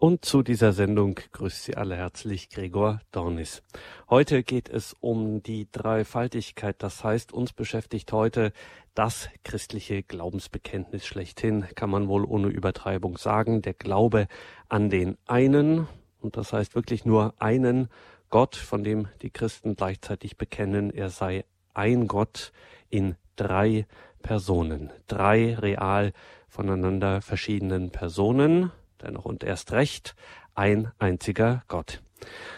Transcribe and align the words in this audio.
Und 0.00 0.24
zu 0.24 0.44
dieser 0.44 0.72
Sendung 0.72 1.18
grüßt 1.32 1.64
Sie 1.64 1.76
alle 1.76 1.96
herzlich 1.96 2.50
Gregor 2.50 3.00
Dornis. 3.10 3.64
Heute 4.08 4.44
geht 4.44 4.68
es 4.68 4.94
um 5.00 5.42
die 5.42 5.66
Dreifaltigkeit. 5.72 6.76
Das 6.84 7.02
heißt, 7.02 7.32
uns 7.32 7.52
beschäftigt 7.52 8.12
heute 8.12 8.52
das 8.94 9.28
christliche 9.42 10.04
Glaubensbekenntnis 10.04 11.04
schlechthin, 11.04 11.64
kann 11.74 11.90
man 11.90 12.06
wohl 12.06 12.24
ohne 12.24 12.46
Übertreibung 12.46 13.18
sagen. 13.18 13.60
Der 13.60 13.74
Glaube 13.74 14.28
an 14.68 14.88
den 14.88 15.18
einen, 15.26 15.88
und 16.20 16.36
das 16.36 16.52
heißt 16.52 16.76
wirklich 16.76 17.04
nur 17.04 17.34
einen 17.38 17.88
Gott, 18.30 18.54
von 18.54 18.84
dem 18.84 19.08
die 19.22 19.30
Christen 19.30 19.74
gleichzeitig 19.74 20.36
bekennen, 20.36 20.90
er 20.90 21.10
sei 21.10 21.44
ein 21.74 22.06
Gott 22.06 22.52
in 22.88 23.16
drei 23.34 23.84
Personen, 24.22 24.92
drei 25.08 25.56
real 25.56 26.12
voneinander 26.48 27.20
verschiedenen 27.20 27.90
Personen, 27.90 28.70
dennoch 29.02 29.24
und 29.24 29.44
erst 29.44 29.72
recht 29.72 30.14
ein 30.54 30.90
einziger 30.98 31.62
Gott. 31.68 32.02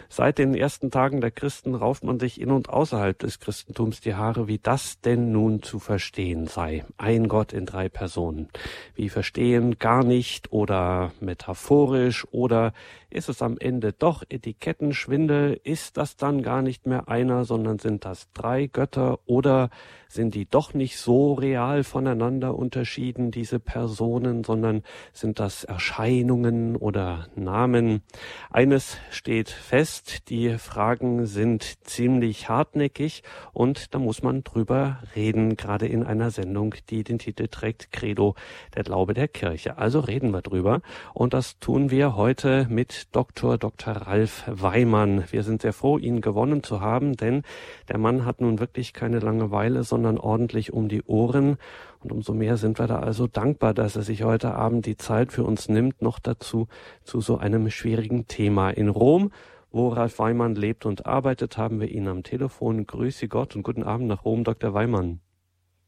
Seit 0.09 0.39
den 0.39 0.53
ersten 0.53 0.91
Tagen 0.91 1.21
der 1.21 1.31
Christen 1.31 1.73
rauft 1.73 2.03
man 2.03 2.19
sich 2.19 2.41
in 2.41 2.51
und 2.51 2.69
außerhalb 2.69 3.17
des 3.17 3.39
Christentums 3.39 4.01
die 4.01 4.15
Haare, 4.15 4.47
wie 4.47 4.59
das 4.59 4.99
denn 4.99 5.31
nun 5.31 5.63
zu 5.63 5.79
verstehen 5.79 6.47
sei. 6.47 6.83
Ein 6.97 7.29
Gott 7.29 7.53
in 7.53 7.65
drei 7.65 7.87
Personen. 7.87 8.49
Wie 8.93 9.07
verstehen 9.07 9.79
gar 9.79 10.03
nicht 10.03 10.51
oder 10.51 11.13
metaphorisch 11.21 12.27
oder 12.31 12.73
ist 13.09 13.29
es 13.29 13.41
am 13.41 13.57
Ende 13.57 13.93
doch 13.93 14.23
Etikettenschwindel? 14.27 15.59
Ist 15.63 15.97
das 15.97 16.15
dann 16.15 16.43
gar 16.43 16.61
nicht 16.61 16.87
mehr 16.87 17.07
einer, 17.07 17.45
sondern 17.45 17.79
sind 17.79 18.05
das 18.05 18.31
drei 18.33 18.67
Götter 18.67 19.19
oder 19.25 19.69
sind 20.07 20.35
die 20.35 20.45
doch 20.45 20.73
nicht 20.73 20.97
so 20.97 21.33
real 21.33 21.83
voneinander 21.83 22.55
unterschieden, 22.55 23.31
diese 23.31 23.59
Personen, 23.59 24.43
sondern 24.43 24.83
sind 25.13 25.39
das 25.39 25.63
Erscheinungen 25.63 26.75
oder 26.75 27.27
Namen? 27.35 28.01
Eines 28.49 28.97
steht 29.09 29.50
fest, 29.51 30.29
die 30.29 30.57
Fragen 30.57 31.25
sind 31.25 31.85
ziemlich 31.85 32.49
hartnäckig 32.49 33.23
und 33.53 33.93
da 33.93 33.99
muss 33.99 34.23
man 34.23 34.43
drüber 34.43 34.99
reden, 35.15 35.57
gerade 35.57 35.87
in 35.87 36.03
einer 36.03 36.31
Sendung, 36.31 36.75
die 36.89 37.03
den 37.03 37.19
Titel 37.19 37.47
trägt 37.47 37.91
Credo, 37.91 38.35
der 38.75 38.83
Glaube 38.83 39.13
der 39.13 39.27
Kirche. 39.27 39.77
Also 39.77 39.99
reden 39.99 40.31
wir 40.31 40.41
drüber 40.41 40.81
und 41.13 41.33
das 41.33 41.59
tun 41.59 41.91
wir 41.91 42.15
heute 42.15 42.67
mit 42.69 43.07
Dr. 43.11 43.57
Dr. 43.57 43.93
Ralf 43.93 44.43
Weimann. 44.47 45.25
Wir 45.31 45.43
sind 45.43 45.61
sehr 45.61 45.73
froh, 45.73 45.97
ihn 45.97 46.21
gewonnen 46.21 46.63
zu 46.63 46.81
haben, 46.81 47.15
denn 47.15 47.43
der 47.89 47.97
Mann 47.97 48.25
hat 48.25 48.41
nun 48.41 48.59
wirklich 48.59 48.93
keine 48.93 49.19
Langeweile, 49.19 49.83
sondern 49.83 50.17
ordentlich 50.17 50.73
um 50.73 50.89
die 50.89 51.03
Ohren. 51.03 51.57
Und 52.03 52.11
umso 52.11 52.33
mehr 52.33 52.57
sind 52.57 52.79
wir 52.79 52.87
da 52.87 52.99
also 52.99 53.27
dankbar, 53.27 53.73
dass 53.73 53.95
er 53.95 54.01
sich 54.01 54.23
heute 54.23 54.55
Abend 54.55 54.85
die 54.85 54.97
Zeit 54.97 55.31
für 55.31 55.43
uns 55.43 55.69
nimmt, 55.69 56.01
noch 56.01 56.19
dazu 56.19 56.67
zu 57.03 57.21
so 57.21 57.37
einem 57.37 57.69
schwierigen 57.69 58.27
Thema. 58.27 58.71
In 58.71 58.89
Rom, 58.89 59.31
wo 59.71 59.89
Ralf 59.89 60.17
Weimann 60.19 60.55
lebt 60.55 60.85
und 60.85 61.05
arbeitet, 61.05 61.57
haben 61.57 61.79
wir 61.79 61.89
ihn 61.89 62.07
am 62.07 62.23
Telefon. 62.23 62.85
Grüße 62.87 63.27
Gott 63.27 63.55
und 63.55 63.63
guten 63.63 63.83
Abend 63.83 64.07
nach 64.07 64.25
Rom, 64.25 64.43
Dr. 64.43 64.73
Weimann. 64.73 65.21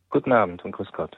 Guten 0.09 0.31
Abend 0.31 0.63
und 0.63 0.73
grüß 0.73 0.91
Gott. 0.93 1.17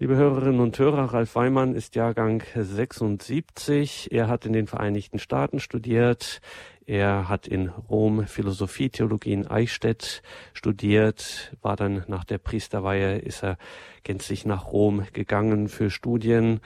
Liebe 0.00 0.14
Hörerinnen 0.14 0.60
und 0.60 0.78
Hörer, 0.78 1.12
Ralf 1.12 1.34
Weimann 1.34 1.74
ist 1.74 1.96
Jahrgang 1.96 2.44
76. 2.54 4.12
Er 4.12 4.28
hat 4.28 4.46
in 4.46 4.52
den 4.52 4.68
Vereinigten 4.68 5.18
Staaten 5.18 5.58
studiert. 5.58 6.40
Er 6.86 7.28
hat 7.28 7.48
in 7.48 7.68
Rom 7.68 8.24
Philosophie, 8.28 8.90
Theologie 8.90 9.32
in 9.32 9.48
Eichstätt 9.48 10.22
studiert, 10.54 11.52
war 11.62 11.74
dann 11.74 12.04
nach 12.06 12.22
der 12.22 12.38
Priesterweihe, 12.38 13.18
ist 13.18 13.42
er 13.42 13.58
gänzlich 14.04 14.46
nach 14.46 14.70
Rom 14.70 15.02
gegangen 15.12 15.66
für 15.66 15.90
Studien 15.90 16.60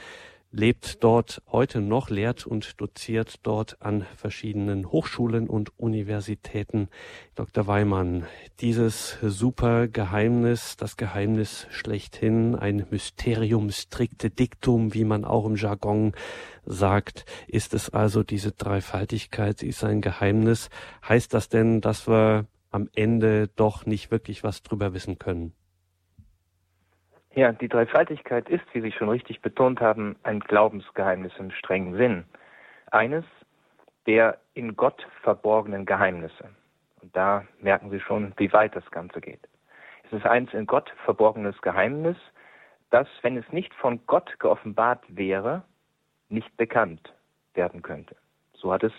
lebt 0.53 1.03
dort 1.03 1.43
heute 1.51 1.81
noch, 1.81 2.11
lehrt 2.11 2.47
und 2.47 2.81
doziert 2.81 3.41
dort 3.43 3.81
an 3.81 4.07
verschiedenen 4.17 4.93
Hochschulen 4.93 5.49
und 5.49 5.79
Universitäten. 5.79 6.89
Dr. 7.35 7.67
Weimann, 7.67 8.27
dieses 8.61 9.17
super 9.23 9.89
Geheimnis, 9.89 10.77
das 10.77 10.99
Geheimnis 10.99 11.67
schlechthin, 11.71 12.55
ein 12.55 12.87
Mysterium 12.91 13.71
stricte 13.71 14.29
Dictum, 14.29 14.93
wie 14.93 15.05
man 15.05 15.25
auch 15.25 15.47
im 15.47 15.57
Jargon 15.57 16.13
sagt, 16.67 17.25
ist 17.49 17.73
es 17.73 17.89
also 17.89 18.23
diese 18.23 18.53
Dreifaltigkeit, 18.53 19.63
ist 19.63 19.83
ein 19.83 20.03
Geheimnis. 20.03 20.69
Heißt 21.09 21.33
das 21.33 21.49
denn, 21.49 21.81
dass 21.81 22.07
wir 22.07 22.47
am 22.71 22.89
Ende 22.95 23.49
doch 23.57 23.87
nicht 23.87 24.11
wirklich 24.11 24.45
was 24.45 24.63
drüber 24.63 24.93
wissen 24.93 25.19
können? 25.19 25.55
Ja, 27.35 27.53
die 27.53 27.69
Dreifaltigkeit 27.69 28.49
ist, 28.51 28.65
wie 28.73 28.83
Sie 28.83 28.93
schon 28.93 29.09
richtig 29.09 29.41
betont 29.41 29.81
haben, 29.81 30.17
ein 30.23 30.41
Glaubensgeheimnis 30.41 31.33
im 31.39 31.51
strengen 31.51 31.97
Sinn. 31.97 32.25
Eines 32.91 33.25
der 34.07 34.39
in 34.55 34.77
Gott 34.77 35.07
verborgenen 35.23 35.87
Geheimnisse. 35.87 36.51
Und 37.01 37.17
da 37.17 37.45
merken 37.61 37.91
Sie 37.91 38.01
schon, 38.01 38.35
wie 38.37 38.53
weit 38.53 38.77
das 38.77 38.89
Ganze 38.91 39.21
geht. 39.21 39.41
Es 40.05 40.13
ist 40.13 40.27
eins 40.27 40.53
in 40.53 40.67
Gott 40.67 40.93
verborgenes 41.05 41.61
Geheimnis, 41.63 42.17
das, 42.91 43.09
wenn 43.23 43.39
es 43.39 43.51
nicht 43.51 43.73
von 43.75 44.01
Gott 44.07 44.39
geoffenbart 44.39 45.03
wäre, 45.09 45.63
nicht 46.29 46.55
bekannt 46.59 47.15
werden 47.55 47.81
könnte. 47.81 48.17
So 48.53 48.73
hat 48.73 48.85
es 48.85 48.93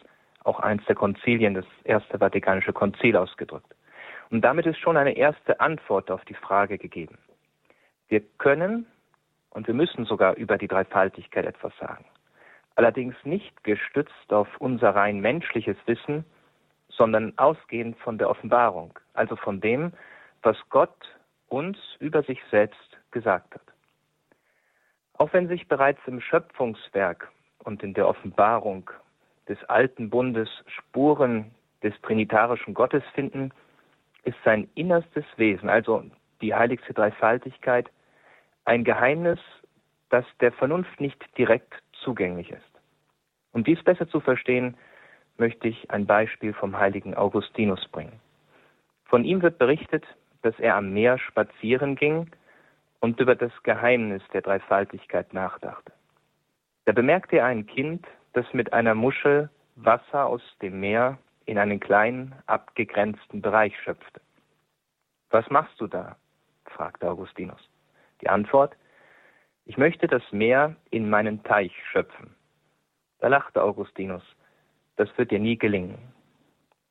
auch 0.44 0.60
eins 0.60 0.84
der 0.86 0.96
Konzilien, 0.96 1.54
das 1.54 1.66
Erste 1.84 2.18
Vatikanische 2.18 2.74
Konzil, 2.74 3.16
ausgedrückt. 3.16 3.76
Und 4.32 4.42
damit 4.42 4.66
ist 4.66 4.80
schon 4.80 4.98
eine 4.98 5.16
erste 5.16 5.60
Antwort 5.60 6.10
auf 6.10 6.26
die 6.26 6.34
Frage 6.34 6.80
gegeben. 6.80 7.18
Wir 8.14 8.22
können 8.38 8.86
und 9.50 9.66
wir 9.66 9.74
müssen 9.74 10.06
sogar 10.06 10.36
über 10.36 10.60
die 10.60 10.68
Dreifaltigkeit 10.68 11.48
etwas 11.48 11.74
sagen. 11.80 12.06
Allerdings 12.76 13.16
nicht 13.24 13.64
gestützt 13.64 14.32
auf 14.32 14.48
unser 14.60 14.92
rein 14.92 15.20
menschliches 15.20 15.78
Wissen, 15.88 16.24
sondern 16.90 17.36
ausgehend 17.40 17.98
von 17.98 18.20
der 18.20 18.30
Offenbarung, 18.30 19.00
also 19.16 19.36
von 19.36 19.62
dem, 19.62 19.94
was 20.44 20.56
Gott 20.70 20.96
uns 21.48 21.80
über 21.98 22.22
sich 22.22 22.40
selbst 22.52 23.00
gesagt 23.10 23.56
hat. 23.56 23.64
Auch 25.18 25.34
wenn 25.34 25.48
sich 25.48 25.68
bereits 25.68 26.02
im 26.06 26.22
Schöpfungswerk 26.22 27.32
und 27.64 27.82
in 27.82 27.96
der 27.96 28.08
Offenbarung 28.08 28.92
des 29.48 29.58
alten 29.64 30.12
Bundes 30.12 30.50
Spuren 30.68 31.50
des 31.82 32.00
trinitarischen 32.04 32.76
Gottes 32.76 33.04
finden, 33.16 33.52
ist 34.24 34.38
sein 34.46 34.70
innerstes 34.76 35.26
Wesen, 35.38 35.68
also 35.68 36.04
die 36.42 36.54
heiligste 36.54 36.94
Dreifaltigkeit, 36.94 37.90
ein 38.66 38.84
Geheimnis, 38.84 39.40
das 40.10 40.26
der 40.40 40.52
Vernunft 40.52 41.00
nicht 41.00 41.22
direkt 41.38 41.74
zugänglich 42.04 42.52
ist. 42.52 42.62
Um 43.52 43.64
dies 43.64 43.84
besser 43.84 44.08
zu 44.08 44.20
verstehen, 44.20 44.78
möchte 45.38 45.68
ich 45.68 45.90
ein 45.92 46.06
Beispiel 46.06 46.54
vom 46.54 46.78
heiligen 46.78 47.16
Augustinus 47.16 47.88
bringen. 47.88 48.20
Von 49.06 49.26
ihm 49.26 49.42
wird 49.42 49.58
berichtet, 49.58 50.06
dass 50.42 50.58
er 50.60 50.76
am 50.76 50.94
Meer 50.94 51.18
spazieren 51.18 51.96
ging 51.96 52.30
und 53.00 53.20
über 53.20 53.36
das 53.36 53.52
Geheimnis 53.64 54.22
der 54.34 54.42
Dreifaltigkeit 54.42 55.34
nachdachte. 55.34 55.92
Da 56.86 56.92
bemerkte 56.92 57.38
er 57.38 57.46
ein 57.46 57.66
Kind, 57.66 58.06
das 58.34 58.46
mit 58.54 58.74
einer 58.74 58.96
Muschel 58.96 59.50
Wasser 59.76 60.26
aus 60.26 60.42
dem 60.62 60.80
Meer 60.80 61.18
in 61.46 61.58
einen 61.58 61.80
kleinen, 61.80 62.36
abgegrenzten 62.46 63.42
Bereich 63.42 63.78
schöpfte. 63.82 64.22
Was 65.30 65.50
machst 65.50 65.80
du 65.80 65.88
da? 65.88 66.16
fragte 66.66 67.10
Augustinus. 67.10 67.70
Die 68.24 68.30
Antwort, 68.30 68.78
ich 69.66 69.78
möchte 69.78 70.08
das 70.08 70.24
Meer 70.32 70.78
in 70.92 71.10
meinen 71.10 71.44
Teich 71.44 71.74
schöpfen. 71.92 72.34
Da 73.20 73.28
lachte 73.28 73.62
Augustinus, 73.62 74.24
das 74.96 75.10
wird 75.18 75.32
dir 75.32 75.40
nie 75.40 75.58
gelingen. 75.58 75.98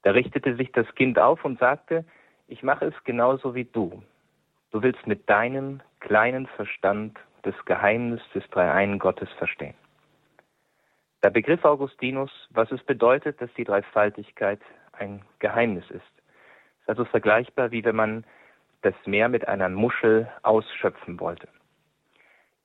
Da 0.02 0.10
richtete 0.10 0.56
sich 0.56 0.70
das 0.72 0.86
Kind 0.94 1.18
auf 1.18 1.42
und 1.46 1.58
sagte, 1.58 2.04
ich 2.48 2.62
mache 2.62 2.84
es 2.84 3.04
genauso 3.04 3.54
wie 3.54 3.64
du. 3.64 4.02
Du 4.72 4.82
willst 4.82 5.06
mit 5.06 5.26
deinem 5.30 5.80
kleinen 6.00 6.46
Verstand 6.48 7.18
das 7.44 7.54
Geheimnis 7.64 8.20
des 8.34 8.46
Dreieinen 8.50 8.98
Gottes 8.98 9.30
verstehen. 9.38 9.74
Da 11.22 11.30
begriff 11.30 11.64
Augustinus, 11.64 12.30
was 12.50 12.70
es 12.72 12.82
bedeutet, 12.82 13.40
dass 13.40 13.52
die 13.54 13.64
Dreifaltigkeit 13.64 14.60
ein 14.92 15.22
Geheimnis 15.38 15.84
ist. 15.88 15.94
Es 15.94 16.82
ist 16.82 16.88
also 16.88 17.06
vergleichbar, 17.06 17.70
wie 17.70 17.84
wenn 17.84 17.96
man 17.96 18.24
das 18.82 18.94
Meer 19.06 19.28
mit 19.28 19.48
einer 19.48 19.68
Muschel 19.68 20.28
ausschöpfen 20.42 21.18
wollte. 21.20 21.48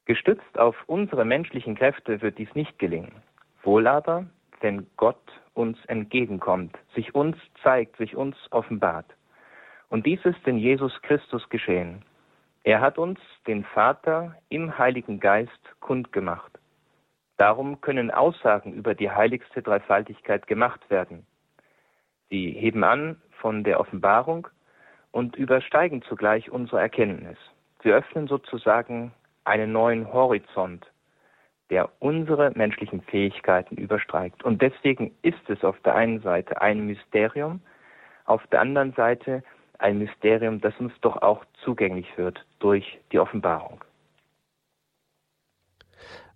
Gestützt 0.06 0.58
auf 0.58 0.76
unsere 0.88 1.26
menschlichen 1.26 1.76
Kräfte 1.76 2.22
wird 2.22 2.38
dies 2.38 2.54
nicht 2.56 2.80
gelingen. 2.80 3.22
Wohl 3.64 3.88
aber, 3.88 4.26
wenn 4.62 4.88
Gott 4.98 5.22
uns 5.54 5.78
entgegenkommt, 5.86 6.78
sich 6.96 7.14
uns 7.14 7.38
zeigt, 7.62 7.98
sich 7.98 8.16
uns 8.16 8.36
offenbart. 8.52 9.06
Und 9.90 10.06
dies 10.06 10.24
ist 10.26 10.46
in 10.48 10.58
Jesus 10.58 10.94
Christus 11.02 11.48
geschehen. 11.50 12.04
Er 12.64 12.82
hat 12.82 12.98
uns 12.98 13.20
den 13.48 13.64
Vater 13.64 14.36
im 14.50 14.78
Heiligen 14.78 15.20
Geist 15.20 15.52
kundgemacht. 15.80 16.52
Darum 17.38 17.82
können 17.82 18.12
Aussagen 18.12 18.74
über 18.74 18.96
die 18.96 19.12
heiligste 19.12 19.62
Dreifaltigkeit 19.62 20.48
gemacht 20.48 20.90
werden. 20.90 21.26
Sie 22.30 22.52
heben 22.52 22.84
an 22.84 23.22
von 23.40 23.64
der 23.64 23.80
Offenbarung 23.80 24.48
und 25.18 25.36
übersteigen 25.36 26.04
zugleich 26.04 26.52
unsere 26.52 26.80
Erkenntnis. 26.80 27.40
Sie 27.82 27.90
öffnen 27.90 28.28
sozusagen 28.28 29.12
einen 29.46 29.72
neuen 29.72 30.14
Horizont, 30.14 30.86
der 31.72 31.90
unsere 31.98 32.52
menschlichen 32.52 33.02
Fähigkeiten 33.02 33.78
übersteigt. 33.78 34.44
Und 34.44 34.62
deswegen 34.62 35.16
ist 35.24 35.50
es 35.50 35.64
auf 35.64 35.80
der 35.80 35.96
einen 35.96 36.22
Seite 36.22 36.62
ein 36.62 36.86
Mysterium, 36.86 37.62
auf 38.26 38.46
der 38.52 38.62
anderen 38.62 38.94
Seite 38.94 39.42
ein 39.80 39.98
Mysterium, 39.98 40.62
das 40.62 40.76
uns 40.78 40.94
doch 41.02 41.20
auch 41.24 41.44
zugänglich 41.64 42.16
wird 42.16 42.46
durch 42.60 43.00
die 43.12 43.18
Offenbarung. 43.18 43.84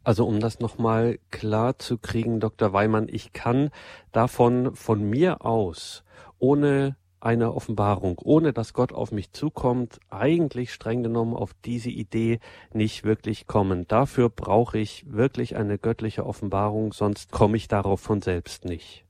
Also 0.04 0.26
um 0.26 0.40
das 0.40 0.60
nochmal 0.60 1.20
klar 1.30 1.78
zu 1.78 2.00
kriegen, 2.00 2.40
Dr. 2.40 2.74
Weimann, 2.74 3.08
ich 3.12 3.32
kann 3.32 3.70
davon 4.12 4.74
von 4.74 5.08
mir 5.08 5.46
aus, 5.46 6.04
ohne 6.40 6.96
eine 7.22 7.54
Offenbarung, 7.54 8.20
ohne 8.24 8.54
dass 8.54 8.74
Gott 8.74 8.94
auf 8.94 9.12
mich 9.12 9.32
zukommt, 9.32 10.00
eigentlich 10.10 10.74
streng 10.74 11.04
genommen 11.04 11.36
auf 11.36 11.54
diese 11.66 11.90
Idee 11.90 12.40
nicht 12.74 13.04
wirklich 13.04 13.48
kommen. 13.48 13.88
Dafür 13.88 14.30
brauche 14.30 14.78
ich 14.78 15.06
wirklich 15.12 15.56
eine 15.56 15.78
göttliche 15.78 16.26
Offenbarung, 16.26 16.94
sonst 16.94 17.32
komme 17.32 17.58
ich 17.58 17.68
darauf 17.68 18.02
von 18.02 18.22
selbst 18.22 18.66
nicht. 18.66 19.06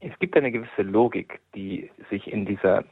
Es 0.00 0.18
gibt 0.18 0.36
eine 0.36 0.50
gewisse 0.50 0.82
Logik, 0.82 1.40
die 1.54 1.90
sich 2.08 2.26
in 2.26 2.46
dieser 2.46 2.84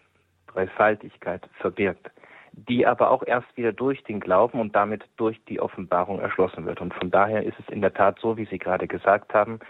Dreifaltigkeit 0.48 1.48
verbirgt, 1.58 2.10
die 2.52 2.86
aber 2.86 3.10
auch 3.10 3.22
erst 3.26 3.56
wieder 3.56 3.72
durch 3.72 4.02
den 4.04 4.20
Glauben 4.20 4.60
und 4.60 4.76
damit 4.76 5.04
durch 5.16 5.42
die 5.46 5.60
Offenbarung 5.60 6.20
erschlossen 6.20 6.66
wird. 6.66 6.80
Und 6.80 6.92
von 6.92 7.10
daher 7.10 7.44
ist 7.44 7.58
es 7.58 7.72
in 7.72 7.80
der 7.80 7.94
Tat 7.94 8.18
so, 8.20 8.36
wie 8.36 8.46
Sie 8.46 8.58
gerade 8.58 8.86
gesagt 8.86 9.32
haben, 9.32 9.60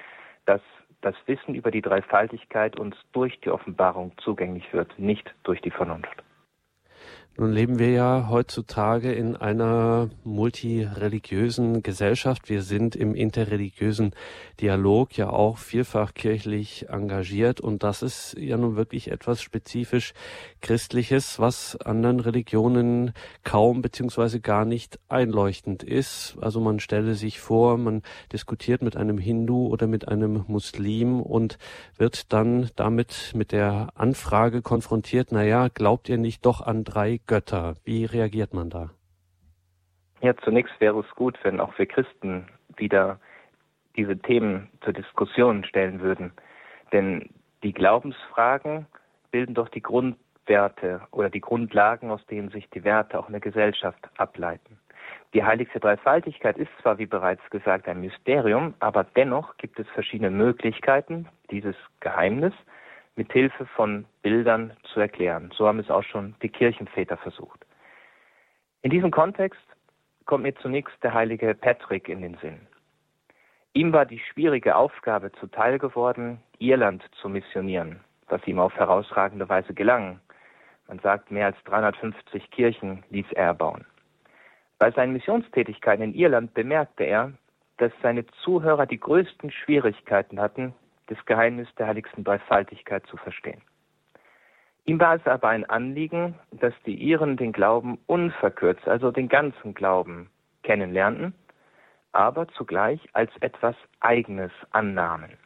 dass 0.46 0.60
das 1.00 1.14
Wissen 1.26 1.54
über 1.54 1.70
die 1.70 1.82
Dreifaltigkeit 1.82 2.78
uns 2.78 2.96
durch 3.12 3.38
die 3.40 3.50
Offenbarung 3.50 4.12
zugänglich 4.18 4.72
wird, 4.72 4.98
nicht 4.98 5.34
durch 5.44 5.60
die 5.60 5.70
Vernunft. 5.70 6.22
Nun 7.40 7.52
leben 7.52 7.78
wir 7.78 7.92
ja 7.92 8.26
heutzutage 8.28 9.12
in 9.12 9.36
einer 9.36 10.10
multireligiösen 10.24 11.84
Gesellschaft. 11.84 12.48
Wir 12.48 12.62
sind 12.62 12.96
im 12.96 13.14
interreligiösen 13.14 14.12
Dialog 14.60 15.16
ja 15.16 15.30
auch 15.30 15.58
vielfach 15.58 16.14
kirchlich 16.14 16.88
engagiert 16.88 17.60
und 17.60 17.84
das 17.84 18.02
ist 18.02 18.34
ja 18.36 18.56
nun 18.56 18.74
wirklich 18.74 19.12
etwas 19.12 19.40
spezifisch 19.40 20.14
Christliches, 20.62 21.38
was 21.38 21.76
anderen 21.76 22.18
Religionen 22.18 23.12
kaum 23.44 23.82
beziehungsweise 23.82 24.40
gar 24.40 24.64
nicht 24.64 24.98
einleuchtend 25.08 25.84
ist. 25.84 26.36
Also 26.40 26.58
man 26.58 26.80
stelle 26.80 27.14
sich 27.14 27.38
vor, 27.38 27.78
man 27.78 28.02
diskutiert 28.32 28.82
mit 28.82 28.96
einem 28.96 29.16
Hindu 29.16 29.68
oder 29.68 29.86
mit 29.86 30.08
einem 30.08 30.44
Muslim 30.48 31.20
und 31.20 31.56
wird 31.96 32.32
dann 32.32 32.68
damit 32.74 33.30
mit 33.36 33.52
der 33.52 33.90
Anfrage 33.94 34.60
konfrontiert, 34.60 35.30
naja, 35.30 35.68
glaubt 35.68 36.08
ihr 36.08 36.18
nicht 36.18 36.44
doch 36.44 36.62
an 36.62 36.82
drei 36.82 37.20
Götter. 37.28 37.76
Wie 37.84 38.04
reagiert 38.04 38.52
man 38.52 38.70
da? 38.70 38.90
Ja, 40.20 40.36
zunächst 40.38 40.80
wäre 40.80 40.98
es 40.98 41.10
gut, 41.14 41.38
wenn 41.44 41.60
auch 41.60 41.78
wir 41.78 41.86
Christen 41.86 42.48
wieder 42.76 43.20
diese 43.96 44.18
Themen 44.18 44.68
zur 44.82 44.92
Diskussion 44.92 45.62
stellen 45.64 46.00
würden. 46.00 46.32
Denn 46.92 47.30
die 47.62 47.72
Glaubensfragen 47.72 48.86
bilden 49.30 49.54
doch 49.54 49.68
die 49.68 49.82
Grundwerte 49.82 51.02
oder 51.12 51.30
die 51.30 51.40
Grundlagen, 51.40 52.10
aus 52.10 52.24
denen 52.26 52.48
sich 52.48 52.68
die 52.70 52.82
Werte 52.82 53.18
auch 53.18 53.26
in 53.26 53.32
der 53.32 53.40
Gesellschaft 53.40 54.08
ableiten. 54.16 54.78
Die 55.34 55.44
heiligste 55.44 55.80
Dreifaltigkeit 55.80 56.56
ist 56.56 56.70
zwar, 56.80 56.98
wie 56.98 57.06
bereits 57.06 57.42
gesagt, 57.50 57.86
ein 57.86 58.00
Mysterium, 58.00 58.74
aber 58.80 59.04
dennoch 59.04 59.56
gibt 59.58 59.78
es 59.78 59.86
verschiedene 59.88 60.30
Möglichkeiten, 60.30 61.28
dieses 61.50 61.76
Geheimnis 62.00 62.54
mit 63.18 63.32
Hilfe 63.32 63.66
von 63.66 64.06
Bildern 64.22 64.72
zu 64.84 65.00
erklären. 65.00 65.50
So 65.54 65.66
haben 65.66 65.80
es 65.80 65.90
auch 65.90 66.04
schon 66.04 66.36
die 66.40 66.48
Kirchenväter 66.48 67.16
versucht. 67.16 67.66
In 68.82 68.90
diesem 68.90 69.10
Kontext 69.10 69.60
kommt 70.24 70.44
mir 70.44 70.54
zunächst 70.54 70.94
der 71.02 71.12
heilige 71.12 71.54
Patrick 71.54 72.08
in 72.08 72.22
den 72.22 72.38
Sinn. 72.38 72.60
Ihm 73.74 73.92
war 73.92 74.06
die 74.06 74.20
schwierige 74.20 74.76
Aufgabe 74.76 75.32
zuteil 75.32 75.78
geworden, 75.78 76.40
Irland 76.58 77.04
zu 77.20 77.28
missionieren, 77.28 78.00
was 78.28 78.46
ihm 78.46 78.60
auf 78.60 78.74
herausragende 78.76 79.48
Weise 79.48 79.74
gelang. 79.74 80.20
Man 80.86 81.00
sagt, 81.00 81.30
mehr 81.30 81.46
als 81.46 81.56
350 81.64 82.50
Kirchen 82.50 83.02
ließ 83.10 83.26
er 83.32 83.46
erbauen. 83.46 83.84
Bei 84.78 84.92
seinen 84.92 85.12
Missionstätigkeiten 85.12 86.04
in 86.04 86.14
Irland 86.14 86.54
bemerkte 86.54 87.04
er, 87.04 87.32
dass 87.78 87.92
seine 88.00 88.26
Zuhörer 88.44 88.86
die 88.86 89.00
größten 89.00 89.50
Schwierigkeiten 89.50 90.40
hatten, 90.40 90.72
das 91.08 91.18
Geheimnis 91.26 91.68
der 91.76 91.88
heiligsten 91.88 92.24
Dreifaltigkeit 92.24 93.06
zu 93.06 93.16
verstehen. 93.16 93.60
Ihm 94.84 94.98
war 95.00 95.16
es 95.16 95.26
aber 95.26 95.48
ein 95.48 95.68
Anliegen, 95.68 96.34
dass 96.50 96.72
die 96.86 96.94
Iren 96.94 97.36
den 97.36 97.52
Glauben 97.52 97.98
unverkürzt, 98.06 98.88
also 98.88 99.10
den 99.10 99.28
ganzen 99.28 99.74
Glauben, 99.74 100.30
kennenlernten, 100.62 101.34
aber 102.12 102.48
zugleich 102.48 103.06
als 103.12 103.30
etwas 103.40 103.76
Eigenes 104.00 104.50
annahmen. 104.70 105.36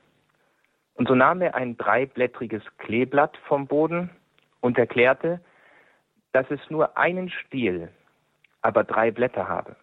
Und 0.94 1.08
so 1.08 1.14
nahm 1.16 1.40
er 1.40 1.56
ein 1.56 1.76
dreiblättriges 1.76 2.62
Kleeblatt 2.78 3.36
vom 3.48 3.66
Boden 3.66 4.10
und 4.60 4.78
erklärte, 4.78 5.40
dass 6.32 6.48
es 6.50 6.60
nur 6.70 6.96
einen 6.96 7.28
Stiel, 7.28 7.88
aber 8.60 8.84
drei 8.84 9.10
Blätter 9.10 9.48
habe, 9.48 9.74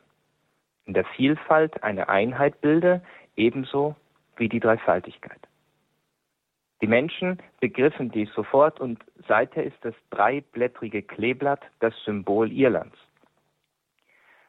in 0.85 0.93
der 0.93 1.03
Vielfalt 1.03 1.83
eine 1.83 2.07
Einheit 2.07 2.61
bilde, 2.61 3.01
ebenso 3.35 3.97
wie 4.37 4.47
die 4.47 4.61
Dreifaltigkeit. 4.61 5.48
Die 6.81 6.87
Menschen 6.87 7.39
begriffen 7.59 8.09
dies 8.09 8.31
sofort 8.33 8.79
und 8.79 9.03
seither 9.27 9.63
ist 9.63 9.77
das 9.81 9.95
dreiblättrige 10.11 11.03
Kleeblatt 11.03 11.61
das 11.79 11.93
Symbol 12.05 12.51
Irlands. 12.51 12.97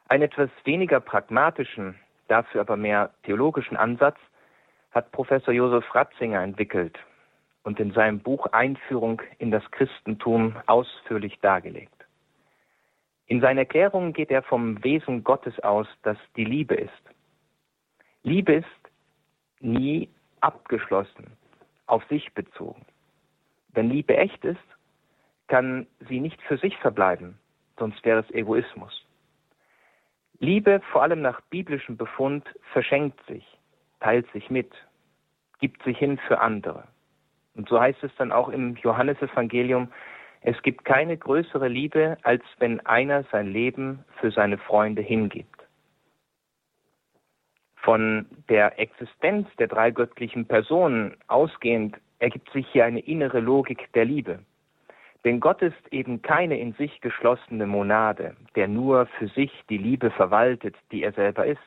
Einen 0.07 0.23
etwas 0.23 0.49
weniger 0.63 0.99
pragmatischen, 0.99 1.95
dafür 2.27 2.61
aber 2.61 2.77
mehr 2.77 3.11
theologischen 3.23 3.75
Ansatz 3.77 4.17
hat 4.91 5.11
Professor 5.11 5.53
Josef 5.53 5.85
Ratzinger 5.93 6.41
entwickelt 6.41 6.97
und 7.63 7.79
in 7.79 7.91
seinem 7.91 8.19
Buch 8.19 8.47
Einführung 8.47 9.21
in 9.37 9.51
das 9.51 9.63
Christentum 9.71 10.55
ausführlich 10.65 11.39
dargelegt. 11.41 11.93
In 13.27 13.39
seinen 13.39 13.59
Erklärungen 13.59 14.11
geht 14.11 14.31
er 14.31 14.43
vom 14.43 14.83
Wesen 14.83 15.23
Gottes 15.23 15.57
aus, 15.59 15.87
das 16.03 16.17
die 16.35 16.43
Liebe 16.43 16.75
ist. 16.75 16.91
Liebe 18.23 18.55
ist 18.55 18.65
nie 19.61 20.09
abgeschlossen, 20.41 21.37
auf 21.91 22.03
sich 22.05 22.33
bezogen. 22.33 22.85
Wenn 23.73 23.89
Liebe 23.89 24.15
echt 24.15 24.43
ist, 24.45 24.57
kann 25.47 25.87
sie 26.07 26.19
nicht 26.19 26.41
für 26.43 26.57
sich 26.57 26.77
verbleiben, 26.77 27.37
sonst 27.77 28.03
wäre 28.05 28.21
es 28.21 28.31
Egoismus. 28.31 29.05
Liebe, 30.39 30.81
vor 30.91 31.03
allem 31.03 31.21
nach 31.21 31.41
biblischem 31.49 31.97
Befund, 31.97 32.47
verschenkt 32.71 33.19
sich, 33.27 33.45
teilt 33.99 34.31
sich 34.31 34.49
mit, 34.49 34.71
gibt 35.59 35.83
sich 35.83 35.97
hin 35.97 36.17
für 36.27 36.39
andere. 36.39 36.87
Und 37.55 37.67
so 37.67 37.79
heißt 37.79 38.03
es 38.03 38.15
dann 38.17 38.31
auch 38.31 38.49
im 38.49 38.75
Johannesevangelium, 38.77 39.91
es 40.41 40.59
gibt 40.63 40.85
keine 40.85 41.17
größere 41.17 41.67
Liebe, 41.67 42.17
als 42.23 42.43
wenn 42.57 42.79
einer 42.85 43.23
sein 43.25 43.51
Leben 43.51 44.03
für 44.19 44.31
seine 44.31 44.57
Freunde 44.57 45.01
hingibt. 45.01 45.60
Von 47.81 48.27
der 48.47 48.79
Existenz 48.79 49.47
der 49.57 49.67
drei 49.67 49.91
göttlichen 49.91 50.45
Personen 50.45 51.17
ausgehend 51.27 51.97
ergibt 52.19 52.51
sich 52.51 52.67
hier 52.67 52.85
eine 52.85 52.99
innere 52.99 53.39
Logik 53.39 53.91
der 53.93 54.05
Liebe. 54.05 54.39
Denn 55.23 55.39
Gott 55.39 55.61
ist 55.61 55.91
eben 55.91 56.21
keine 56.21 56.59
in 56.59 56.73
sich 56.73 57.01
geschlossene 57.01 57.65
Monade, 57.65 58.35
der 58.55 58.67
nur 58.67 59.07
für 59.17 59.27
sich 59.27 59.51
die 59.69 59.77
Liebe 59.77 60.11
verwaltet, 60.11 60.75
die 60.91 61.03
er 61.03 61.11
selber 61.13 61.45
ist, 61.45 61.59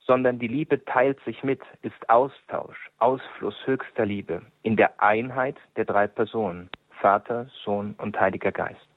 sondern 0.00 0.38
die 0.38 0.48
Liebe 0.48 0.84
teilt 0.84 1.18
sich 1.24 1.42
mit, 1.44 1.60
ist 1.82 2.08
Austausch, 2.10 2.90
Ausfluss 2.98 3.56
höchster 3.66 4.06
Liebe 4.06 4.42
in 4.62 4.76
der 4.76 5.00
Einheit 5.00 5.56
der 5.76 5.84
drei 5.84 6.06
Personen, 6.06 6.70
Vater, 7.00 7.46
Sohn 7.64 7.94
und 7.98 8.18
Heiliger 8.18 8.52
Geist. 8.52 8.88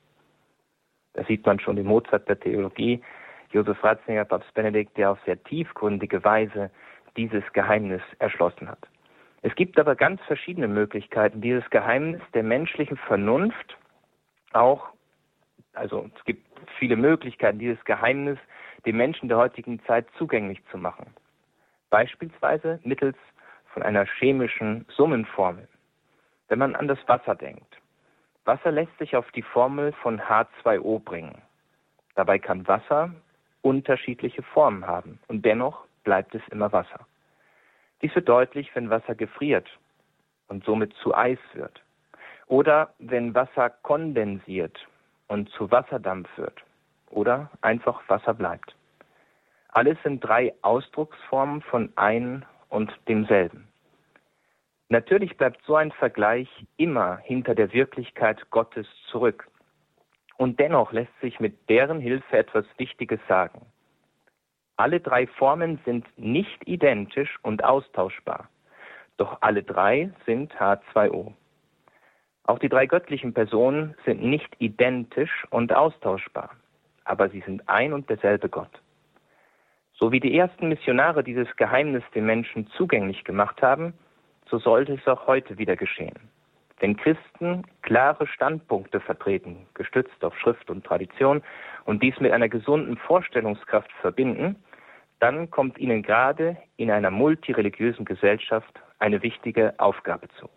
Da 1.14 1.24
sieht 1.24 1.46
man 1.46 1.60
schon 1.60 1.76
den 1.76 1.86
Mozart 1.86 2.28
der 2.28 2.40
Theologie, 2.40 3.02
Josef 3.56 3.82
Ratzinger, 3.82 4.26
Papst 4.26 4.54
Benedikt, 4.54 4.98
der 4.98 5.12
auf 5.12 5.20
sehr 5.26 5.42
tiefgründige 5.46 6.26
Weise 6.26 6.70
dieses 7.16 7.42
Geheimnis 7.54 8.02
erschlossen 8.20 8.68
hat. 8.68 8.86
Es 9.44 9.56
gibt 9.56 9.80
aber 9.80 9.96
ganz 9.96 10.20
verschiedene 10.24 10.68
Möglichkeiten, 10.68 11.40
dieses 11.40 11.64
Geheimnis 11.70 12.22
der 12.34 12.44
menschlichen 12.44 12.98
Vernunft 12.98 13.78
auch, 14.52 14.90
also 15.72 16.10
es 16.18 16.26
gibt 16.26 16.46
viele 16.78 16.98
Möglichkeiten, 16.98 17.58
dieses 17.58 17.82
Geheimnis 17.86 18.38
den 18.86 18.98
Menschen 18.98 19.30
der 19.30 19.38
heutigen 19.38 19.82
Zeit 19.86 20.06
zugänglich 20.18 20.60
zu 20.70 20.78
machen. 20.78 21.06
Beispielsweise 21.90 22.82
mittels 22.84 23.16
von 23.74 23.84
einer 23.84 24.06
chemischen 24.06 24.86
Summenformel. 24.90 25.70
Wenn 26.50 26.60
man 26.60 26.76
an 26.76 26.90
das 26.90 27.00
Wasser 27.08 27.36
denkt. 27.36 27.78
Wasser 28.44 28.72
lässt 28.74 28.98
sich 29.00 29.16
auf 29.16 29.32
die 29.32 29.44
Formel 29.44 29.94
von 29.94 30.20
H2O 30.20 31.00
bringen. 31.00 31.42
Dabei 32.16 32.38
kann 32.38 32.68
Wasser 32.68 33.12
unterschiedliche 33.66 34.44
Formen 34.44 34.86
haben 34.86 35.18
und 35.28 35.44
dennoch 35.44 35.86
bleibt 36.04 36.36
es 36.36 36.42
immer 36.52 36.72
Wasser. 36.72 37.08
Dies 38.04 38.14
wird 38.14 38.30
deutlich, 38.30 38.70
wenn 38.76 38.92
Wasser 38.92 39.16
gefriert 39.16 39.68
und 40.48 40.64
somit 40.64 40.94
zu 41.02 41.16
Eis 41.16 41.40
wird 41.54 41.82
oder 42.46 42.94
wenn 43.00 43.34
Wasser 43.34 43.72
kondensiert 43.72 44.78
und 45.28 45.50
zu 45.50 45.72
Wasserdampf 45.72 46.30
wird 46.38 46.64
oder 47.10 47.50
einfach 47.62 48.08
Wasser 48.08 48.36
bleibt. 48.36 48.76
Alles 49.70 49.98
sind 50.04 50.24
drei 50.24 50.54
Ausdrucksformen 50.62 51.64
von 51.64 51.92
ein 51.96 52.46
und 52.70 52.94
demselben. 53.08 53.68
Natürlich 54.90 55.38
bleibt 55.38 55.66
so 55.66 55.76
ein 55.76 55.92
Vergleich 55.92 56.48
immer 56.78 57.18
hinter 57.18 57.56
der 57.56 57.74
Wirklichkeit 57.74 58.48
Gottes 58.52 58.86
zurück. 59.10 59.48
Und 60.38 60.60
dennoch 60.60 60.92
lässt 60.92 61.18
sich 61.22 61.40
mit 61.40 61.70
deren 61.70 62.00
Hilfe 62.00 62.38
etwas 62.38 62.66
Wichtiges 62.78 63.20
sagen. 63.28 63.66
Alle 64.78 65.00
drei 65.00 65.28
Formen 65.28 65.80
sind 65.86 66.06
nicht 66.18 66.68
identisch 66.68 67.38
und 67.42 67.64
austauschbar, 67.64 68.50
doch 69.16 69.38
alle 69.42 69.64
drei 69.64 70.12
sind 70.26 70.54
H2O. 70.56 71.32
Auch 72.44 72.60
die 72.60 72.70
drei 72.70 72.86
göttlichen 72.86 73.34
Personen 73.34 73.96
sind 74.06 74.22
nicht 74.22 74.54
identisch 74.60 75.46
und 75.50 75.74
austauschbar, 75.74 76.52
aber 77.06 77.30
sie 77.30 77.42
sind 77.42 77.68
ein 77.70 77.94
und 77.94 78.10
derselbe 78.10 78.50
Gott. 78.50 78.82
So 79.94 80.12
wie 80.12 80.20
die 80.20 80.38
ersten 80.38 80.68
Missionare 80.68 81.24
dieses 81.24 81.48
Geheimnis 81.56 82.04
den 82.14 82.26
Menschen 82.26 82.68
zugänglich 82.68 83.24
gemacht 83.24 83.62
haben, 83.62 83.94
so 84.50 84.60
sollte 84.60 84.94
es 84.94 85.08
auch 85.08 85.26
heute 85.26 85.58
wieder 85.58 85.78
geschehen. 85.78 86.30
Wenn 86.80 86.98
Christen 86.98 87.64
klare 87.82 88.28
Standpunkte 88.28 89.00
vertreten, 89.00 89.66
gestützt 89.74 90.24
auf 90.24 90.38
Schrift 90.38 90.70
und 90.70 90.86
Tradition, 90.86 91.42
und 91.86 92.04
dies 92.04 92.20
mit 92.20 92.32
einer 92.32 92.50
gesunden 92.50 92.98
Vorstellungskraft 92.98 93.92
verbinden, 94.02 94.58
dann 95.20 95.50
kommt 95.50 95.78
ihnen 95.78 96.04
gerade 96.04 96.58
in 96.76 96.92
einer 96.92 97.12
multireligiösen 97.12 98.04
Gesellschaft 98.06 98.82
eine 99.00 99.24
wichtige 99.24 99.80
Aufgabe 99.80 100.28
zu. 100.40 100.50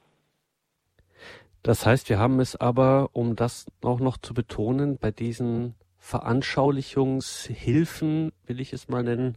Das 1.63 1.87
heißt, 1.87 2.09
wir 2.09 2.19
haben 2.19 2.41
es 2.41 2.57
aber, 2.57 3.11
um 3.13 3.37
das 3.37 3.71
auch 3.83 4.01
noch 4.01 4.17
zu 4.17 4.35
betonen, 4.35 4.99
bei 4.99 5.13
diesen 5.13 5.77
Veranschaulichungshilfen, 5.99 8.33
will 8.47 8.61
ich 8.61 8.73
es 8.73 8.89
mal 8.89 9.03
nennen, 9.03 9.35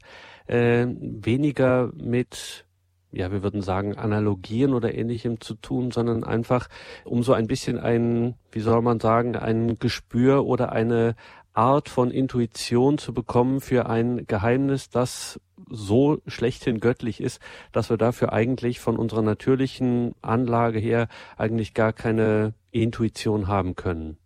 äh, 0.47 0.85
weniger 0.88 1.91
mit 1.93 2.65
ja, 3.12 3.32
wir 3.32 3.44
würden 3.44 3.62
sagen, 3.62 3.98
Analogien 3.98 4.74
oder 4.74 4.94
ähnlichem 4.94 5.41
zu 5.41 5.56
tun, 5.56 5.91
sondern 5.91 6.24
einfach, 6.24 6.68
um 7.03 7.24
so 7.24 7.34
ein 7.34 7.48
bisschen 7.48 7.77
ein, 7.77 8.36
wie 8.51 8.62
soll 8.62 8.82
man 8.82 9.00
sagen, 9.00 9.36
ein 9.36 9.77
Gespür 9.80 10.46
oder 10.46 10.72
eine 10.72 11.15
Art 11.53 11.89
von 11.89 12.12
Intuition 12.12 12.98
zu 12.98 13.13
bekommen 13.13 13.60
für 13.60 13.89
ein 13.89 14.25
Geheimnis, 14.27 14.89
das 14.89 15.39
so 15.68 16.22
schlechthin 16.27 16.80
göttlich 16.80 17.22
ist, 17.22 17.41
dass 17.72 17.89
wir 17.89 17.98
dafür 17.98 18.32
eigentlich 18.32 18.80
von 18.80 18.98
unserer 18.98 19.22
natürlichen 19.22 20.13
Anlage 20.22 20.80
her 20.80 21.08
eigentlich 21.38 21.74
gar 21.74 21.94
keine 21.94 22.53
Intuition 22.72 23.48
haben 23.48 23.75
können. 23.75 24.18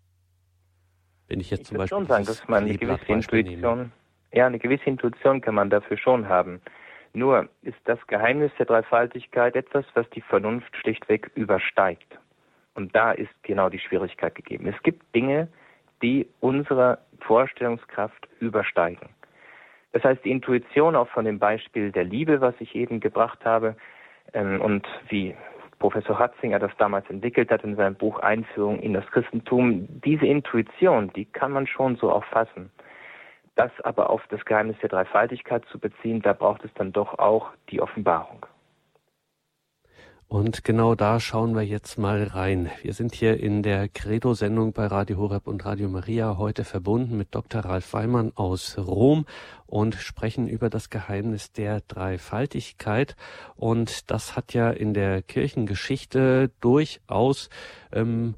Wenn 1.27 1.39
ich 1.39 1.49
jetzt 1.49 1.61
ich 1.61 1.67
zum 1.67 1.77
Beispiel 1.77 1.97
schon 1.97 2.07
sagen, 2.07 2.25
dass 2.25 2.47
man 2.47 2.63
eine 2.63 2.77
gewisse 2.77 3.05
Intuition, 3.05 3.91
ja, 4.31 4.45
eine 4.45 4.59
gewisse 4.59 4.85
Intuition 4.85 5.41
kann 5.41 5.55
man 5.55 5.69
dafür 5.69 5.97
schon 5.97 6.29
haben. 6.29 6.61
Nur 7.15 7.47
ist 7.61 7.77
das 7.85 7.97
Geheimnis 8.07 8.51
der 8.59 8.65
Dreifaltigkeit 8.65 9.55
etwas, 9.55 9.85
was 9.93 10.07
die 10.09 10.21
Vernunft 10.21 10.75
schlichtweg 10.75 11.31
übersteigt. 11.35 12.19
Und 12.73 12.93
da 12.93 13.13
ist 13.13 13.31
genau 13.43 13.69
die 13.69 13.79
Schwierigkeit 13.79 14.35
gegeben. 14.35 14.67
Es 14.67 14.83
gibt 14.83 15.15
Dinge, 15.15 15.47
die 16.01 16.27
unsere 16.41 16.97
Vorstellungskraft 17.21 18.27
übersteigen. 18.41 19.07
Das 19.93 20.03
heißt, 20.03 20.25
die 20.25 20.31
Intuition 20.31 20.97
auch 20.97 21.07
von 21.07 21.23
dem 21.23 21.39
Beispiel 21.39 21.93
der 21.93 22.03
Liebe, 22.03 22.41
was 22.41 22.53
ich 22.59 22.75
eben 22.75 22.99
gebracht 22.99 23.45
habe, 23.45 23.77
ähm, 24.33 24.59
und 24.59 24.85
wie 25.07 25.33
Professor 25.79 26.19
Hatzinger 26.19 26.59
das 26.59 26.71
damals 26.77 27.09
entwickelt 27.09 27.49
hat 27.49 27.63
in 27.63 27.77
seinem 27.77 27.95
Buch 27.95 28.19
Einführung 28.19 28.79
in 28.79 28.93
das 28.93 29.05
Christentum, 29.07 29.87
diese 30.03 30.25
Intuition, 30.25 31.13
die 31.15 31.23
kann 31.23 31.53
man 31.53 31.65
schon 31.65 31.95
so 31.95 32.11
auch 32.11 32.25
fassen. 32.25 32.71
Das 33.55 33.71
aber 33.83 34.09
auf 34.09 34.21
das 34.29 34.43
Geheimnis 34.45 34.77
der 34.81 34.89
Dreifaltigkeit 34.89 35.65
zu 35.71 35.79
beziehen, 35.79 36.21
da 36.21 36.33
braucht 36.33 36.65
es 36.65 36.73
dann 36.75 36.91
doch 36.91 37.17
auch 37.19 37.51
die 37.69 37.81
Offenbarung. 37.81 38.45
Und 40.27 40.63
genau 40.63 40.95
da 40.95 41.19
schauen 41.19 41.53
wir 41.53 41.61
jetzt 41.61 41.99
mal 41.99 42.23
rein. 42.23 42.71
Wir 42.81 42.93
sind 42.93 43.13
hier 43.13 43.39
in 43.39 43.61
der 43.61 43.87
Credo-Sendung 43.87 44.73
bei 44.73 44.87
Radio 44.87 45.17
Horeb 45.17 45.45
und 45.45 45.63
Radio 45.65 45.87
Maria 45.87 46.37
heute 46.37 46.63
verbunden 46.63 47.15
mit 47.15 47.35
Dr. 47.35 47.61
Ralf 47.61 47.93
Weimann 47.93 48.31
aus 48.33 48.75
Rom 48.79 49.27
und 49.67 49.93
sprechen 49.93 50.47
über 50.47 50.71
das 50.71 50.89
Geheimnis 50.89 51.51
der 51.51 51.81
Dreifaltigkeit. 51.81 53.15
Und 53.55 54.09
das 54.09 54.35
hat 54.35 54.55
ja 54.55 54.71
in 54.71 54.95
der 54.95 55.21
Kirchengeschichte 55.21 56.49
durchaus 56.59 57.49
ähm, 57.91 58.33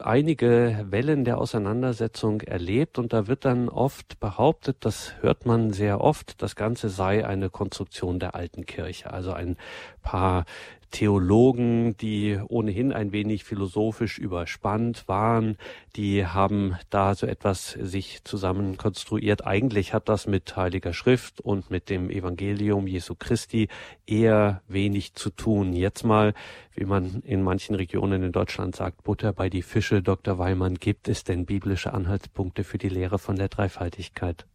einige 0.00 0.86
Wellen 0.90 1.24
der 1.24 1.38
Auseinandersetzung 1.38 2.40
erlebt 2.40 2.98
und 2.98 3.12
da 3.12 3.26
wird 3.28 3.44
dann 3.44 3.68
oft 3.68 4.18
behauptet, 4.20 4.78
das 4.80 5.14
hört 5.20 5.46
man 5.46 5.72
sehr 5.72 6.00
oft, 6.00 6.42
das 6.42 6.56
Ganze 6.56 6.88
sei 6.88 7.26
eine 7.26 7.50
Konstruktion 7.50 8.18
der 8.18 8.34
alten 8.34 8.66
Kirche, 8.66 9.12
also 9.12 9.32
ein 9.32 9.56
paar 10.02 10.44
Theologen, 10.90 11.96
die 11.96 12.38
ohnehin 12.48 12.92
ein 12.92 13.12
wenig 13.12 13.44
philosophisch 13.44 14.18
überspannt 14.18 15.08
waren, 15.08 15.56
die 15.96 16.26
haben 16.26 16.76
da 16.90 17.14
so 17.14 17.26
etwas 17.26 17.72
sich 17.72 18.24
zusammen 18.24 18.76
konstruiert. 18.76 19.46
Eigentlich 19.46 19.92
hat 19.92 20.08
das 20.08 20.26
mit 20.26 20.56
Heiliger 20.56 20.92
Schrift 20.92 21.40
und 21.40 21.70
mit 21.70 21.90
dem 21.90 22.10
Evangelium 22.10 22.86
Jesu 22.86 23.14
Christi 23.14 23.68
eher 24.06 24.62
wenig 24.68 25.14
zu 25.14 25.30
tun. 25.30 25.72
Jetzt 25.72 26.04
mal, 26.04 26.34
wie 26.74 26.84
man 26.84 27.22
in 27.24 27.42
manchen 27.42 27.74
Regionen 27.74 28.22
in 28.22 28.32
Deutschland 28.32 28.76
sagt, 28.76 29.02
Butter 29.04 29.32
bei 29.32 29.48
die 29.48 29.62
Fische. 29.62 30.02
Dr. 30.02 30.38
Weimann, 30.38 30.74
gibt 30.74 31.08
es 31.08 31.24
denn 31.24 31.46
biblische 31.46 31.92
Anhaltspunkte 31.92 32.64
für 32.64 32.78
die 32.78 32.88
Lehre 32.88 33.18
von 33.18 33.36
der 33.36 33.48
Dreifaltigkeit? 33.48 34.46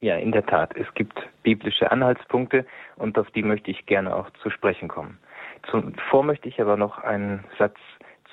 Ja, 0.00 0.16
in 0.16 0.32
der 0.32 0.44
Tat. 0.44 0.76
Es 0.76 0.86
gibt 0.94 1.18
biblische 1.42 1.90
Anhaltspunkte 1.90 2.66
und 2.96 3.18
auf 3.18 3.30
die 3.30 3.42
möchte 3.42 3.70
ich 3.70 3.86
gerne 3.86 4.14
auch 4.14 4.28
zu 4.42 4.50
sprechen 4.50 4.88
kommen. 4.88 5.18
Zuvor 5.70 6.24
möchte 6.24 6.48
ich 6.48 6.60
aber 6.60 6.76
noch 6.76 6.98
einen 6.98 7.44
Satz 7.58 7.76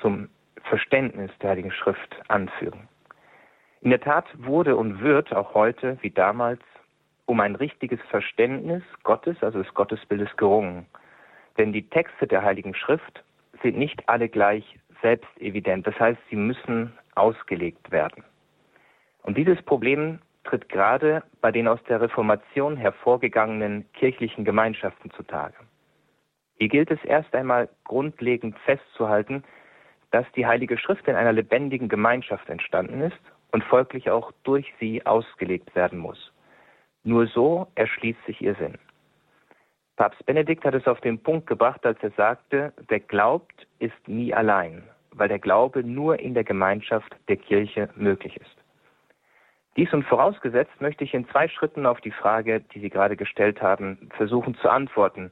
zum 0.01 0.29
Verständnis 0.63 1.31
der 1.41 1.51
Heiligen 1.51 1.71
Schrift 1.71 2.15
anführen. 2.27 2.87
In 3.81 3.89
der 3.89 3.99
Tat 3.99 4.25
wurde 4.37 4.75
und 4.75 5.01
wird 5.01 5.33
auch 5.35 5.53
heute, 5.53 5.97
wie 6.01 6.09
damals, 6.09 6.61
um 7.25 7.39
ein 7.39 7.55
richtiges 7.55 7.99
Verständnis 8.09 8.83
Gottes, 9.03 9.37
also 9.41 9.61
des 9.61 9.73
Gottesbildes, 9.73 10.35
gerungen. 10.37 10.85
Denn 11.57 11.73
die 11.73 11.89
Texte 11.89 12.27
der 12.27 12.43
Heiligen 12.43 12.75
Schrift 12.75 13.23
sind 13.61 13.77
nicht 13.77 14.07
alle 14.07 14.29
gleich 14.29 14.79
selbstevident. 15.01 15.85
Das 15.85 15.99
heißt, 15.99 16.19
sie 16.29 16.35
müssen 16.35 16.93
ausgelegt 17.15 17.91
werden. 17.91 18.23
Und 19.23 19.37
dieses 19.37 19.61
Problem 19.61 20.19
tritt 20.43 20.67
gerade 20.69 21.23
bei 21.41 21.51
den 21.51 21.67
aus 21.67 21.79
der 21.87 22.01
Reformation 22.01 22.77
hervorgegangenen 22.77 23.85
kirchlichen 23.93 24.43
Gemeinschaften 24.45 25.11
zutage. 25.11 25.55
Hier 26.57 26.69
gilt 26.69 26.91
es 26.91 27.03
erst 27.03 27.33
einmal 27.35 27.69
grundlegend 27.83 28.57
festzuhalten, 28.59 29.43
dass 30.11 30.25
die 30.35 30.45
Heilige 30.45 30.77
Schrift 30.77 31.07
in 31.07 31.15
einer 31.15 31.33
lebendigen 31.33 31.89
Gemeinschaft 31.89 32.49
entstanden 32.49 33.01
ist 33.01 33.19
und 33.51 33.63
folglich 33.63 34.09
auch 34.09 34.31
durch 34.43 34.71
sie 34.79 35.05
ausgelegt 35.05 35.75
werden 35.75 35.99
muss. 35.99 36.31
Nur 37.03 37.27
so 37.27 37.67
erschließt 37.75 38.23
sich 38.25 38.41
ihr 38.41 38.55
Sinn. 38.55 38.77
Papst 39.95 40.25
Benedikt 40.25 40.65
hat 40.65 40.73
es 40.73 40.87
auf 40.87 41.01
den 41.01 41.19
Punkt 41.19 41.47
gebracht, 41.47 41.85
als 41.85 42.01
er 42.01 42.11
sagte, 42.11 42.73
wer 42.87 42.99
glaubt, 42.99 43.67
ist 43.79 44.07
nie 44.07 44.33
allein, 44.33 44.83
weil 45.11 45.27
der 45.27 45.39
Glaube 45.39 45.83
nur 45.83 46.19
in 46.19 46.33
der 46.33 46.43
Gemeinschaft 46.43 47.15
der 47.27 47.37
Kirche 47.37 47.89
möglich 47.95 48.37
ist. 48.37 48.55
Dies 49.75 49.91
und 49.93 50.03
vorausgesetzt 50.03 50.79
möchte 50.79 51.03
ich 51.03 51.13
in 51.13 51.27
zwei 51.29 51.47
Schritten 51.47 51.85
auf 51.85 51.99
die 52.01 52.11
Frage, 52.11 52.61
die 52.61 52.79
Sie 52.79 52.89
gerade 52.89 53.15
gestellt 53.15 53.61
haben, 53.61 54.09
versuchen 54.17 54.55
zu 54.55 54.69
antworten, 54.69 55.31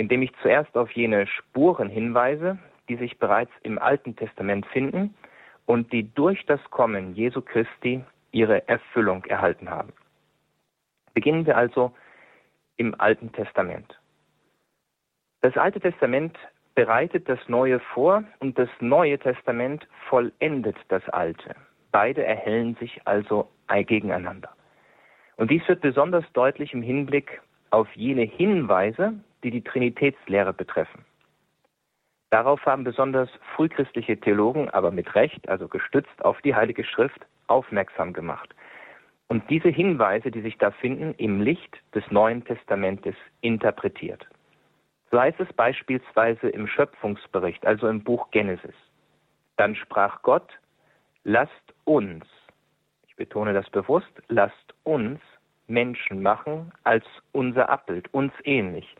indem 0.00 0.22
ich 0.22 0.32
zuerst 0.40 0.74
auf 0.78 0.90
jene 0.92 1.26
Spuren 1.26 1.90
hinweise, 1.90 2.58
die 2.88 2.96
sich 2.96 3.18
bereits 3.18 3.52
im 3.62 3.78
Alten 3.78 4.16
Testament 4.16 4.64
finden 4.66 5.14
und 5.66 5.92
die 5.92 6.12
durch 6.14 6.46
das 6.46 6.60
Kommen 6.70 7.14
Jesu 7.14 7.42
Christi 7.42 8.02
ihre 8.32 8.66
Erfüllung 8.66 9.26
erhalten 9.26 9.68
haben. 9.68 9.92
Beginnen 11.12 11.44
wir 11.44 11.56
also 11.56 11.92
im 12.78 12.98
Alten 12.98 13.30
Testament. 13.32 14.00
Das 15.42 15.54
Alte 15.58 15.80
Testament 15.80 16.34
bereitet 16.74 17.28
das 17.28 17.40
Neue 17.46 17.78
vor 17.92 18.24
und 18.38 18.58
das 18.58 18.70
Neue 18.80 19.18
Testament 19.18 19.86
vollendet 20.08 20.76
das 20.88 21.06
Alte. 21.10 21.54
Beide 21.92 22.24
erhellen 22.24 22.74
sich 22.76 23.02
also 23.04 23.50
gegeneinander. 23.68 24.48
Und 25.36 25.50
dies 25.50 25.66
wird 25.68 25.82
besonders 25.82 26.24
deutlich 26.32 26.72
im 26.72 26.80
Hinblick 26.82 27.42
auf 27.70 27.86
jene 27.94 28.22
Hinweise, 28.22 29.12
die 29.42 29.50
die 29.50 29.62
Trinitätslehre 29.62 30.52
betreffen. 30.52 31.04
Darauf 32.30 32.64
haben 32.64 32.84
besonders 32.84 33.28
frühchristliche 33.56 34.18
Theologen 34.18 34.70
aber 34.70 34.92
mit 34.92 35.14
Recht, 35.14 35.48
also 35.48 35.66
gestützt 35.66 36.24
auf 36.24 36.40
die 36.42 36.54
Heilige 36.54 36.84
Schrift, 36.84 37.20
aufmerksam 37.48 38.12
gemacht. 38.12 38.54
Und 39.26 39.48
diese 39.50 39.68
Hinweise, 39.68 40.30
die 40.30 40.40
sich 40.40 40.56
da 40.58 40.70
finden, 40.70 41.14
im 41.18 41.40
Licht 41.40 41.76
des 41.94 42.08
Neuen 42.10 42.44
Testamentes 42.44 43.16
interpretiert. 43.40 44.26
So 45.10 45.20
heißt 45.20 45.40
es 45.40 45.52
beispielsweise 45.52 46.48
im 46.48 46.68
Schöpfungsbericht, 46.68 47.66
also 47.66 47.88
im 47.88 48.02
Buch 48.02 48.30
Genesis. 48.30 48.74
Dann 49.56 49.74
sprach 49.74 50.22
Gott, 50.22 50.48
lasst 51.24 51.74
uns, 51.84 52.24
ich 53.08 53.16
betone 53.16 53.52
das 53.52 53.68
bewusst, 53.70 54.12
lasst 54.28 54.74
uns 54.84 55.20
Menschen 55.66 56.22
machen 56.22 56.72
als 56.84 57.04
unser 57.32 57.68
Abbild, 57.68 58.12
uns 58.14 58.32
ähnlich. 58.44 58.96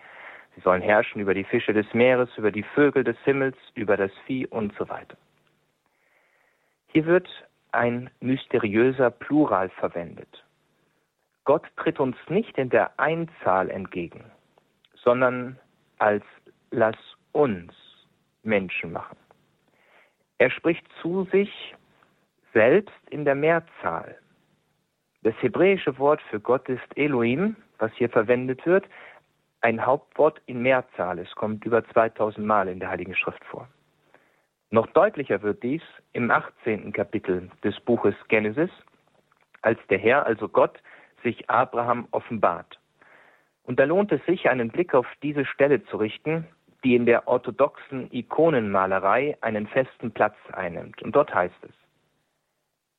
Sie 0.55 0.61
sollen 0.63 0.83
herrschen 0.83 1.21
über 1.21 1.35
die 1.35 1.45
Fische 1.45 1.73
des 1.73 1.93
Meeres, 1.95 2.29
über 2.37 2.51
die 2.51 2.63
Vögel 2.63 3.05
des 3.05 3.17
Himmels, 3.25 3.57
über 3.75 3.97
das 3.97 4.11
Vieh 4.27 4.47
und 4.47 4.75
so 4.77 4.89
weiter. 4.89 5.17
Hier 6.89 7.07
wird 7.07 7.29
ein 7.73 8.11
mysteriöser 8.21 9.11
Plural 9.11 9.69
verwendet. 9.71 10.45
Gott 11.45 11.65
tritt 11.77 12.01
uns 12.01 12.17
nicht 12.29 12.59
in 12.59 12.69
der 12.69 12.99
Einzahl 12.99 13.71
entgegen, 13.71 14.25
sondern 14.95 15.59
als 15.99 16.25
lass 16.71 16.97
uns 17.33 17.73
Menschen 18.43 18.93
machen. 18.93 19.17
Er 20.39 20.51
spricht 20.51 20.85
zu 21.01 21.25
sich 21.33 21.75
selbst 22.53 22.95
in 23.11 23.25
der 23.25 23.35
Mehrzahl. 23.35 24.19
Das 25.23 25.35
hebräische 25.41 25.99
Wort 25.99 26.23
für 26.23 26.41
Gott 26.41 26.69
ist 26.69 26.97
Elohim, 26.97 27.57
was 27.79 27.93
hier 27.95 28.09
verwendet 28.09 28.65
wird, 28.67 28.87
ein 29.61 29.85
Hauptwort 29.85 30.41
in 30.47 30.63
Mehrzahl. 30.63 31.19
Es 31.19 31.31
kommt 31.35 31.65
über 31.65 31.85
2000 31.85 32.47
Mal 32.47 32.69
in 32.69 32.81
der 32.81 32.91
Heiligen 32.91 33.15
Schrift 33.15 33.45
vor. 33.45 33.69
Noch 34.71 34.87
deutlicher 34.89 35.43
wird 35.43 35.63
dies 35.63 35.83
im 36.13 36.31
18. 36.31 36.93
Kapitel 36.93 37.51
des 37.65 37.79
Buches 37.81 38.15
Genesis, 38.29 38.71
als 39.63 39.79
der 39.89 39.99
Herr, 39.99 40.27
also 40.27 40.49
Gott, 40.49 40.81
sich 41.23 41.51
Abraham 41.51 42.07
offenbart. 42.13 42.79
Und 43.65 43.79
da 43.79 43.85
lohnt 43.85 44.13
es 44.13 44.25
sich, 44.27 44.49
einen 44.49 44.71
Blick 44.71 44.95
auf 44.95 45.07
diese 45.23 45.45
Stelle 45.45 45.85
zu 45.85 45.97
richten, 45.97 46.47
die 46.83 46.95
in 46.95 47.05
der 47.05 47.29
orthodoxen 47.29 48.09
Ikonenmalerei 48.13 49.37
einen 49.43 49.67
festen 49.67 50.13
Platz 50.13 50.37
einnimmt. 50.53 51.03
Und 51.03 51.15
dort 51.15 51.35
heißt 51.35 51.63
es, 51.63 51.75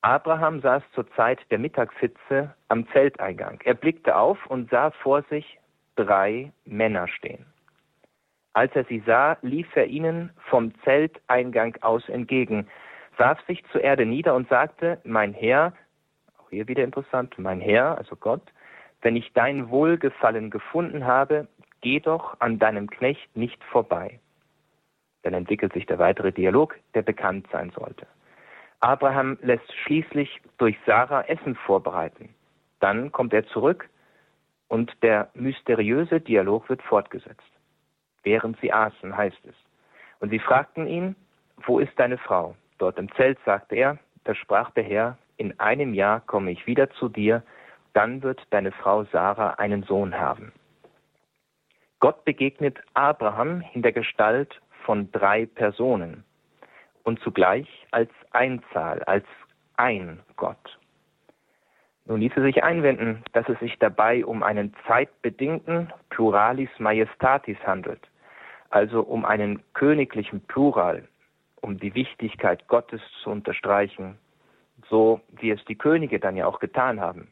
Abraham 0.02 0.60
saß 0.60 0.82
zur 0.94 1.10
Zeit 1.12 1.38
der 1.50 1.58
Mittagshitze 1.58 2.54
am 2.68 2.86
Zelteingang. 2.88 3.60
Er 3.64 3.74
blickte 3.74 4.16
auf 4.16 4.38
und 4.46 4.68
sah 4.70 4.90
vor 4.90 5.22
sich 5.30 5.58
drei 5.96 6.52
Männer 6.64 7.08
stehen. 7.08 7.46
Als 8.54 8.74
er 8.74 8.84
sie 8.84 9.02
sah, 9.06 9.38
lief 9.42 9.74
er 9.74 9.86
ihnen 9.86 10.30
vom 10.48 10.72
Zelteingang 10.84 11.76
aus 11.80 12.08
entgegen, 12.08 12.68
warf 13.16 13.40
sich 13.46 13.64
zur 13.72 13.82
Erde 13.82 14.04
nieder 14.04 14.34
und 14.34 14.48
sagte, 14.48 15.00
mein 15.04 15.32
Herr, 15.32 15.72
auch 16.38 16.50
hier 16.50 16.68
wieder 16.68 16.84
interessant, 16.84 17.38
mein 17.38 17.60
Herr, 17.60 17.96
also 17.96 18.16
Gott, 18.16 18.42
wenn 19.00 19.16
ich 19.16 19.32
dein 19.32 19.70
Wohlgefallen 19.70 20.50
gefunden 20.50 21.06
habe, 21.06 21.48
geh 21.80 22.00
doch 22.00 22.40
an 22.40 22.58
deinem 22.58 22.88
Knecht 22.90 23.36
nicht 23.36 23.62
vorbei. 23.64 24.20
Dann 25.22 25.34
entwickelt 25.34 25.72
sich 25.72 25.86
der 25.86 25.98
weitere 25.98 26.32
Dialog, 26.32 26.76
der 26.94 27.02
bekannt 27.02 27.46
sein 27.52 27.70
sollte. 27.70 28.06
Abraham 28.80 29.38
lässt 29.42 29.72
schließlich 29.84 30.40
durch 30.58 30.76
Sarah 30.86 31.22
Essen 31.22 31.54
vorbereiten. 31.54 32.34
Dann 32.80 33.12
kommt 33.12 33.32
er 33.32 33.46
zurück 33.46 33.88
und 34.72 34.90
der 35.02 35.28
mysteriöse 35.34 36.18
Dialog 36.18 36.70
wird 36.70 36.80
fortgesetzt. 36.80 37.52
Während 38.22 38.58
sie 38.60 38.72
aßen, 38.72 39.14
heißt 39.14 39.44
es. 39.44 39.54
Und 40.18 40.30
sie 40.30 40.38
fragten 40.38 40.86
ihn, 40.86 41.14
wo 41.66 41.78
ist 41.78 41.92
deine 41.98 42.16
Frau? 42.16 42.56
Dort 42.78 42.98
im 42.98 43.12
Zelt 43.12 43.38
sagte 43.44 43.76
er, 43.76 43.98
da 44.24 44.34
sprach 44.34 44.70
der 44.70 44.84
Herr, 44.84 45.18
in 45.36 45.60
einem 45.60 45.92
Jahr 45.92 46.20
komme 46.20 46.52
ich 46.52 46.66
wieder 46.66 46.88
zu 46.92 47.10
dir, 47.10 47.42
dann 47.92 48.22
wird 48.22 48.40
deine 48.48 48.72
Frau 48.72 49.04
Sarah 49.04 49.50
einen 49.58 49.82
Sohn 49.82 50.18
haben. 50.18 50.52
Gott 52.00 52.24
begegnet 52.24 52.78
Abraham 52.94 53.62
in 53.74 53.82
der 53.82 53.92
Gestalt 53.92 54.58
von 54.86 55.12
drei 55.12 55.44
Personen 55.44 56.24
und 57.02 57.20
zugleich 57.20 57.68
als 57.90 58.10
Einzahl, 58.30 59.02
als 59.02 59.26
ein 59.76 60.20
Gott. 60.36 60.78
Nun 62.06 62.20
ließe 62.20 62.42
sich 62.42 62.64
einwenden, 62.64 63.22
dass 63.32 63.48
es 63.48 63.58
sich 63.60 63.78
dabei 63.78 64.24
um 64.24 64.42
einen 64.42 64.74
zeitbedingten 64.86 65.92
Pluralis 66.10 66.70
Majestatis 66.78 67.56
handelt, 67.64 68.00
also 68.70 69.02
um 69.02 69.24
einen 69.24 69.62
königlichen 69.74 70.40
Plural, 70.42 71.06
um 71.60 71.78
die 71.78 71.94
Wichtigkeit 71.94 72.66
Gottes 72.66 73.00
zu 73.22 73.30
unterstreichen, 73.30 74.18
so 74.88 75.20
wie 75.40 75.50
es 75.50 75.64
die 75.66 75.76
Könige 75.76 76.18
dann 76.18 76.36
ja 76.36 76.46
auch 76.46 76.58
getan 76.58 77.00
haben. 77.00 77.28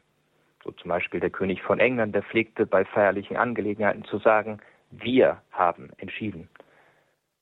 So 0.63 0.71
zum 0.71 0.89
Beispiel 0.89 1.19
der 1.19 1.31
König 1.31 1.61
von 1.63 1.79
England, 1.79 2.15
der 2.15 2.23
pflegte 2.23 2.65
bei 2.65 2.85
feierlichen 2.85 3.35
Angelegenheiten 3.35 4.05
zu 4.05 4.19
sagen, 4.19 4.61
wir 4.91 5.41
haben 5.51 5.89
entschieden 5.97 6.47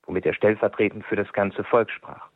womit 0.10 0.26
er 0.26 0.34
stellvertretend 0.34 1.06
für 1.06 1.16
das 1.16 1.32
ganze 1.34 1.64
Volk 1.64 1.92
sprach. 1.92 2.28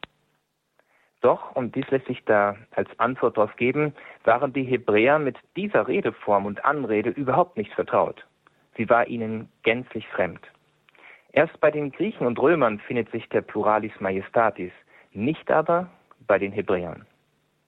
Doch, 1.24 1.56
und 1.56 1.74
dies 1.74 1.90
lässt 1.90 2.08
sich 2.08 2.22
da 2.26 2.58
als 2.72 2.90
Antwort 3.00 3.38
darauf 3.38 3.56
geben, 3.56 3.94
waren 4.26 4.52
die 4.52 4.66
Hebräer 4.66 5.20
mit 5.20 5.38
dieser 5.56 5.88
Redeform 5.88 6.46
und 6.46 6.66
Anrede 6.66 7.12
überhaupt 7.12 7.56
nicht 7.56 7.74
vertraut. 7.74 8.28
Sie 8.76 8.90
war 8.90 9.08
ihnen 9.08 9.50
gänzlich 9.64 10.06
fremd. 10.10 10.42
Erst 11.32 11.58
bei 11.62 11.72
den 11.72 11.94
Griechen 11.94 12.28
und 12.28 12.38
Römern 12.40 12.78
findet 12.80 13.10
sich 13.12 13.30
der 13.30 13.40
Pluralis 13.42 13.94
Majestatis, 14.02 14.74
nicht 15.14 15.50
aber 15.50 15.90
bei 16.28 16.38
den 16.38 16.52
Hebräern. 16.52 17.06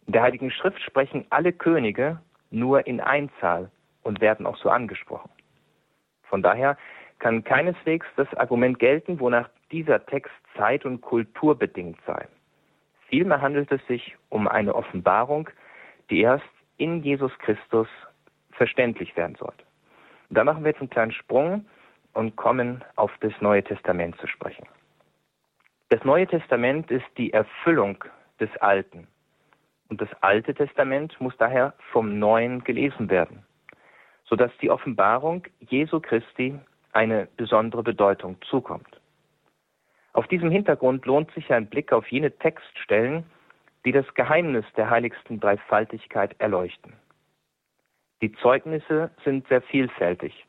In 0.05 0.11
der 0.11 0.23
Heiligen 0.23 0.51
Schrift 0.51 0.81
sprechen 0.81 1.25
alle 1.29 1.53
Könige 1.53 2.19
nur 2.51 2.85
in 2.85 2.99
Einzahl 2.99 3.71
und 4.03 4.19
werden 4.19 4.45
auch 4.45 4.57
so 4.57 4.69
angesprochen. 4.69 5.31
Von 6.23 6.43
daher 6.43 6.77
kann 7.19 7.45
keineswegs 7.45 8.05
das 8.17 8.31
Argument 8.33 8.79
gelten, 8.79 9.21
wonach 9.21 9.49
dieser 9.71 10.05
Text 10.05 10.33
zeit- 10.57 10.85
und 10.85 10.99
kulturbedingt 10.99 11.97
sei. 12.05 12.27
Vielmehr 13.09 13.41
handelt 13.41 13.71
es 13.71 13.85
sich 13.87 14.15
um 14.29 14.47
eine 14.47 14.75
Offenbarung, 14.75 15.49
die 16.09 16.21
erst 16.21 16.45
in 16.77 17.03
Jesus 17.03 17.31
Christus 17.39 17.87
verständlich 18.51 19.15
werden 19.15 19.35
sollte. 19.35 19.63
Da 20.29 20.43
machen 20.43 20.63
wir 20.63 20.71
jetzt 20.71 20.81
einen 20.81 20.89
kleinen 20.89 21.11
Sprung 21.11 21.65
und 22.13 22.35
kommen 22.35 22.83
auf 22.95 23.11
das 23.19 23.33
Neue 23.41 23.63
Testament 23.63 24.17
zu 24.17 24.27
sprechen. 24.27 24.65
Das 25.89 26.03
Neue 26.03 26.25
Testament 26.25 26.89
ist 26.89 27.05
die 27.17 27.31
Erfüllung 27.31 28.03
des 28.39 28.49
Alten. 28.57 29.07
Und 29.89 30.01
das 30.01 30.09
Alte 30.21 30.53
Testament 30.53 31.19
muss 31.21 31.37
daher 31.37 31.73
vom 31.91 32.17
Neuen 32.17 32.63
gelesen 32.63 33.09
werden, 33.09 33.45
sodass 34.23 34.51
die 34.61 34.71
Offenbarung 34.71 35.43
Jesu 35.59 35.99
Christi 35.99 36.59
eine 36.93 37.27
besondere 37.37 37.83
Bedeutung 37.83 38.37
zukommt. 38.49 38.94
Auf 40.15 40.27
diesem 40.27 40.49
Hintergrund 40.49 41.05
lohnt 41.05 41.29
sich 41.31 41.51
ein 41.51 41.67
Blick 41.67 41.91
auf 41.91 42.07
jene 42.07 42.31
Textstellen, 42.31 43.25
die 43.83 43.91
das 43.91 44.05
Geheimnis 44.13 44.63
der 44.77 44.89
heiligsten 44.89 45.41
Dreifaltigkeit 45.41 46.33
erleuchten. 46.39 46.93
Die 48.21 48.31
Zeugnisse 48.37 49.11
sind 49.25 49.45
sehr 49.49 49.61
vielfältig, 49.61 50.45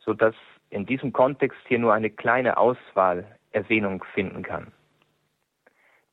so 0.00 0.12
dass 0.12 0.34
in 0.70 0.86
diesem 0.86 1.12
Kontext 1.12 1.60
hier 1.68 1.78
nur 1.78 1.94
eine 1.94 2.10
kleine 2.10 2.56
Auswahl 2.56 3.24
Erwähnung 3.52 4.04
finden 4.12 4.42
kann. 4.42 4.72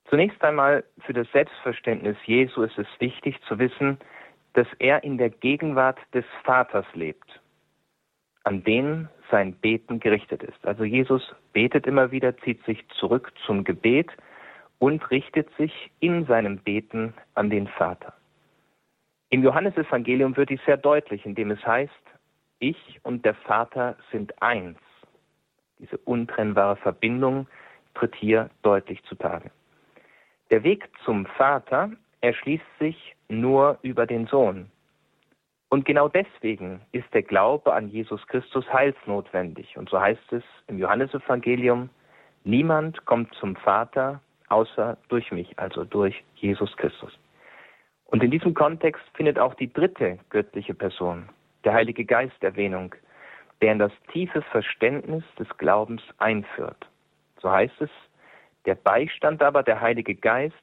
Zunächst 0.05 0.43
einmal 0.43 0.83
für 0.99 1.13
das 1.13 1.27
Selbstverständnis 1.31 2.17
Jesu 2.27 2.61
ist 2.61 2.77
es 2.77 2.87
wichtig 2.99 3.41
zu 3.47 3.57
wissen, 3.57 3.97
dass 4.53 4.67
er 4.77 5.03
in 5.03 5.17
der 5.17 5.31
Gegenwart 5.31 5.97
des 6.13 6.25
Vaters 6.43 6.85
lebt 6.93 7.41
an 8.43 8.63
den 8.63 9.09
sein 9.33 9.53
Beten 9.53 9.99
gerichtet 9.99 10.43
ist. 10.43 10.63
Also 10.63 10.83
Jesus 10.83 11.33
betet 11.53 11.87
immer 11.87 12.11
wieder, 12.11 12.37
zieht 12.37 12.63
sich 12.65 12.87
zurück 12.99 13.33
zum 13.47 13.63
Gebet 13.63 14.11
und 14.77 15.09
richtet 15.09 15.49
sich 15.57 15.73
in 15.99 16.25
seinem 16.27 16.59
Beten 16.59 17.15
an 17.33 17.49
den 17.49 17.67
Vater. 17.67 18.13
Im 19.31 19.41
Johannesevangelium 19.41 20.37
wird 20.37 20.51
dies 20.51 20.59
sehr 20.67 20.77
deutlich, 20.77 21.25
indem 21.25 21.49
es 21.49 21.65
heißt, 21.65 21.91
ich 22.59 22.99
und 23.01 23.25
der 23.25 23.33
Vater 23.33 23.97
sind 24.11 24.39
eins. 24.39 24.77
Diese 25.79 25.97
untrennbare 25.97 26.75
Verbindung 26.75 27.47
tritt 27.95 28.13
hier 28.15 28.51
deutlich 28.61 29.01
zutage. 29.05 29.49
Der 30.51 30.63
Weg 30.63 30.87
zum 31.05 31.25
Vater 31.25 31.89
erschließt 32.21 32.77
sich 32.77 33.15
nur 33.29 33.79
über 33.81 34.05
den 34.05 34.27
Sohn. 34.27 34.69
Und 35.73 35.85
genau 35.85 36.07
deswegen 36.07 36.81
ist 36.91 37.11
der 37.15 37.23
Glaube 37.23 37.73
an 37.73 37.87
Jesus 37.87 38.21
Christus 38.27 38.63
heilsnotwendig. 38.71 39.75
Und 39.75 39.89
so 39.89 39.99
heißt 39.99 40.31
es 40.31 40.43
im 40.67 40.77
Johannesevangelium, 40.77 41.89
niemand 42.43 43.03
kommt 43.05 43.33
zum 43.33 43.55
Vater 43.55 44.21
außer 44.49 44.99
durch 45.07 45.31
mich, 45.31 45.57
also 45.57 45.83
durch 45.83 46.23
Jesus 46.35 46.77
Christus. 46.77 47.17
Und 48.05 48.21
in 48.21 48.29
diesem 48.29 48.53
Kontext 48.53 49.01
findet 49.15 49.39
auch 49.39 49.55
die 49.55 49.73
dritte 49.73 50.19
göttliche 50.29 50.75
Person, 50.75 51.27
der 51.63 51.73
Heilige 51.73 52.05
Geist, 52.05 52.43
Erwähnung, 52.43 52.93
der 53.63 53.71
in 53.71 53.79
das 53.79 53.93
tiefe 54.11 54.43
Verständnis 54.43 55.23
des 55.39 55.47
Glaubens 55.57 56.03
einführt. 56.19 56.87
So 57.41 57.49
heißt 57.49 57.81
es, 57.81 57.89
der 58.67 58.75
Beistand 58.75 59.41
aber, 59.41 59.63
der 59.63 59.81
Heilige 59.81 60.13
Geist, 60.13 60.53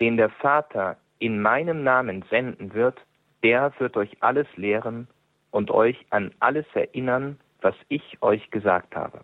den 0.00 0.16
der 0.16 0.30
Vater 0.30 0.96
in 1.20 1.40
meinem 1.40 1.84
Namen 1.84 2.24
senden 2.28 2.74
wird, 2.74 3.00
der 3.42 3.72
wird 3.78 3.96
euch 3.96 4.16
alles 4.20 4.46
lehren 4.56 5.08
und 5.50 5.70
euch 5.70 6.04
an 6.10 6.32
alles 6.40 6.66
erinnern, 6.74 7.38
was 7.60 7.74
ich 7.88 8.22
euch 8.22 8.50
gesagt 8.50 8.96
habe. 8.96 9.20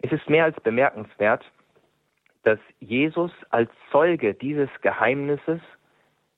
Es 0.00 0.12
ist 0.12 0.28
mehr 0.28 0.44
als 0.44 0.58
bemerkenswert, 0.60 1.44
dass 2.42 2.58
Jesus 2.80 3.30
als 3.50 3.70
Zeuge 3.90 4.34
dieses 4.34 4.68
Geheimnisses 4.80 5.60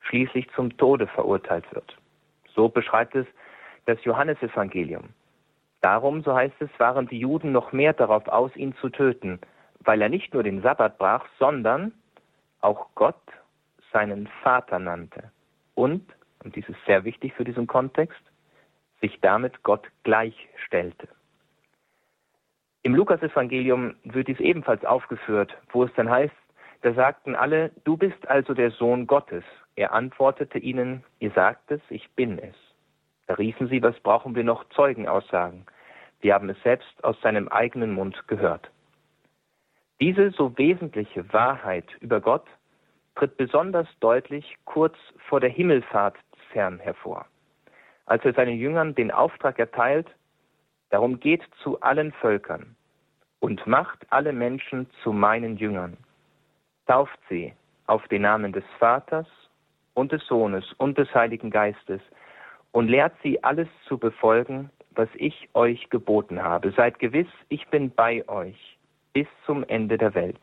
schließlich 0.01 0.49
zum 0.55 0.77
Tode 0.77 1.07
verurteilt 1.07 1.65
wird. 1.75 1.97
So 2.55 2.69
beschreibt 2.69 3.15
es 3.15 3.27
das 3.87 4.03
Johannesevangelium. 4.05 5.09
Darum, 5.81 6.23
so 6.23 6.35
heißt 6.35 6.55
es, 6.61 6.71
waren 6.79 7.09
die 7.09 7.19
Juden 7.19 7.53
noch 7.53 7.73
mehr 7.73 7.93
darauf 7.93 8.27
aus, 8.29 8.55
ihn 8.57 8.75
zu 8.77 8.91
töten, 8.91 9.41
weil 9.81 10.01
er 10.01 10.09
nicht 10.09 10.33
nur 10.33 10.43
den 10.43 10.63
Sabbat 10.63 10.99
brach, 10.99 11.27
sondern 11.39 11.93
auch 12.61 12.89
Gott 12.95 13.21
seinen 13.93 14.27
Vater 14.43 14.79
nannte 14.79 15.31
und, 15.75 16.03
und 16.45 16.55
dies 16.55 16.69
ist 16.69 16.79
sehr 16.87 17.05
wichtig 17.05 17.33
für 17.35 17.45
diesen 17.45 17.67
Kontext, 17.67 18.21
sich 19.01 19.19
damit 19.21 19.63
Gott 19.63 19.87
gleichstellte. 20.05 21.09
Im 22.83 22.95
Lukasevangelium 22.95 23.97
wird 24.05 24.29
dies 24.29 24.41
ebenfalls 24.41 24.85
aufgeführt, 24.85 25.57
wo 25.73 25.85
es 25.85 25.91
dann 25.97 26.11
heißt, 26.11 26.35
da 26.83 26.93
sagten 26.93 27.35
alle, 27.35 27.71
du 27.85 27.97
bist 27.97 28.29
also 28.29 28.53
der 28.53 28.71
Sohn 28.71 29.07
Gottes. 29.07 29.43
Er 29.75 29.95
antwortete 29.95 30.59
ihnen, 30.59 31.03
ihr 31.19 31.31
sagt 31.31 31.71
es, 31.71 31.81
ich 31.89 32.11
bin 32.11 32.39
es. 32.39 32.55
Da 33.27 33.35
riefen 33.35 33.69
sie, 33.69 33.83
was 33.83 33.99
brauchen 34.01 34.35
wir 34.35 34.45
noch 34.45 34.69
Zeugenaussagen? 34.69 35.65
Wir 36.21 36.35
haben 36.35 36.51
es 36.51 36.63
selbst 36.63 37.03
aus 37.03 37.19
seinem 37.23 37.49
eigenen 37.49 37.95
Mund 37.95 38.29
gehört. 38.29 38.71
Diese 39.99 40.31
so 40.31 40.57
wesentliche 40.59 41.33
Wahrheit 41.33 41.87
über 42.01 42.21
Gott 42.21 42.47
tritt 43.15 43.39
besonders 43.39 43.89
deutlich 44.01 44.57
kurz 44.67 44.97
vor 45.29 45.41
der 45.41 45.51
Himmelfahrt 45.51 46.17
Herrn 46.55 46.79
hervor, 46.79 47.27
als 48.07 48.25
er 48.25 48.35
seinen 48.35 48.57
Jüngern 48.59 48.95
den 48.95 49.11
Auftrag 49.11 49.59
erteilt, 49.59 50.09
darum 50.91 51.21
geht 51.21 51.43
zu 51.63 51.81
allen 51.81 52.13
Völkern 52.13 52.77
und 53.41 53.67
macht 53.67 54.07
alle 54.11 54.33
Menschen 54.33 54.89
zu 55.03 55.13
meinen 55.13 55.57
Jüngern 55.57 55.97
tauft 56.87 57.19
sie 57.29 57.53
auf 57.87 58.07
den 58.09 58.23
Namen 58.23 58.53
des 58.53 58.65
Vaters 58.79 59.27
und 59.95 60.13
des 60.13 60.25
Sohnes 60.27 60.65
und 60.79 60.99
des 60.99 61.13
Heiligen 61.15 61.51
Geistes 61.51 62.01
und 62.73 62.89
lehrt 62.89 63.15
sie 63.23 63.43
alles 63.45 63.69
zu 63.87 63.99
befolgen, 63.99 64.71
was 64.91 65.09
ich 65.15 65.49
euch 65.55 65.91
geboten 65.91 66.43
habe. 66.43 66.73
Seid 66.73 66.99
gewiss, 66.99 67.29
ich 67.49 67.67
bin 67.69 67.91
bei 67.91 68.27
euch 68.29 68.79
bis 69.13 69.27
zum 69.47 69.65
Ende 69.65 69.99
der 69.99 70.15
Welt. 70.15 70.41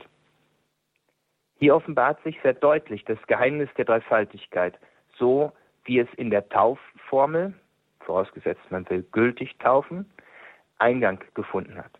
Hier 1.57 1.75
offenbart 1.75 2.21
sich 2.23 2.39
sehr 2.41 2.53
deutlich 2.53 3.05
das 3.05 3.19
Geheimnis 3.27 3.69
der 3.77 3.85
Dreifaltigkeit, 3.85 4.79
so 5.17 5.51
wie 5.85 5.99
es 5.99 6.07
in 6.15 6.29
der 6.29 6.47
Taufformel, 6.49 7.53
vorausgesetzt 8.01 8.69
man 8.69 8.89
will 8.89 9.03
gültig 9.11 9.57
taufen, 9.59 10.09
Eingang 10.79 11.23
gefunden 11.33 11.77
hat. 11.77 11.91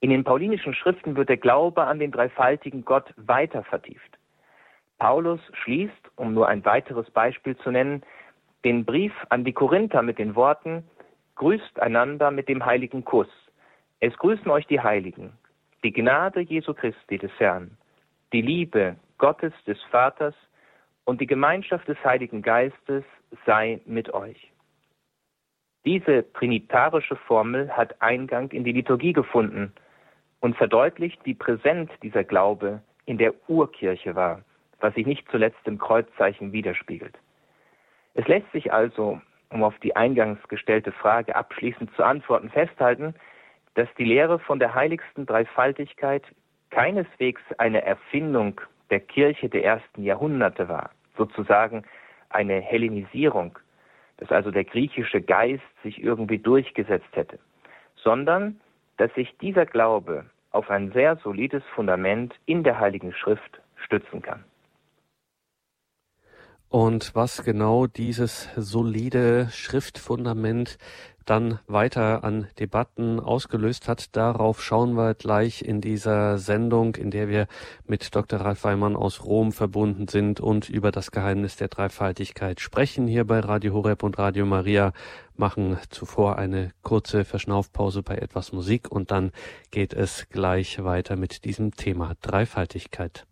In 0.00 0.10
den 0.10 0.24
paulinischen 0.24 0.74
Schriften 0.74 1.16
wird 1.16 1.28
der 1.28 1.38
Glaube 1.38 1.84
an 1.84 1.98
den 1.98 2.12
dreifaltigen 2.12 2.84
Gott 2.84 3.12
weiter 3.16 3.64
vertieft. 3.64 4.18
Paulus 4.98 5.40
schließt, 5.52 6.10
um 6.16 6.34
nur 6.34 6.48
ein 6.48 6.64
weiteres 6.64 7.10
Beispiel 7.10 7.56
zu 7.56 7.70
nennen, 7.70 8.02
den 8.64 8.84
Brief 8.84 9.12
an 9.30 9.44
die 9.44 9.52
Korinther 9.52 10.02
mit 10.02 10.18
den 10.18 10.34
Worten 10.34 10.84
Grüßt 11.36 11.80
einander 11.80 12.30
mit 12.30 12.48
dem 12.48 12.64
heiligen 12.64 13.04
Kuss. 13.04 13.28
Es 14.00 14.16
grüßen 14.16 14.50
euch 14.50 14.66
die 14.66 14.80
Heiligen. 14.80 15.32
Die 15.84 15.92
Gnade 15.92 16.40
Jesu 16.40 16.72
Christi 16.72 17.18
des 17.18 17.30
Herrn, 17.38 17.76
die 18.32 18.40
Liebe 18.40 18.96
Gottes 19.18 19.52
des 19.66 19.80
Vaters 19.90 20.34
und 21.06 21.20
die 21.20 21.26
Gemeinschaft 21.26 21.88
des 21.88 21.96
Heiligen 22.04 22.42
Geistes 22.42 23.04
sei 23.46 23.80
mit 23.86 24.12
euch. 24.12 24.52
Diese 25.86 26.30
trinitarische 26.34 27.16
Formel 27.16 27.74
hat 27.74 28.02
Eingang 28.02 28.50
in 28.50 28.64
die 28.64 28.72
Liturgie 28.72 29.14
gefunden– 29.14 29.72
und 30.40 30.56
verdeutlicht, 30.56 31.18
wie 31.24 31.34
präsent 31.34 31.90
dieser 32.02 32.24
Glaube 32.24 32.80
in 33.04 33.18
der 33.18 33.34
Urkirche 33.48 34.14
war, 34.14 34.42
was 34.80 34.94
sich 34.94 35.06
nicht 35.06 35.28
zuletzt 35.30 35.58
im 35.64 35.78
Kreuzzeichen 35.78 36.52
widerspiegelt. 36.52 37.18
Es 38.14 38.26
lässt 38.28 38.50
sich 38.52 38.72
also, 38.72 39.20
um 39.50 39.62
auf 39.62 39.78
die 39.80 39.94
eingangs 39.96 40.38
gestellte 40.48 40.92
Frage 40.92 41.34
abschließend 41.34 41.94
zu 41.94 42.04
antworten, 42.04 42.50
festhalten, 42.50 43.14
dass 43.74 43.88
die 43.98 44.04
Lehre 44.04 44.38
von 44.38 44.58
der 44.58 44.74
heiligsten 44.74 45.26
Dreifaltigkeit 45.26 46.22
keineswegs 46.70 47.42
eine 47.58 47.82
Erfindung 47.82 48.60
der 48.90 49.00
Kirche 49.00 49.48
der 49.48 49.64
ersten 49.64 50.02
Jahrhunderte 50.02 50.68
war, 50.68 50.90
sozusagen 51.16 51.84
eine 52.30 52.60
Hellenisierung, 52.60 53.58
dass 54.18 54.30
also 54.30 54.50
der 54.50 54.64
griechische 54.64 55.20
Geist 55.20 55.62
sich 55.82 56.02
irgendwie 56.02 56.38
durchgesetzt 56.38 57.08
hätte, 57.12 57.38
sondern 57.96 58.60
dass 58.96 59.12
sich 59.14 59.36
dieser 59.38 59.66
Glaube 59.66 60.26
auf 60.50 60.70
ein 60.70 60.92
sehr 60.92 61.16
solides 61.16 61.62
Fundament 61.74 62.34
in 62.46 62.64
der 62.64 62.80
Heiligen 62.80 63.12
Schrift 63.12 63.60
stützen 63.76 64.22
kann. 64.22 64.44
Und 66.76 67.14
was 67.14 67.42
genau 67.42 67.86
dieses 67.86 68.50
solide 68.54 69.48
Schriftfundament 69.50 70.76
dann 71.24 71.58
weiter 71.66 72.22
an 72.22 72.48
Debatten 72.58 73.18
ausgelöst 73.18 73.88
hat. 73.88 74.14
Darauf 74.14 74.62
schauen 74.62 74.92
wir 74.92 75.14
gleich 75.14 75.62
in 75.62 75.80
dieser 75.80 76.36
Sendung, 76.36 76.94
in 76.96 77.10
der 77.10 77.30
wir 77.30 77.46
mit 77.86 78.14
Dr. 78.14 78.42
Ralf 78.42 78.64
Weimann 78.64 78.94
aus 78.94 79.24
Rom 79.24 79.52
verbunden 79.52 80.06
sind 80.06 80.38
und 80.38 80.68
über 80.68 80.92
das 80.92 81.12
Geheimnis 81.12 81.56
der 81.56 81.68
Dreifaltigkeit 81.68 82.60
sprechen. 82.60 83.08
Hier 83.08 83.24
bei 83.24 83.40
Radio 83.40 83.72
Horeb 83.72 84.02
und 84.02 84.18
Radio 84.18 84.44
Maria 84.44 84.92
machen 85.34 85.78
zuvor 85.88 86.36
eine 86.36 86.72
kurze 86.82 87.24
Verschnaufpause 87.24 88.02
bei 88.02 88.16
etwas 88.16 88.52
Musik 88.52 88.92
und 88.92 89.10
dann 89.10 89.32
geht 89.70 89.94
es 89.94 90.28
gleich 90.28 90.84
weiter 90.84 91.16
mit 91.16 91.46
diesem 91.46 91.74
Thema 91.74 92.16
Dreifaltigkeit. 92.20 93.24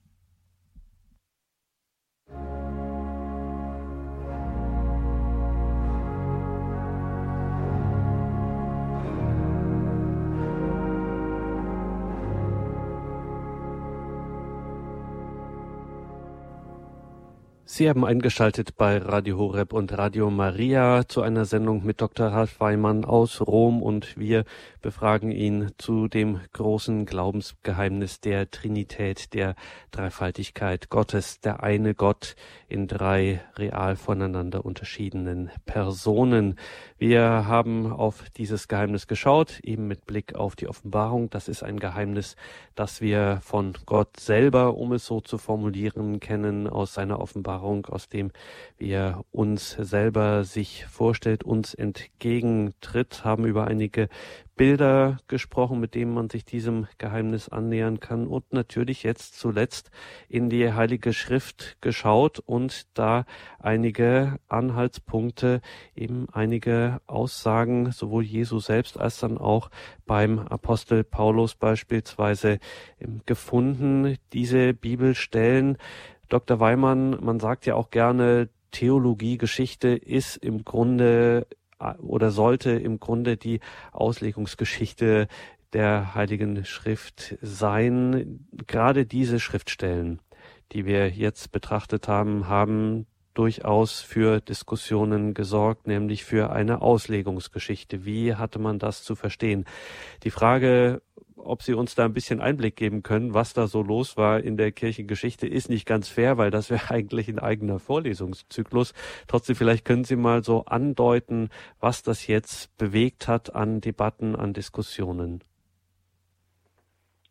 Sie 17.76 17.88
haben 17.88 18.04
eingeschaltet 18.04 18.76
bei 18.76 18.98
Radio 18.98 19.36
Horeb 19.36 19.72
und 19.72 19.98
Radio 19.98 20.30
Maria 20.30 21.08
zu 21.08 21.22
einer 21.22 21.44
Sendung 21.44 21.84
mit 21.84 22.00
Dr. 22.00 22.28
Ralf 22.28 22.60
Weimann 22.60 23.04
aus 23.04 23.40
Rom 23.40 23.82
und 23.82 24.16
wir 24.16 24.44
befragen 24.80 25.32
ihn 25.32 25.72
zu 25.76 26.06
dem 26.06 26.38
großen 26.52 27.04
Glaubensgeheimnis 27.04 28.20
der 28.20 28.48
Trinität, 28.48 29.34
der 29.34 29.56
Dreifaltigkeit 29.90 30.88
Gottes, 30.88 31.40
der 31.40 31.64
eine 31.64 31.96
Gott 31.96 32.36
in 32.68 32.86
drei 32.86 33.40
real 33.56 33.96
voneinander 33.96 34.64
unterschiedenen 34.64 35.50
Personen. 35.64 36.56
Wir 36.96 37.22
haben 37.48 37.92
auf 37.92 38.30
dieses 38.36 38.68
Geheimnis 38.68 39.08
geschaut, 39.08 39.58
eben 39.64 39.88
mit 39.88 40.06
Blick 40.06 40.36
auf 40.36 40.54
die 40.54 40.68
Offenbarung. 40.68 41.28
Das 41.30 41.48
ist 41.48 41.64
ein 41.64 41.80
Geheimnis, 41.80 42.36
das 42.76 43.00
wir 43.00 43.40
von 43.42 43.72
Gott 43.84 44.20
selber, 44.20 44.76
um 44.76 44.92
es 44.92 45.06
so 45.06 45.20
zu 45.20 45.38
formulieren, 45.38 46.20
kennen 46.20 46.68
aus 46.68 46.94
seiner 46.94 47.18
Offenbarung, 47.20 47.63
aus 47.64 48.08
dem, 48.08 48.30
wie 48.76 48.90
er 48.90 49.24
uns 49.30 49.70
selber 49.70 50.44
sich 50.44 50.86
vorstellt, 50.86 51.44
uns 51.44 51.74
entgegentritt, 51.74 53.24
haben 53.24 53.46
über 53.46 53.66
einige 53.66 54.08
Bilder 54.56 55.16
gesprochen, 55.26 55.80
mit 55.80 55.94
denen 55.94 56.14
man 56.14 56.30
sich 56.30 56.44
diesem 56.44 56.86
Geheimnis 56.98 57.48
annähern 57.48 57.98
kann 57.98 58.26
und 58.26 58.52
natürlich 58.52 59.02
jetzt 59.02 59.38
zuletzt 59.38 59.90
in 60.28 60.48
die 60.48 60.72
Heilige 60.72 61.12
Schrift 61.12 61.76
geschaut 61.80 62.38
und 62.38 62.86
da 62.94 63.24
einige 63.58 64.38
Anhaltspunkte, 64.48 65.60
eben 65.96 66.28
einige 66.32 67.00
Aussagen 67.06 67.90
sowohl 67.90 68.22
Jesu 68.22 68.60
selbst 68.60 68.98
als 68.98 69.18
dann 69.18 69.38
auch 69.38 69.70
beim 70.06 70.38
Apostel 70.38 71.02
Paulus 71.02 71.56
beispielsweise 71.56 72.58
ähm, 73.00 73.22
gefunden. 73.26 74.16
Diese 74.32 74.72
Bibelstellen, 74.72 75.78
Dr. 76.28 76.60
Weimann, 76.60 77.18
man 77.22 77.40
sagt 77.40 77.66
ja 77.66 77.74
auch 77.74 77.90
gerne, 77.90 78.48
Theologie, 78.70 79.38
Geschichte 79.38 79.88
ist 79.88 80.36
im 80.36 80.64
Grunde 80.64 81.46
oder 81.98 82.30
sollte 82.30 82.70
im 82.70 82.98
Grunde 82.98 83.36
die 83.36 83.60
Auslegungsgeschichte 83.92 85.28
der 85.72 86.14
Heiligen 86.14 86.64
Schrift 86.64 87.36
sein. 87.42 88.46
Gerade 88.66 89.06
diese 89.06 89.40
Schriftstellen, 89.40 90.20
die 90.72 90.86
wir 90.86 91.10
jetzt 91.10 91.52
betrachtet 91.52 92.08
haben, 92.08 92.48
haben 92.48 93.06
durchaus 93.34 94.00
für 94.00 94.40
Diskussionen 94.40 95.34
gesorgt, 95.34 95.86
nämlich 95.88 96.24
für 96.24 96.50
eine 96.50 96.80
Auslegungsgeschichte. 96.80 98.04
Wie 98.04 98.36
hatte 98.36 98.60
man 98.60 98.78
das 98.78 99.02
zu 99.02 99.16
verstehen? 99.16 99.64
Die 100.22 100.30
Frage, 100.30 101.02
ob 101.44 101.62
Sie 101.62 101.74
uns 101.74 101.94
da 101.94 102.04
ein 102.04 102.12
bisschen 102.12 102.40
Einblick 102.40 102.76
geben 102.76 103.02
können, 103.02 103.34
was 103.34 103.52
da 103.52 103.66
so 103.66 103.82
los 103.82 104.16
war 104.16 104.40
in 104.40 104.56
der 104.56 104.72
Kirchengeschichte, 104.72 105.46
ist 105.46 105.68
nicht 105.68 105.86
ganz 105.86 106.08
fair, 106.08 106.38
weil 106.38 106.50
das 106.50 106.70
wäre 106.70 106.90
eigentlich 106.90 107.28
ein 107.28 107.38
eigener 107.38 107.78
Vorlesungszyklus. 107.78 108.92
Trotzdem, 109.28 109.56
vielleicht 109.56 109.84
können 109.84 110.04
Sie 110.04 110.16
mal 110.16 110.42
so 110.42 110.64
andeuten, 110.64 111.50
was 111.80 112.02
das 112.02 112.26
jetzt 112.26 112.76
bewegt 112.78 113.28
hat 113.28 113.54
an 113.54 113.80
Debatten, 113.80 114.36
an 114.36 114.52
Diskussionen. 114.52 115.42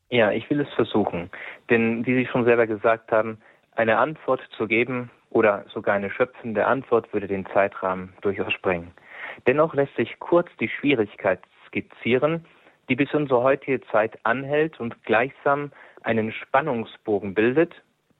Ja, 0.09 0.31
ich 0.31 0.49
will 0.49 0.61
es 0.61 0.71
versuchen. 0.75 1.31
Denn, 1.69 2.05
wie 2.05 2.15
Sie 2.15 2.27
schon 2.27 2.45
selber 2.45 2.67
gesagt 2.67 3.11
haben, 3.11 3.39
eine 3.75 3.97
Antwort 3.97 4.41
zu 4.57 4.67
geben 4.67 5.09
oder 5.31 5.65
sogar 5.73 5.95
eine 5.95 6.11
schöpfende 6.11 6.67
Antwort 6.67 7.11
würde 7.13 7.27
den 7.27 7.45
Zeitrahmen 7.47 8.13
durchaus 8.21 8.53
sprengen. 8.53 8.91
Dennoch 9.47 9.73
lässt 9.73 9.95
sich 9.95 10.19
kurz 10.19 10.47
die 10.59 10.69
Schwierigkeit 10.69 11.39
skizzieren, 11.67 12.45
die 12.89 12.95
bis 12.95 13.13
unsere 13.13 13.41
heutige 13.41 13.81
Zeit 13.87 14.17
anhält 14.23 14.79
und 14.79 15.03
gleichsam 15.03 15.71
einen 16.03 16.31
Spannungsbogen 16.31 17.33
bildet, 17.33 17.73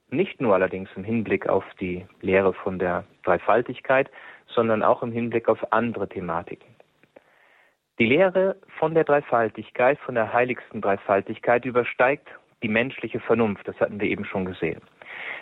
nicht 0.08 0.40
nur 0.40 0.54
allerdings 0.54 0.88
im 0.96 1.04
Hinblick 1.04 1.48
auf 1.48 1.64
die 1.80 2.06
Lehre 2.20 2.54
von 2.54 2.78
der 2.78 3.04
Dreifaltigkeit, 3.24 4.10
sondern 4.46 4.82
auch 4.82 5.02
im 5.02 5.12
Hinblick 5.12 5.48
auf 5.48 5.72
andere 5.72 6.08
Thematiken. 6.08 6.74
Die 7.98 8.06
Lehre 8.06 8.56
von 8.78 8.94
der 8.94 9.04
Dreifaltigkeit, 9.04 9.98
von 10.00 10.14
der 10.14 10.32
heiligsten 10.32 10.80
Dreifaltigkeit 10.80 11.64
übersteigt 11.64 12.28
die 12.62 12.68
menschliche 12.68 13.20
Vernunft, 13.20 13.68
das 13.68 13.78
hatten 13.78 14.00
wir 14.00 14.08
eben 14.08 14.24
schon 14.24 14.46
gesehen. 14.46 14.80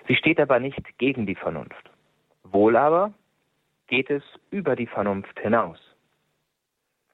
Sie 0.08 0.16
steht 0.16 0.40
aber 0.40 0.58
nicht 0.58 0.98
gegen 0.98 1.24
die 1.24 1.34
Vernunft. 1.34 1.90
Wohl 2.42 2.76
aber 2.76 3.12
geht 3.86 4.10
es 4.10 4.22
über 4.50 4.76
die 4.76 4.86
Vernunft 4.86 5.38
hinaus. 5.40 5.78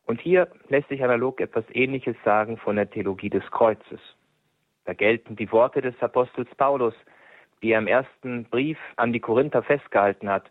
Und 0.09 0.23
hier 0.23 0.49
lässt 0.71 0.88
sich 0.88 1.05
analog 1.05 1.38
etwas 1.38 1.66
Ähnliches 1.71 2.16
sagen 2.25 2.57
von 2.57 2.77
der 2.77 2.88
Theologie 2.88 3.29
des 3.29 3.44
Kreuzes. 3.51 4.01
Da 4.87 4.94
gelten 4.94 5.37
die 5.37 5.53
Worte 5.53 5.83
des 5.83 5.94
Apostels 6.01 6.49
Paulus, 6.55 6.94
die 7.61 7.73
er 7.73 7.79
im 7.79 7.87
ersten 7.87 8.44
Brief 8.44 8.79
an 8.97 9.12
die 9.12 9.21
Korinther 9.21 9.62
festgehalten 9.62 10.31
hat. 10.31 10.51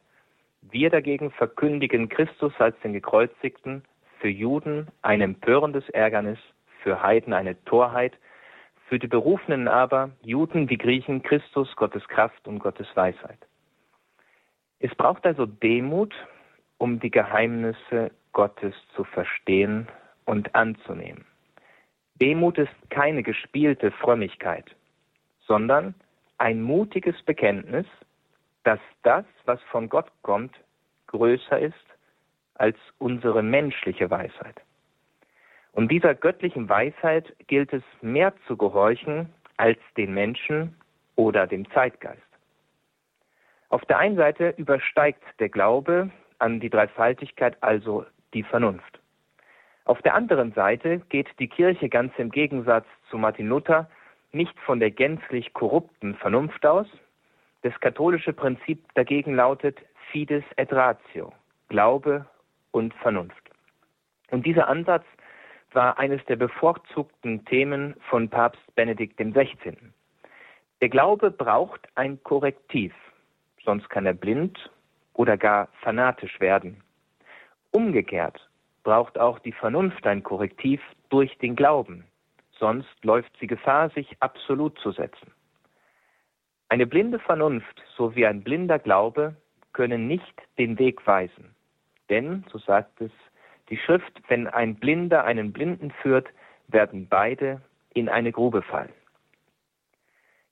Wir 0.61 0.91
dagegen 0.91 1.31
verkündigen 1.31 2.07
Christus 2.07 2.53
als 2.59 2.79
den 2.81 2.93
Gekreuzigten, 2.93 3.83
für 4.19 4.27
Juden 4.27 4.89
ein 5.01 5.21
empörendes 5.21 5.89
Ärgernis, 5.89 6.37
für 6.83 7.01
Heiden 7.01 7.33
eine 7.33 7.61
Torheit, 7.65 8.15
für 8.87 8.99
die 8.99 9.07
Berufenen 9.07 9.67
aber, 9.67 10.11
Juden 10.21 10.69
wie 10.69 10.77
Griechen, 10.77 11.23
Christus, 11.23 11.75
Gottes 11.77 12.07
Kraft 12.07 12.47
und 12.47 12.59
Gottes 12.59 12.87
Weisheit. 12.93 13.39
Es 14.79 14.93
braucht 14.93 15.25
also 15.25 15.47
Demut, 15.47 16.13
um 16.77 16.99
die 16.99 17.09
Geheimnisse 17.09 18.11
Gottes 18.37 18.75
zu 18.95 19.03
verstehen 19.03 19.87
und 20.25 20.53
anzunehmen. 20.53 21.25
Demut 22.21 22.59
ist 22.59 22.91
keine 22.91 23.23
gespielte 23.23 23.89
Frömmigkeit, 23.89 24.75
sondern 25.47 25.95
ein 26.37 26.61
mutiges 26.61 27.19
Bekenntnis, 27.23 27.87
dass 28.63 28.79
das, 29.01 29.25
was 29.45 29.59
von 29.71 29.89
Gott 29.89 30.11
kommt, 30.21 30.55
größer 31.07 31.57
ist 31.57 31.73
als 32.53 32.77
unsere 32.99 33.41
menschliche 33.41 34.07
Weisheit. 34.11 34.61
Und 35.71 35.91
dieser 35.91 36.13
göttlichen 36.13 36.69
Weisheit 36.69 37.35
gilt 37.47 37.73
es 37.73 37.83
mehr 38.01 38.33
zu 38.45 38.55
gehorchen 38.55 39.33
als 39.57 39.79
den 39.97 40.13
Menschen 40.13 40.75
oder 41.15 41.47
dem 41.47 41.67
Zeitgeist. 41.71 42.21
Auf 43.69 43.83
der 43.85 43.97
einen 43.97 44.15
Seite 44.15 44.53
übersteigt 44.57 45.23
der 45.39 45.49
Glaube 45.49 46.11
an 46.37 46.59
die 46.59 46.69
Dreifaltigkeit 46.69 47.57
also 47.61 48.05
die 48.33 48.43
Vernunft. 48.43 48.99
Auf 49.85 50.01
der 50.01 50.15
anderen 50.15 50.51
Seite 50.53 50.99
geht 51.09 51.27
die 51.39 51.47
Kirche 51.47 51.87
ganz 51.87 52.11
im 52.17 52.29
Gegensatz 52.29 52.85
zu 53.09 53.17
Martin 53.17 53.47
Luther 53.47 53.89
nicht 54.31 54.59
von 54.59 54.79
der 54.79 54.91
gänzlich 54.91 55.53
korrupten 55.53 56.15
Vernunft 56.15 56.65
aus. 56.65 56.87
Das 57.61 57.73
katholische 57.79 58.33
Prinzip 58.33 58.83
dagegen 58.95 59.35
lautet 59.35 59.79
Fides 60.11 60.43
et 60.57 60.71
Ratio, 60.73 61.33
Glaube 61.69 62.25
und 62.71 62.93
Vernunft. 62.95 63.41
Und 64.29 64.45
dieser 64.45 64.67
Ansatz 64.67 65.05
war 65.71 65.97
eines 65.97 66.23
der 66.25 66.35
bevorzugten 66.35 67.45
Themen 67.45 67.95
von 68.09 68.29
Papst 68.29 68.75
Benedikt 68.75 69.17
XVI. 69.17 69.77
Der 70.81 70.89
Glaube 70.89 71.31
braucht 71.31 71.87
ein 71.95 72.21
Korrektiv, 72.23 72.93
sonst 73.63 73.89
kann 73.89 74.05
er 74.05 74.13
blind 74.13 74.69
oder 75.13 75.37
gar 75.37 75.69
fanatisch 75.81 76.39
werden. 76.39 76.83
Umgekehrt 77.77 78.49
braucht 78.81 79.19
auch 79.19 79.37
die 79.37 79.51
Vernunft 79.51 80.07
ein 80.07 80.23
Korrektiv 80.23 80.81
durch 81.09 81.37
den 81.37 81.55
Glauben, 81.55 82.05
sonst 82.57 83.05
läuft 83.05 83.31
sie 83.39 83.45
Gefahr, 83.45 83.91
sich 83.91 84.17
absolut 84.19 84.79
zu 84.79 84.91
setzen. 84.91 85.31
Eine 86.69 86.87
blinde 86.87 87.19
Vernunft 87.19 87.83
sowie 87.95 88.25
ein 88.25 88.41
blinder 88.41 88.79
Glaube 88.79 89.35
können 89.73 90.07
nicht 90.07 90.41
den 90.57 90.79
Weg 90.79 91.05
weisen. 91.05 91.53
Denn, 92.09 92.45
so 92.51 92.57
sagt 92.57 92.99
es 92.99 93.11
die 93.69 93.77
Schrift, 93.77 94.23
wenn 94.27 94.47
ein 94.47 94.77
Blinder 94.77 95.23
einen 95.23 95.53
Blinden 95.53 95.91
führt, 96.01 96.29
werden 96.69 97.07
beide 97.07 97.61
in 97.93 98.09
eine 98.09 98.31
Grube 98.31 98.63
fallen. 98.63 98.93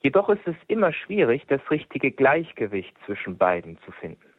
Jedoch 0.02 0.30
ist 0.30 0.46
es 0.46 0.58
immer 0.68 0.94
schwierig, 0.94 1.48
das 1.48 1.72
richtige 1.72 2.12
Gleichgewicht 2.12 2.96
zwischen 3.08 3.36
beiden 3.36 3.80
zu 3.80 3.92
finden. 3.94 4.30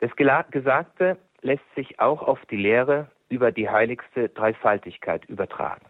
Das 0.00 0.10
Gesagte 0.16 1.18
lässt 1.42 1.64
sich 1.74 2.00
auch 2.00 2.22
auf 2.22 2.44
die 2.46 2.56
Lehre 2.56 3.10
über 3.28 3.52
die 3.52 3.68
heiligste 3.68 4.28
Dreifaltigkeit 4.28 5.24
übertragen. 5.26 5.84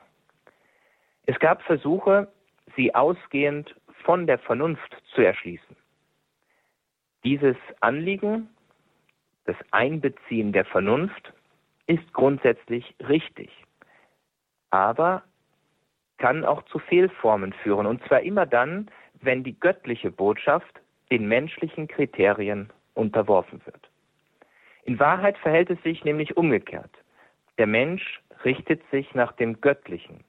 Es 1.27 1.39
gab 1.39 1.63
Versuche, 1.63 2.29
sie 2.77 2.95
ausgehend 2.95 3.75
von 4.05 4.27
der 4.27 4.39
Vernunft 4.39 4.97
zu 5.15 5.23
erschließen. 5.23 5.77
Dieses 7.25 7.57
Anliegen, 7.81 8.49
das 9.45 9.57
Einbeziehen 9.73 10.53
der 10.53 10.65
Vernunft, 10.65 11.33
ist 11.87 12.13
grundsätzlich 12.13 12.95
richtig, 13.09 13.51
aber 14.71 15.23
kann 16.19 16.45
auch 16.45 16.63
zu 16.65 16.79
Fehlformen 16.79 17.53
führen, 17.53 17.87
und 17.87 18.03
zwar 18.07 18.21
immer 18.21 18.47
dann, 18.47 18.91
wenn 19.21 19.45
die 19.45 19.59
göttliche 19.59 20.11
Botschaft 20.11 20.81
den 21.11 21.29
menschlichen 21.29 21.89
Kriterien 21.89 22.73
unterworfen 22.95 23.61
wird. 23.65 23.89
In 24.87 25.01
Wahrheit 25.01 25.37
verhält 25.39 25.69
es 25.71 25.83
sich 25.83 26.05
nämlich 26.05 26.37
umgekehrt. 26.37 26.93
Der 27.59 27.67
Mensch 27.67 28.23
richtet 28.45 28.81
sich 28.93 29.15
nach 29.15 29.33
dem 29.33 29.61
Göttlichen, 29.61 30.23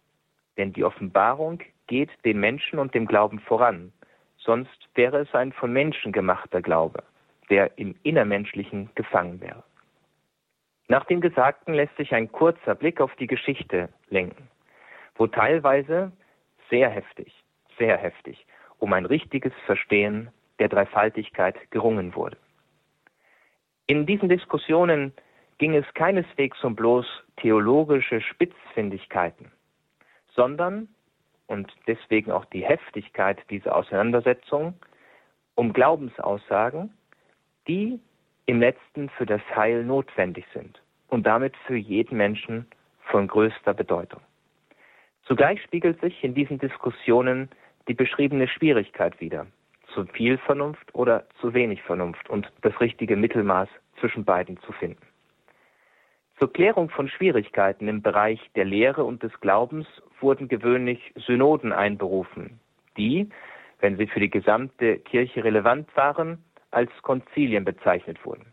denn 0.57 0.73
die 0.73 0.83
Offenbarung 0.83 1.59
geht 1.85 2.09
dem 2.25 2.39
Menschen 2.39 2.79
und 2.79 2.95
dem 2.95 3.05
Glauben 3.05 3.39
voran, 3.39 3.93
sonst 4.37 4.89
wäre 4.95 5.19
es 5.19 5.33
ein 5.35 5.53
von 5.53 5.71
Menschen 5.71 6.11
gemachter 6.11 6.63
Glaube, 6.63 7.03
der 7.51 7.77
im 7.77 7.93
Innermenschlichen 8.01 8.89
gefangen 8.95 9.39
wäre. 9.41 9.63
Nach 10.87 11.05
dem 11.05 11.21
Gesagten 11.21 11.75
lässt 11.75 11.95
sich 11.97 12.15
ein 12.15 12.31
kurzer 12.31 12.73
Blick 12.73 12.99
auf 12.99 13.15
die 13.17 13.27
Geschichte 13.27 13.89
lenken, 14.09 14.49
wo 15.17 15.27
teilweise 15.27 16.11
sehr 16.71 16.89
heftig, 16.89 17.31
sehr 17.77 17.97
heftig 17.97 18.47
um 18.79 18.93
ein 18.93 19.05
richtiges 19.05 19.53
Verstehen 19.67 20.29
der 20.57 20.69
Dreifaltigkeit 20.69 21.55
gerungen 21.69 22.15
wurde. 22.15 22.37
In 23.87 24.05
diesen 24.05 24.27
Diskussionen 24.27 25.13
ging 25.59 25.73
es 25.73 25.85
keineswegs 25.93 26.61
um 26.63 26.75
bloß 26.75 27.05
theologische 27.37 28.19
Spitzfindigkeiten, 28.19 29.49
sondern, 30.35 30.89
und 31.47 31.71
deswegen 31.87 32.31
auch 32.31 32.43
die 32.45 32.65
Heftigkeit 32.65 33.39
dieser 33.49 33.73
Auseinandersetzung, 33.73 34.73
um 35.55 35.71
Glaubensaussagen, 35.71 36.93
die 37.69 37.99
im 38.45 38.59
letzten 38.59 39.09
für 39.09 39.25
das 39.25 39.41
Heil 39.55 39.85
notwendig 39.85 40.45
sind 40.53 40.81
und 41.07 41.25
damit 41.25 41.55
für 41.65 41.77
jeden 41.77 42.17
Menschen 42.17 42.67
von 43.09 43.27
größter 43.27 43.73
Bedeutung. 43.73 44.19
Zugleich 45.23 45.61
spiegelt 45.63 45.99
sich 46.01 46.23
in 46.25 46.33
diesen 46.33 46.59
Diskussionen 46.59 47.49
die 47.87 47.93
beschriebene 47.93 48.49
Schwierigkeit 48.49 49.19
wider, 49.21 49.47
zu 49.97 50.05
viel 50.13 50.37
Vernunft 50.37 50.93
oder 50.93 51.25
zu 51.41 51.55
wenig 51.55 51.81
Vernunft 51.81 52.29
und 52.29 52.51
das 52.61 52.79
richtige 52.79 53.15
Mittelmaß 53.15 53.67
zwischen 53.99 54.25
beiden 54.25 54.57
zu 54.57 54.71
finden. 54.73 55.01
Zur 56.37 56.53
Klärung 56.53 56.91
von 56.91 57.09
Schwierigkeiten 57.09 57.87
im 57.87 58.03
Bereich 58.03 58.39
der 58.55 58.65
Lehre 58.65 59.03
und 59.03 59.23
des 59.23 59.31
Glaubens 59.41 59.87
wurden 60.21 60.49
gewöhnlich 60.49 60.99
Synoden 61.15 61.73
einberufen, 61.73 62.59
die, 62.95 63.27
wenn 63.79 63.97
sie 63.97 64.05
für 64.05 64.19
die 64.19 64.29
gesamte 64.29 64.99
Kirche 64.99 65.43
relevant 65.43 65.89
waren, 65.95 66.43
als 66.69 66.91
Konzilien 67.01 67.65
bezeichnet 67.65 68.23
wurden. 68.23 68.45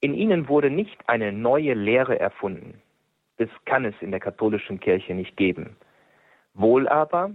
In 0.00 0.12
ihnen 0.12 0.46
wurde 0.46 0.68
nicht 0.68 1.08
eine 1.08 1.32
neue 1.32 1.72
Lehre 1.72 2.20
erfunden. 2.20 2.82
Das 3.38 3.48
kann 3.64 3.86
es 3.86 3.94
in 4.00 4.10
der 4.10 4.20
katholischen 4.20 4.78
Kirche 4.78 5.14
nicht 5.14 5.38
geben. 5.38 5.76
Wohl 6.52 6.86
aber 6.86 7.30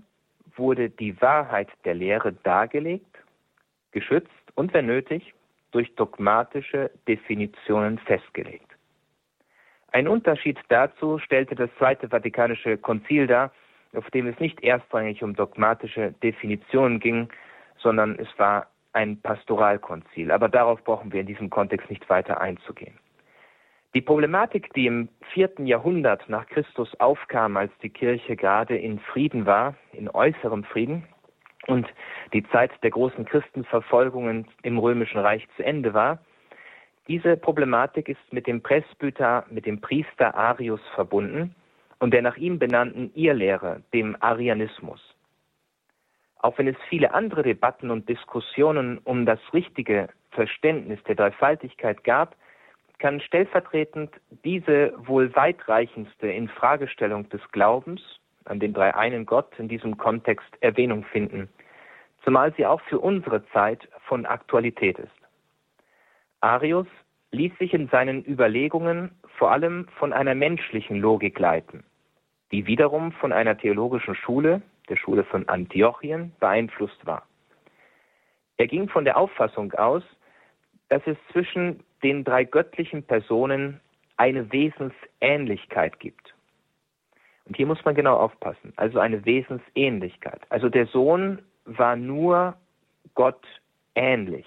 wurde 0.55 0.89
die 0.89 1.19
Wahrheit 1.21 1.69
der 1.85 1.95
Lehre 1.95 2.33
dargelegt, 2.33 3.17
geschützt 3.91 4.29
und, 4.55 4.73
wenn 4.73 4.85
nötig, 4.85 5.33
durch 5.71 5.93
dogmatische 5.95 6.91
Definitionen 7.07 7.97
festgelegt. 7.99 8.69
Ein 9.91 10.07
Unterschied 10.07 10.59
dazu 10.69 11.19
stellte 11.19 11.55
das 11.55 11.69
Zweite 11.77 12.09
Vatikanische 12.09 12.77
Konzil 12.77 13.27
dar, 13.27 13.51
auf 13.95 14.09
dem 14.11 14.27
es 14.27 14.39
nicht 14.39 14.63
erstrangig 14.63 15.23
um 15.23 15.35
dogmatische 15.35 16.13
Definitionen 16.23 16.99
ging, 16.99 17.29
sondern 17.77 18.17
es 18.17 18.27
war 18.37 18.67
ein 18.93 19.19
Pastoralkonzil. 19.21 20.31
Aber 20.31 20.49
darauf 20.49 20.83
brauchen 20.83 21.11
wir 21.11 21.21
in 21.21 21.27
diesem 21.27 21.49
Kontext 21.49 21.89
nicht 21.89 22.09
weiter 22.09 22.41
einzugehen. 22.41 22.97
Die 23.95 24.01
Problematik, 24.01 24.73
die 24.73 24.87
im 24.87 25.09
vierten 25.33 25.67
Jahrhundert 25.67 26.27
nach 26.27 26.47
Christus 26.47 26.99
aufkam, 26.99 27.57
als 27.57 27.71
die 27.83 27.91
Kirche 27.91 28.35
gerade 28.35 28.75
in 28.75 28.99
Frieden 28.99 29.45
war, 29.45 29.75
in 29.91 30.09
äußerem 30.09 30.63
Frieden, 30.63 31.03
und 31.67 31.87
die 32.33 32.43
Zeit 32.49 32.71
der 32.81 32.89
großen 32.89 33.23
Christenverfolgungen 33.25 34.47
im 34.63 34.79
Römischen 34.79 35.19
Reich 35.19 35.47
zu 35.55 35.63
Ende 35.63 35.93
war. 35.93 36.19
Diese 37.07 37.37
Problematik 37.37 38.09
ist 38.09 38.33
mit 38.33 38.47
dem 38.47 38.61
Presbyter, 38.61 39.45
mit 39.49 39.65
dem 39.65 39.79
Priester 39.79 40.35
Arius 40.35 40.81
verbunden 40.95 41.55
und 41.99 42.13
der 42.13 42.21
nach 42.21 42.37
ihm 42.37 42.59
benannten 42.59 43.11
Irrlehre, 43.13 43.81
dem 43.93 44.17
Arianismus. 44.19 45.15
Auch 46.39 46.57
wenn 46.57 46.67
es 46.67 46.75
viele 46.89 47.13
andere 47.13 47.43
Debatten 47.43 47.91
und 47.91 48.09
Diskussionen 48.09 48.97
um 48.97 49.25
das 49.25 49.39
richtige 49.53 50.09
Verständnis 50.31 51.01
der 51.03 51.15
Dreifaltigkeit 51.15 52.03
gab, 52.03 52.35
kann 52.99 53.19
stellvertretend 53.19 54.11
diese 54.43 54.93
wohl 54.97 55.35
weitreichendste 55.35 56.27
Infragestellung 56.27 57.27
des 57.29 57.41
Glaubens 57.51 58.01
an 58.45 58.59
den 58.59 58.73
drei 58.73 58.93
einen 58.95 59.25
Gott 59.25 59.57
in 59.57 59.67
diesem 59.67 59.97
Kontext 59.97 60.49
Erwähnung 60.61 61.03
finden, 61.05 61.49
zumal 62.23 62.53
sie 62.55 62.65
auch 62.65 62.81
für 62.81 62.99
unsere 62.99 63.45
Zeit 63.49 63.87
von 64.07 64.25
Aktualität 64.25 64.99
ist. 64.99 65.11
Arius 66.41 66.87
ließ 67.31 67.57
sich 67.57 67.73
in 67.73 67.87
seinen 67.87 68.23
Überlegungen 68.25 69.11
vor 69.37 69.51
allem 69.51 69.87
von 69.97 70.13
einer 70.13 70.35
menschlichen 70.35 70.97
Logik 70.97 71.39
leiten, 71.39 71.83
die 72.51 72.67
wiederum 72.67 73.11
von 73.13 73.31
einer 73.31 73.57
theologischen 73.57 74.15
Schule, 74.15 74.61
der 74.89 74.97
Schule 74.97 75.23
von 75.23 75.47
Antiochien, 75.47 76.33
beeinflusst 76.39 77.05
war. 77.05 77.25
Er 78.57 78.67
ging 78.67 78.87
von 78.87 79.05
der 79.05 79.17
Auffassung 79.17 79.73
aus, 79.73 80.03
dass 80.89 81.01
es 81.07 81.17
zwischen 81.31 81.83
den 82.03 82.23
drei 82.23 82.43
göttlichen 82.43 83.03
Personen 83.03 83.79
eine 84.17 84.51
Wesensähnlichkeit 84.51 85.99
gibt. 85.99 86.33
Und 87.45 87.57
hier 87.57 87.65
muss 87.65 87.83
man 87.83 87.95
genau 87.95 88.17
aufpassen. 88.17 88.73
Also 88.75 88.99
eine 88.99 89.25
Wesensähnlichkeit. 89.25 90.41
Also 90.49 90.69
der 90.69 90.85
Sohn 90.87 91.41
war 91.65 91.95
nur 91.95 92.55
Gott 93.15 93.45
ähnlich. 93.95 94.45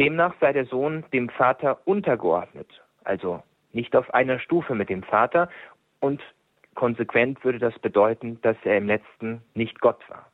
Demnach 0.00 0.34
sei 0.40 0.52
der 0.52 0.66
Sohn 0.66 1.04
dem 1.12 1.28
Vater 1.28 1.78
untergeordnet, 1.84 2.68
also 3.04 3.42
nicht 3.72 3.94
auf 3.94 4.12
einer 4.12 4.38
Stufe 4.38 4.74
mit 4.74 4.88
dem 4.88 5.02
Vater 5.02 5.48
und 6.00 6.20
konsequent 6.74 7.44
würde 7.44 7.58
das 7.58 7.78
bedeuten, 7.78 8.40
dass 8.42 8.56
er 8.64 8.78
im 8.78 8.86
letzten 8.86 9.42
nicht 9.54 9.80
Gott 9.80 10.00
war. 10.08 10.26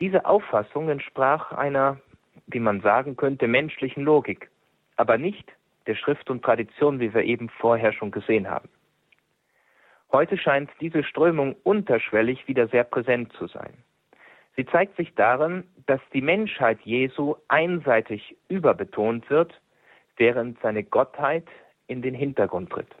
Diese 0.00 0.24
Auffassung 0.24 0.88
entsprach 0.88 1.52
einer, 1.52 1.98
wie 2.46 2.60
man 2.60 2.80
sagen 2.80 3.16
könnte, 3.16 3.48
menschlichen 3.48 4.04
Logik, 4.04 4.50
aber 4.96 5.18
nicht 5.18 5.52
der 5.86 5.94
Schrift 5.94 6.30
und 6.30 6.42
Tradition, 6.42 7.00
wie 7.00 7.12
wir 7.12 7.22
eben 7.22 7.48
vorher 7.48 7.92
schon 7.92 8.10
gesehen 8.10 8.48
haben. 8.48 8.68
Heute 10.12 10.38
scheint 10.38 10.70
diese 10.80 11.02
Strömung 11.02 11.56
unterschwellig 11.64 12.46
wieder 12.46 12.68
sehr 12.68 12.84
präsent 12.84 13.32
zu 13.32 13.46
sein. 13.46 13.74
Sie 14.56 14.64
zeigt 14.66 14.96
sich 14.96 15.12
darin, 15.14 15.64
dass 15.86 16.00
die 16.12 16.20
Menschheit 16.20 16.80
Jesu 16.82 17.34
einseitig 17.48 18.36
überbetont 18.48 19.28
wird, 19.28 19.60
während 20.16 20.60
seine 20.60 20.84
Gottheit 20.84 21.46
in 21.88 22.02
den 22.02 22.14
Hintergrund 22.14 22.70
tritt. 22.70 22.94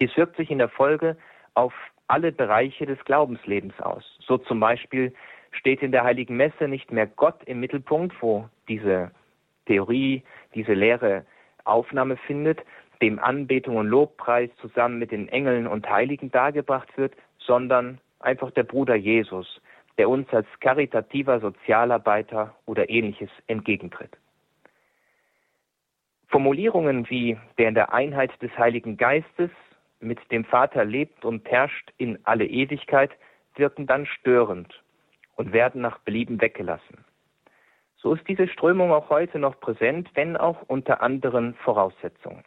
Dies 0.00 0.16
wirkt 0.16 0.36
sich 0.36 0.50
in 0.50 0.58
der 0.58 0.70
Folge 0.70 1.16
auf 1.54 1.74
alle 2.08 2.32
Bereiche 2.32 2.86
des 2.86 2.98
Glaubenslebens 3.04 3.78
aus. 3.80 4.04
So 4.20 4.38
zum 4.38 4.60
Beispiel 4.60 5.12
steht 5.52 5.82
in 5.82 5.92
der 5.92 6.04
Heiligen 6.04 6.36
Messe 6.36 6.68
nicht 6.68 6.90
mehr 6.92 7.06
Gott 7.06 7.42
im 7.44 7.60
Mittelpunkt, 7.60 8.14
wo 8.20 8.48
diese 8.68 9.10
Theorie, 9.66 10.22
diese 10.54 10.74
Lehre 10.74 11.24
Aufnahme 11.64 12.16
findet, 12.16 12.60
dem 13.02 13.18
Anbetung 13.18 13.76
und 13.76 13.88
Lobpreis 13.88 14.50
zusammen 14.60 14.98
mit 14.98 15.10
den 15.10 15.28
Engeln 15.28 15.66
und 15.66 15.88
Heiligen 15.88 16.30
dargebracht 16.30 16.96
wird, 16.96 17.14
sondern 17.38 17.98
einfach 18.20 18.50
der 18.52 18.62
Bruder 18.62 18.94
Jesus, 18.94 19.60
der 19.98 20.08
uns 20.08 20.32
als 20.32 20.46
karitativer 20.60 21.40
Sozialarbeiter 21.40 22.54
oder 22.64 22.88
ähnliches 22.88 23.30
entgegentritt. 23.46 24.16
Formulierungen 26.28 27.08
wie 27.08 27.38
der 27.58 27.68
in 27.68 27.74
der 27.74 27.92
Einheit 27.92 28.30
des 28.42 28.56
Heiligen 28.58 28.96
Geistes 28.96 29.50
mit 30.00 30.18
dem 30.30 30.44
Vater 30.44 30.84
lebt 30.84 31.24
und 31.24 31.48
herrscht 31.50 31.92
in 31.98 32.18
alle 32.24 32.46
Ewigkeit 32.46 33.10
wirken 33.54 33.86
dann 33.86 34.06
störend 34.06 34.82
und 35.36 35.52
werden 35.52 35.80
nach 35.80 35.98
Belieben 36.00 36.40
weggelassen. 36.40 37.05
So 37.96 38.14
ist 38.14 38.26
diese 38.28 38.48
Strömung 38.48 38.92
auch 38.92 39.10
heute 39.10 39.38
noch 39.38 39.58
präsent, 39.60 40.08
wenn 40.14 40.36
auch 40.36 40.62
unter 40.68 41.02
anderen 41.02 41.54
Voraussetzungen. 41.54 42.44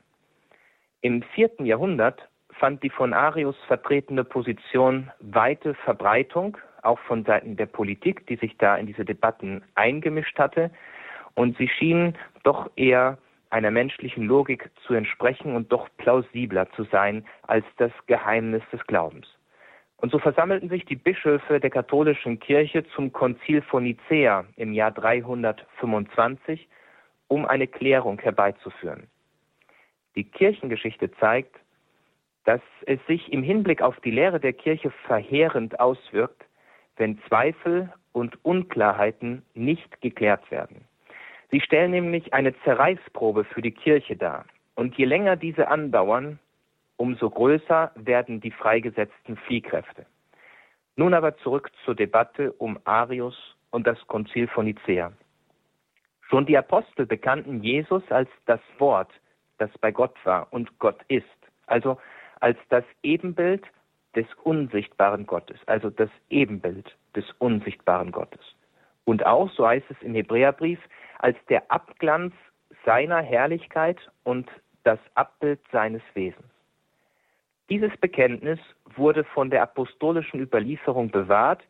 Im 1.02 1.24
vierten 1.24 1.66
Jahrhundert 1.66 2.30
fand 2.52 2.84
die 2.84 2.90
von 2.90 3.14
Arius 3.14 3.56
vertretene 3.68 4.24
Position 4.24 5.12
weite 5.20 5.74
Verbreitung, 5.74 6.58
auch 6.84 7.00
von 7.00 7.24
Seiten 7.26 7.56
der 7.56 7.66
Politik, 7.66 8.28
die 8.28 8.36
sich 8.36 8.58
da 8.58 8.76
in 8.76 8.86
diese 8.86 9.06
Debatten 9.06 9.64
eingemischt 9.76 10.38
hatte. 10.38 10.72
Und 11.36 11.58
sie 11.58 11.70
schienen 11.70 12.18
doch 12.44 12.70
eher 12.76 13.18
einer 13.50 13.72
menschlichen 13.72 14.26
Logik 14.26 14.70
zu 14.86 14.94
entsprechen 14.94 15.56
und 15.56 15.72
doch 15.72 15.88
plausibler 15.98 16.70
zu 16.72 16.84
sein 16.84 17.26
als 17.44 17.66
das 17.78 17.92
Geheimnis 18.08 18.64
des 18.72 18.86
Glaubens. 18.88 19.28
Und 20.02 20.12
so 20.12 20.20
versammelten 20.20 20.70
sich 20.70 20.86
die 20.86 20.96
Bischöfe 20.96 21.60
der 21.60 21.70
katholischen 21.70 22.40
Kirche 22.40 22.86
zum 22.96 23.12
Konzil 23.12 23.62
von 23.62 23.84
Nicea 23.84 24.46
im 24.56 24.74
Jahr 24.74 24.92
325, 24.92 26.68
um 27.28 27.46
eine 27.46 27.68
Klärung 27.68 28.20
herbeizuführen. 28.20 29.08
Die 30.16 30.24
Kirchengeschichte 30.24 31.12
zeigt, 31.12 31.56
dass 32.46 32.62
es 32.86 33.00
sich 33.08 33.32
im 33.32 33.44
Hinblick 33.44 33.82
auf 33.82 34.00
die 34.00 34.12
Lehre 34.12 34.40
der 34.40 34.54
Kirche 34.54 34.92
verheerend 35.06 35.80
auswirkt, 35.80 36.46
wenn 36.96 37.20
Zweifel 37.28 37.94
und 38.14 38.44
Unklarheiten 38.44 39.44
nicht 39.54 40.02
geklärt 40.02 40.50
werden. 40.50 40.86
Sie 41.52 41.62
stellen 41.62 41.92
nämlich 41.92 42.34
eine 42.34 42.58
Zerreißprobe 42.64 43.44
für 43.44 43.62
die 43.62 43.72
Kirche 43.72 44.16
dar. 44.16 44.46
Und 44.76 44.98
je 44.98 45.06
länger 45.06 45.36
diese 45.36 45.68
andauern, 45.68 46.40
umso 47.00 47.30
größer 47.30 47.92
werden 47.96 48.42
die 48.42 48.52
freigesetzten 48.52 49.38
Fliehkräfte. 49.38 50.06
Nun 50.98 51.14
aber 51.14 51.38
zurück 51.38 51.72
zur 51.86 51.96
Debatte 51.96 52.52
um 52.54 52.78
Arius 52.84 53.56
und 53.72 53.88
das 53.88 53.98
Konzil 54.08 54.48
von 54.50 54.66
Nicea. 54.66 55.14
Schon 56.30 56.46
die 56.46 56.58
Apostel 56.58 57.06
bekannten 57.06 57.64
Jesus 57.64 58.04
als 58.12 58.30
das 58.46 58.60
Wort, 58.80 59.10
das 59.60 59.70
bei 59.80 59.92
Gott 59.92 60.14
war 60.26 60.52
und 60.52 60.78
Gott 60.80 61.00
ist. 61.08 61.26
Also 61.68 61.98
als 62.42 62.58
das 62.68 62.84
Ebenbild 63.02 63.66
des 64.16 64.26
unsichtbaren 64.44 65.26
Gottes, 65.26 65.58
also 65.68 65.90
das 65.90 66.10
Ebenbild 66.30 66.98
des 67.16 67.26
unsichtbaren 67.40 68.12
Gottes. 68.12 68.42
Und 69.06 69.26
auch, 69.26 69.50
so 69.52 69.66
heißt 69.66 69.90
es 69.90 70.02
im 70.02 70.16
Hebräerbrief, 70.16 70.80
als 71.20 71.38
der 71.48 71.72
Abglanz 71.72 72.34
seiner 72.86 73.22
Herrlichkeit 73.22 73.98
und 74.24 74.50
das 74.84 75.00
Abbild 75.16 75.62
seines 75.72 76.04
Wesens. 76.14 76.59
Dieses 77.70 77.96
Bekenntnis 77.98 78.60
wurde 78.96 79.24
von 79.24 79.50
der 79.50 79.62
apostolischen 79.62 80.40
Überlieferung 80.40 81.10
bewahrt, 81.12 81.62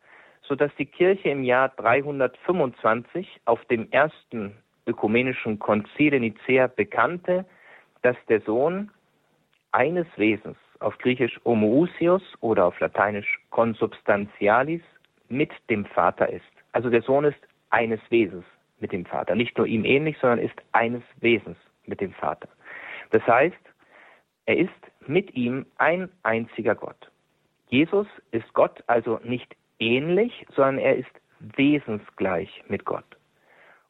sodass 0.42 0.70
die 0.78 0.86
Kirche 0.86 1.28
im 1.28 1.44
Jahr 1.44 1.68
325 1.76 3.40
auf 3.44 3.62
dem 3.66 3.90
ersten 3.90 4.56
ökumenischen 4.86 5.58
Konzil 5.58 6.14
in 6.14 6.22
Nicea 6.22 6.68
bekannte, 6.68 7.44
dass 8.02 8.16
der 8.28 8.40
Sohn 8.40 8.90
eines 9.72 10.06
Wesens, 10.16 10.56
auf 10.80 10.96
Griechisch 10.98 11.38
homoousios 11.44 12.22
oder 12.40 12.64
auf 12.64 12.80
Lateinisch 12.80 13.38
consubstantialis, 13.50 14.80
mit 15.28 15.50
dem 15.68 15.84
Vater 15.84 16.28
ist. 16.28 16.44
Also 16.72 16.88
der 16.88 17.02
Sohn 17.02 17.24
ist 17.24 17.38
eines 17.68 18.00
Wesens 18.08 18.44
mit 18.80 18.92
dem 18.92 19.04
Vater. 19.04 19.34
Nicht 19.34 19.56
nur 19.58 19.66
ihm 19.66 19.84
ähnlich, 19.84 20.16
sondern 20.20 20.40
ist 20.40 20.56
eines 20.72 21.02
Wesens 21.20 21.58
mit 21.86 22.00
dem 22.00 22.12
Vater. 22.14 22.48
Das 23.10 23.24
heißt, 23.26 23.69
er 24.50 24.58
ist 24.58 25.06
mit 25.06 25.32
ihm 25.36 25.64
ein 25.78 26.08
einziger 26.24 26.74
Gott. 26.74 27.08
Jesus 27.68 28.08
ist 28.32 28.52
Gott 28.52 28.82
also 28.88 29.20
nicht 29.22 29.54
ähnlich, 29.78 30.44
sondern 30.56 30.78
er 30.78 30.96
ist 30.96 31.10
wesensgleich 31.38 32.64
mit 32.66 32.84
Gott. 32.84 33.04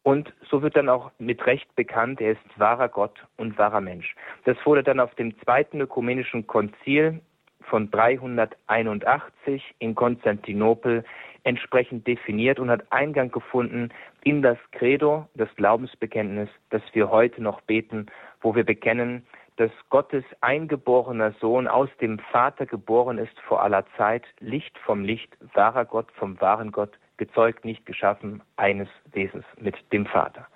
Und 0.03 0.35
so 0.51 0.61
wird 0.61 0.77
dann 0.77 0.91
auch 0.91 1.13
mit 1.19 1.47
Recht 1.47 1.75
bekannt, 1.77 2.21
er 2.21 2.33
ist 2.33 2.59
wahrer 2.59 2.91
Gott 2.91 3.27
und 3.39 3.57
wahrer 3.57 3.81
Mensch. 3.81 4.15
Das 4.45 4.59
wurde 4.67 4.83
dann 4.83 5.01
auf 5.01 5.15
dem 5.15 5.35
zweiten 5.41 5.81
ökumenischen 5.81 6.47
Konzil 6.47 7.23
von 7.63 7.91
381 7.91 9.63
in 9.79 9.95
Konstantinopel 9.95 11.05
entsprechend 11.45 12.07
definiert 12.07 12.61
und 12.61 12.69
hat 12.69 12.93
Eingang 12.93 13.31
gefunden 13.31 13.89
in 14.25 14.43
das 14.43 14.59
Credo, 14.73 15.27
das 15.37 15.49
Glaubensbekenntnis, 15.57 16.51
das 16.69 16.83
wir 16.93 17.11
heute 17.11 17.43
noch 17.43 17.63
beten, 17.63 18.07
wo 18.43 18.55
wir 18.55 18.65
bekennen, 18.65 19.25
dass 19.61 19.71
Gottes 19.91 20.25
eingeborener 20.41 21.33
Sohn 21.33 21.69
aus 21.69 21.91
dem 22.01 22.19
Vater 22.19 22.65
geboren 22.65 23.19
ist 23.19 23.39
vor 23.41 23.63
aller 23.63 23.85
Zeit, 23.99 24.25
Licht 24.39 24.79
vom 24.79 25.05
Licht, 25.05 25.37
wahrer 25.53 25.85
Gott 25.85 26.11
vom 26.13 26.41
wahren 26.41 26.73
Gott, 26.73 26.99
gezeugt, 27.19 27.67
nicht 27.67 27.85
geschaffen, 27.85 28.43
eines 28.57 28.89
Wesens 29.13 29.45
mit 29.59 29.77
dem 29.93 30.07
Vater. 30.07 30.47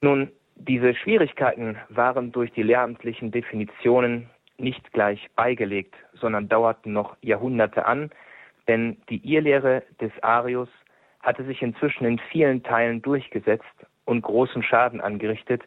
Nun, 0.00 0.32
diese 0.56 0.96
Schwierigkeiten 0.96 1.76
waren 1.90 2.32
durch 2.32 2.50
die 2.54 2.64
lehramtlichen 2.64 3.30
Definitionen 3.30 4.28
nicht 4.56 4.92
gleich 4.92 5.24
beigelegt, 5.36 5.94
sondern 6.14 6.48
dauerten 6.48 6.92
noch 6.92 7.16
Jahrhunderte 7.20 7.86
an, 7.86 8.10
denn 8.66 9.00
die 9.10 9.24
Irrlehre 9.24 9.84
des 10.00 10.10
Arius 10.24 10.70
hatte 11.20 11.44
sich 11.44 11.62
inzwischen 11.62 12.04
in 12.04 12.18
vielen 12.32 12.64
Teilen 12.64 13.00
durchgesetzt 13.00 13.86
und 14.06 14.22
großen 14.22 14.64
Schaden 14.64 15.00
angerichtet. 15.00 15.62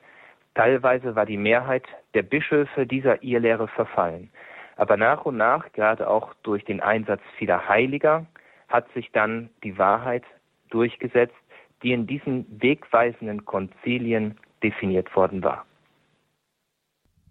Teilweise 0.55 1.15
war 1.15 1.25
die 1.25 1.37
Mehrheit 1.37 1.85
der 2.13 2.23
Bischöfe 2.23 2.85
dieser 2.85 3.23
Irrlehre 3.23 3.67
verfallen. 3.67 4.29
Aber 4.75 4.97
nach 4.97 5.25
und 5.25 5.37
nach, 5.37 5.71
gerade 5.73 6.09
auch 6.09 6.33
durch 6.43 6.65
den 6.65 6.81
Einsatz 6.81 7.21
vieler 7.37 7.69
Heiliger, 7.69 8.25
hat 8.67 8.91
sich 8.93 9.11
dann 9.11 9.49
die 9.63 9.77
Wahrheit 9.77 10.23
durchgesetzt, 10.69 11.35
die 11.83 11.91
in 11.91 12.07
diesen 12.07 12.45
wegweisenden 12.61 13.45
Konzilien 13.45 14.37
definiert 14.63 15.15
worden 15.15 15.43
war. 15.43 15.65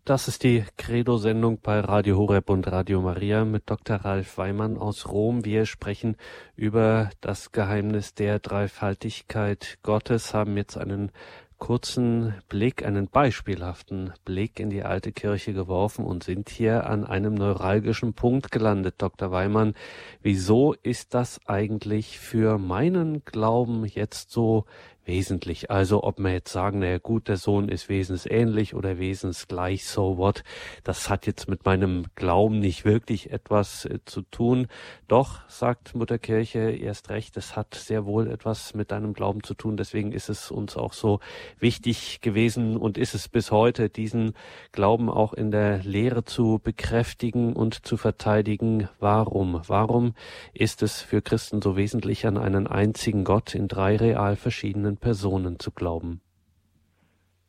Das 0.04 0.28
ist 0.28 0.44
die 0.44 0.64
Credo-Sendung 0.76 1.60
bei 1.62 1.78
Radio 1.78 2.16
Horeb 2.16 2.50
und 2.50 2.66
Radio 2.72 3.00
Maria 3.00 3.44
mit 3.44 3.68
Dr. 3.68 3.96
Ralf 3.96 4.38
Weimann 4.38 4.78
aus 4.78 5.08
Rom. 5.08 5.44
Wir 5.44 5.66
sprechen 5.66 6.16
über 6.56 7.10
das 7.20 7.52
Geheimnis 7.52 8.14
der 8.14 8.38
Dreifaltigkeit 8.38 9.78
Gottes, 9.82 10.34
haben 10.34 10.56
jetzt 10.56 10.76
einen 10.78 11.12
kurzen 11.60 12.34
Blick, 12.48 12.84
einen 12.84 13.06
beispielhaften 13.06 14.12
Blick 14.24 14.58
in 14.58 14.70
die 14.70 14.82
alte 14.82 15.12
Kirche 15.12 15.52
geworfen 15.52 16.04
und 16.04 16.24
sind 16.24 16.48
hier 16.48 16.86
an 16.88 17.04
einem 17.04 17.34
neuralgischen 17.34 18.14
Punkt 18.14 18.50
gelandet, 18.50 18.96
Dr. 18.98 19.30
Weimann. 19.30 19.74
Wieso 20.22 20.72
ist 20.82 21.14
das 21.14 21.38
eigentlich 21.46 22.18
für 22.18 22.58
meinen 22.58 23.24
Glauben 23.24 23.84
jetzt 23.84 24.32
so 24.32 24.64
wesentlich. 25.04 25.70
Also 25.70 26.04
ob 26.04 26.18
wir 26.18 26.32
jetzt 26.32 26.52
sagen, 26.52 26.80
naja 26.80 26.98
gut, 26.98 27.28
der 27.28 27.36
Sohn 27.36 27.68
ist 27.68 27.88
wesensähnlich 27.88 28.74
oder 28.74 28.98
wesensgleich, 28.98 29.84
so 29.84 30.18
what, 30.18 30.44
das 30.84 31.08
hat 31.10 31.26
jetzt 31.26 31.48
mit 31.48 31.64
meinem 31.64 32.06
Glauben 32.14 32.60
nicht 32.60 32.84
wirklich 32.84 33.30
etwas 33.30 33.84
äh, 33.84 33.98
zu 34.04 34.22
tun. 34.22 34.68
Doch, 35.08 35.40
sagt 35.48 35.94
Mutterkirche 35.94 36.70
erst 36.70 37.10
recht, 37.10 37.36
es 37.36 37.56
hat 37.56 37.74
sehr 37.74 38.04
wohl 38.06 38.30
etwas 38.30 38.74
mit 38.74 38.90
deinem 38.90 39.12
Glauben 39.12 39.42
zu 39.42 39.54
tun. 39.54 39.76
Deswegen 39.76 40.12
ist 40.12 40.28
es 40.28 40.50
uns 40.50 40.76
auch 40.76 40.92
so 40.92 41.20
wichtig 41.58 42.20
gewesen 42.20 42.76
und 42.76 42.98
ist 42.98 43.14
es 43.14 43.28
bis 43.28 43.50
heute, 43.50 43.88
diesen 43.88 44.34
Glauben 44.72 45.10
auch 45.10 45.32
in 45.32 45.50
der 45.50 45.82
Lehre 45.82 46.24
zu 46.24 46.60
bekräftigen 46.62 47.54
und 47.54 47.86
zu 47.86 47.96
verteidigen. 47.96 48.88
Warum? 48.98 49.60
Warum 49.66 50.14
ist 50.52 50.82
es 50.82 51.00
für 51.00 51.22
Christen 51.22 51.62
so 51.62 51.76
wesentlich, 51.76 52.26
an 52.26 52.38
einen 52.38 52.66
einzigen 52.66 53.24
Gott 53.24 53.54
in 53.54 53.68
drei 53.68 53.96
real 53.96 54.36
verschiedenen 54.36 54.89
Personen 54.96 55.58
zu 55.58 55.70
glauben? 55.72 56.20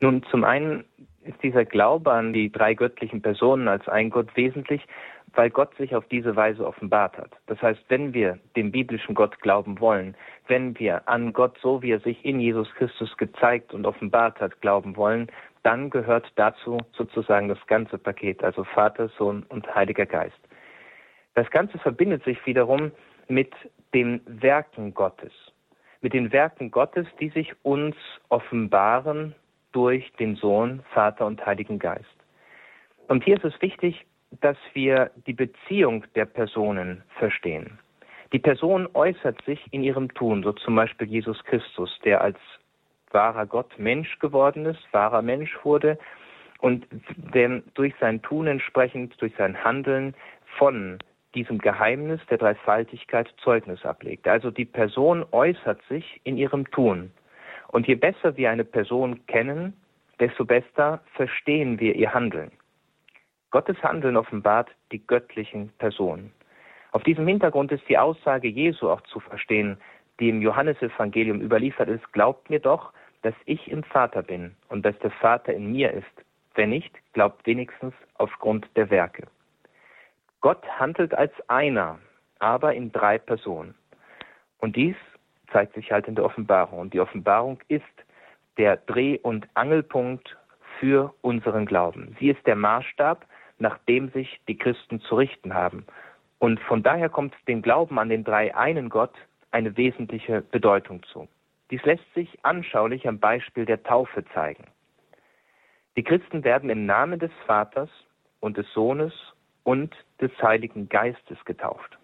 Nun, 0.00 0.22
zum 0.30 0.44
einen 0.44 0.84
ist 1.22 1.42
dieser 1.42 1.64
Glaube 1.64 2.12
an 2.12 2.32
die 2.32 2.50
drei 2.50 2.74
göttlichen 2.74 3.22
Personen 3.22 3.68
als 3.68 3.86
ein 3.88 4.10
Gott 4.10 4.36
wesentlich, 4.36 4.82
weil 5.34 5.50
Gott 5.50 5.74
sich 5.76 5.94
auf 5.94 6.06
diese 6.08 6.36
Weise 6.36 6.66
offenbart 6.66 7.16
hat. 7.16 7.30
Das 7.46 7.60
heißt, 7.62 7.80
wenn 7.88 8.12
wir 8.12 8.38
dem 8.56 8.70
biblischen 8.70 9.14
Gott 9.14 9.40
glauben 9.40 9.80
wollen, 9.80 10.16
wenn 10.48 10.78
wir 10.78 11.08
an 11.08 11.32
Gott, 11.32 11.56
so 11.62 11.82
wie 11.82 11.92
er 11.92 12.00
sich 12.00 12.24
in 12.24 12.40
Jesus 12.40 12.68
Christus 12.74 13.16
gezeigt 13.16 13.72
und 13.72 13.86
offenbart 13.86 14.40
hat, 14.40 14.60
glauben 14.60 14.96
wollen, 14.96 15.28
dann 15.62 15.90
gehört 15.90 16.30
dazu 16.34 16.78
sozusagen 16.92 17.48
das 17.48 17.64
ganze 17.66 17.96
Paket, 17.96 18.42
also 18.42 18.64
Vater, 18.64 19.08
Sohn 19.16 19.44
und 19.48 19.72
Heiliger 19.74 20.06
Geist. 20.06 20.40
Das 21.34 21.48
Ganze 21.50 21.78
verbindet 21.78 22.24
sich 22.24 22.44
wiederum 22.44 22.90
mit 23.28 23.52
den 23.94 24.20
Werken 24.26 24.92
Gottes 24.92 25.32
mit 26.02 26.12
den 26.12 26.32
Werken 26.32 26.70
Gottes, 26.70 27.06
die 27.20 27.30
sich 27.30 27.52
uns 27.62 27.96
offenbaren 28.28 29.34
durch 29.72 30.12
den 30.18 30.36
Sohn, 30.36 30.82
Vater 30.92 31.26
und 31.26 31.44
Heiligen 31.46 31.78
Geist. 31.78 32.04
Und 33.08 33.24
hier 33.24 33.36
ist 33.36 33.44
es 33.44 33.62
wichtig, 33.62 34.04
dass 34.40 34.56
wir 34.74 35.10
die 35.26 35.32
Beziehung 35.32 36.04
der 36.14 36.26
Personen 36.26 37.02
verstehen. 37.18 37.78
Die 38.32 38.38
Person 38.38 38.88
äußert 38.94 39.42
sich 39.44 39.60
in 39.72 39.82
ihrem 39.82 40.12
Tun, 40.14 40.42
so 40.42 40.52
zum 40.52 40.74
Beispiel 40.74 41.06
Jesus 41.06 41.42
Christus, 41.44 41.98
der 42.04 42.22
als 42.22 42.38
wahrer 43.10 43.46
Gott 43.46 43.78
Mensch 43.78 44.18
geworden 44.18 44.64
ist, 44.66 44.80
wahrer 44.92 45.22
Mensch 45.22 45.54
wurde 45.64 45.98
und 46.60 46.86
der 47.34 47.62
durch 47.74 47.92
sein 48.00 48.22
Tun 48.22 48.46
entsprechend, 48.46 49.20
durch 49.20 49.34
sein 49.36 49.62
Handeln 49.62 50.14
von 50.56 50.98
diesem 51.34 51.58
Geheimnis 51.58 52.20
der 52.30 52.38
Dreifaltigkeit 52.38 53.32
Zeugnis 53.42 53.84
ablegt. 53.84 54.28
Also 54.28 54.50
die 54.50 54.64
Person 54.64 55.24
äußert 55.32 55.80
sich 55.88 56.20
in 56.24 56.36
ihrem 56.36 56.70
Tun. 56.70 57.10
Und 57.68 57.86
je 57.86 57.94
besser 57.94 58.36
wir 58.36 58.50
eine 58.50 58.64
Person 58.64 59.26
kennen, 59.26 59.74
desto 60.20 60.44
besser 60.44 61.00
verstehen 61.14 61.80
wir 61.80 61.96
ihr 61.96 62.12
Handeln. 62.12 62.52
Gottes 63.50 63.82
Handeln 63.82 64.16
offenbart 64.16 64.70
die 64.92 65.06
göttlichen 65.06 65.70
Personen. 65.78 66.32
Auf 66.92 67.02
diesem 67.02 67.26
Hintergrund 67.26 67.72
ist 67.72 67.88
die 67.88 67.98
Aussage 67.98 68.48
Jesu 68.48 68.88
auch 68.88 69.00
zu 69.02 69.20
verstehen, 69.20 69.78
die 70.20 70.28
im 70.28 70.42
Johannesevangelium 70.42 71.40
überliefert 71.40 71.88
ist, 71.88 72.12
glaubt 72.12 72.50
mir 72.50 72.60
doch, 72.60 72.92
dass 73.22 73.34
ich 73.46 73.70
im 73.70 73.82
Vater 73.82 74.22
bin 74.22 74.54
und 74.68 74.84
dass 74.84 74.98
der 74.98 75.10
Vater 75.10 75.54
in 75.54 75.72
mir 75.72 75.92
ist. 75.92 76.24
Wenn 76.54 76.70
nicht, 76.70 76.92
glaubt 77.14 77.46
wenigstens 77.46 77.94
aufgrund 78.14 78.68
der 78.76 78.90
Werke. 78.90 79.26
Gott 80.42 80.62
handelt 80.78 81.14
als 81.14 81.32
einer, 81.48 81.98
aber 82.38 82.74
in 82.74 82.92
drei 82.92 83.16
Personen. 83.18 83.74
Und 84.58 84.76
dies 84.76 84.96
zeigt 85.52 85.74
sich 85.74 85.90
halt 85.92 86.08
in 86.08 86.14
der 86.14 86.24
Offenbarung. 86.24 86.80
Und 86.80 86.92
die 86.92 87.00
Offenbarung 87.00 87.58
ist 87.68 87.84
der 88.58 88.76
Dreh- 88.76 89.18
und 89.22 89.48
Angelpunkt 89.54 90.36
für 90.78 91.14
unseren 91.20 91.64
Glauben. 91.64 92.16
Sie 92.18 92.28
ist 92.28 92.44
der 92.46 92.56
Maßstab, 92.56 93.24
nach 93.58 93.78
dem 93.88 94.10
sich 94.10 94.40
die 94.48 94.58
Christen 94.58 95.00
zu 95.00 95.14
richten 95.14 95.54
haben. 95.54 95.86
Und 96.38 96.58
von 96.60 96.82
daher 96.82 97.08
kommt 97.08 97.34
dem 97.46 97.62
Glauben 97.62 97.98
an 97.98 98.08
den 98.08 98.24
drei 98.24 98.54
einen 98.54 98.88
Gott 98.88 99.14
eine 99.52 99.76
wesentliche 99.76 100.42
Bedeutung 100.42 101.02
zu. 101.04 101.28
Dies 101.70 101.82
lässt 101.84 102.12
sich 102.14 102.38
anschaulich 102.42 103.06
am 103.06 103.20
Beispiel 103.20 103.64
der 103.64 103.82
Taufe 103.82 104.24
zeigen. 104.34 104.64
Die 105.96 106.02
Christen 106.02 106.42
werden 106.42 106.68
im 106.68 106.84
Namen 106.86 107.20
des 107.20 107.30
Vaters 107.46 107.90
und 108.40 108.56
des 108.56 108.66
Sohnes 108.72 109.12
und 109.62 109.94
des 110.22 110.30
Heiligen 110.40 110.88
Geistes 110.88 111.44
getauft. 111.44 111.98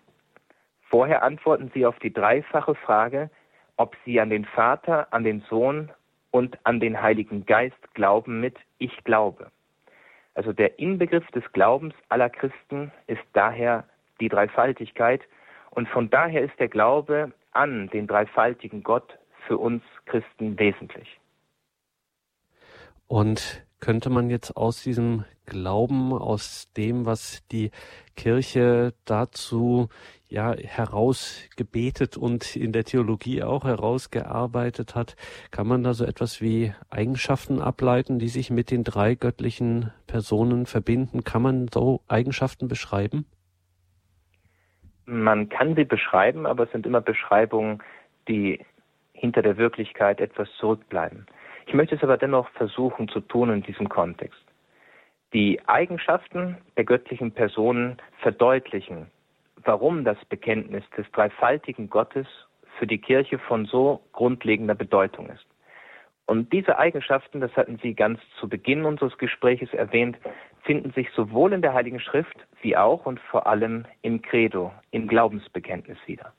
Vorher 0.90 1.22
antworten 1.22 1.70
sie 1.72 1.86
auf 1.86 1.98
die 2.00 2.12
dreifache 2.12 2.74
Frage, 2.74 3.30
ob 3.76 3.96
sie 4.04 4.20
an 4.20 4.30
den 4.30 4.44
Vater, 4.44 5.12
an 5.12 5.24
den 5.24 5.42
Sohn 5.48 5.90
und 6.30 6.58
an 6.64 6.80
den 6.80 7.00
Heiligen 7.00 7.46
Geist 7.46 7.94
glauben 7.94 8.40
mit 8.40 8.56
Ich 8.78 9.04
glaube. 9.04 9.50
Also 10.34 10.52
der 10.52 10.78
Inbegriff 10.78 11.26
des 11.28 11.44
Glaubens 11.52 11.94
aller 12.08 12.30
Christen 12.30 12.92
ist 13.06 13.22
daher 13.32 13.84
die 14.20 14.28
Dreifaltigkeit 14.28 15.22
und 15.70 15.88
von 15.88 16.10
daher 16.10 16.42
ist 16.42 16.58
der 16.58 16.68
Glaube 16.68 17.32
an 17.52 17.88
den 17.88 18.06
dreifaltigen 18.06 18.82
Gott 18.82 19.18
für 19.46 19.58
uns 19.58 19.82
Christen 20.06 20.58
wesentlich. 20.58 21.18
Und 23.06 23.66
könnte 23.80 24.10
man 24.10 24.30
jetzt 24.30 24.56
aus 24.56 24.82
diesem 24.82 25.24
Glauben, 25.46 26.12
aus 26.12 26.70
dem, 26.76 27.06
was 27.06 27.46
die 27.48 27.70
Kirche 28.16 28.92
dazu 29.04 29.88
ja 30.28 30.54
herausgebetet 30.54 32.16
und 32.16 32.54
in 32.54 32.72
der 32.72 32.84
Theologie 32.84 33.42
auch 33.42 33.64
herausgearbeitet 33.64 34.94
hat, 34.94 35.16
kann 35.50 35.66
man 35.66 35.82
da 35.82 35.94
so 35.94 36.04
etwas 36.04 36.42
wie 36.42 36.74
Eigenschaften 36.90 37.60
ableiten, 37.60 38.18
die 38.18 38.28
sich 38.28 38.50
mit 38.50 38.70
den 38.70 38.84
drei 38.84 39.14
göttlichen 39.14 39.92
Personen 40.06 40.66
verbinden? 40.66 41.24
Kann 41.24 41.42
man 41.42 41.68
so 41.72 42.02
Eigenschaften 42.08 42.68
beschreiben? 42.68 43.24
Man 45.06 45.48
kann 45.48 45.74
sie 45.74 45.84
beschreiben, 45.84 46.44
aber 46.44 46.64
es 46.64 46.72
sind 46.72 46.84
immer 46.84 47.00
Beschreibungen, 47.00 47.82
die 48.28 48.60
hinter 49.12 49.40
der 49.40 49.56
Wirklichkeit 49.56 50.20
etwas 50.20 50.48
zurückbleiben. 50.58 51.26
Ich 51.68 51.74
möchte 51.74 51.96
es 51.96 52.02
aber 52.02 52.16
dennoch 52.16 52.48
versuchen 52.52 53.08
zu 53.08 53.20
tun 53.20 53.50
in 53.50 53.62
diesem 53.62 53.90
Kontext. 53.90 54.40
Die 55.34 55.60
Eigenschaften 55.68 56.56
der 56.78 56.84
göttlichen 56.84 57.30
Personen 57.30 57.98
verdeutlichen, 58.22 59.10
warum 59.64 60.02
das 60.02 60.16
Bekenntnis 60.30 60.82
des 60.96 61.04
dreifaltigen 61.12 61.90
Gottes 61.90 62.26
für 62.78 62.86
die 62.86 62.96
Kirche 62.96 63.38
von 63.38 63.66
so 63.66 64.00
grundlegender 64.12 64.74
Bedeutung 64.74 65.28
ist. 65.28 65.44
Und 66.24 66.54
diese 66.54 66.78
Eigenschaften, 66.78 67.42
das 67.42 67.54
hatten 67.54 67.78
Sie 67.82 67.92
ganz 67.92 68.18
zu 68.40 68.48
Beginn 68.48 68.86
unseres 68.86 69.18
Gespräches 69.18 69.70
erwähnt, 69.74 70.16
finden 70.62 70.92
sich 70.92 71.10
sowohl 71.10 71.52
in 71.52 71.60
der 71.60 71.74
Heiligen 71.74 72.00
Schrift 72.00 72.46
wie 72.62 72.78
auch 72.78 73.04
und 73.04 73.20
vor 73.20 73.46
allem 73.46 73.84
im 74.00 74.22
Credo, 74.22 74.72
im 74.90 75.06
Glaubensbekenntnis 75.06 75.98
wieder. 76.06 76.32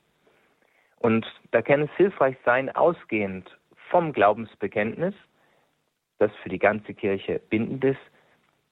Und 0.98 1.24
da 1.52 1.62
kann 1.62 1.82
es 1.82 1.90
hilfreich 1.96 2.36
sein, 2.44 2.68
ausgehend 2.74 3.48
vom 3.90 4.12
Glaubensbekenntnis, 4.12 5.14
das 6.18 6.30
für 6.42 6.48
die 6.48 6.58
ganze 6.58 6.94
Kirche 6.94 7.40
bindend 7.50 7.84
ist, 7.84 8.00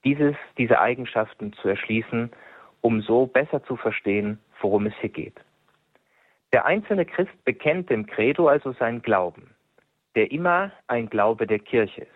dieses, 0.05 0.37
diese 0.57 0.81
Eigenschaften 0.81 1.53
zu 1.53 1.69
erschließen, 1.69 2.31
um 2.81 3.03
so 3.03 3.27
besser 3.27 3.63
zu 3.65 3.77
verstehen, 3.77 4.39
worum 4.61 4.87
es 4.87 4.95
hier 5.01 5.11
geht. 5.11 5.41
Der 6.53 6.65
einzelne 6.65 7.05
Christ 7.05 7.45
bekennt 7.45 7.91
dem 7.91 8.07
Credo 8.07 8.49
also 8.49 8.73
seinen 8.73 9.03
Glauben, 9.03 9.55
der 10.15 10.31
immer 10.31 10.73
ein 10.87 11.11
Glaube 11.11 11.47
der 11.47 11.59
Kirche 11.59 12.03
ist. 12.03 12.11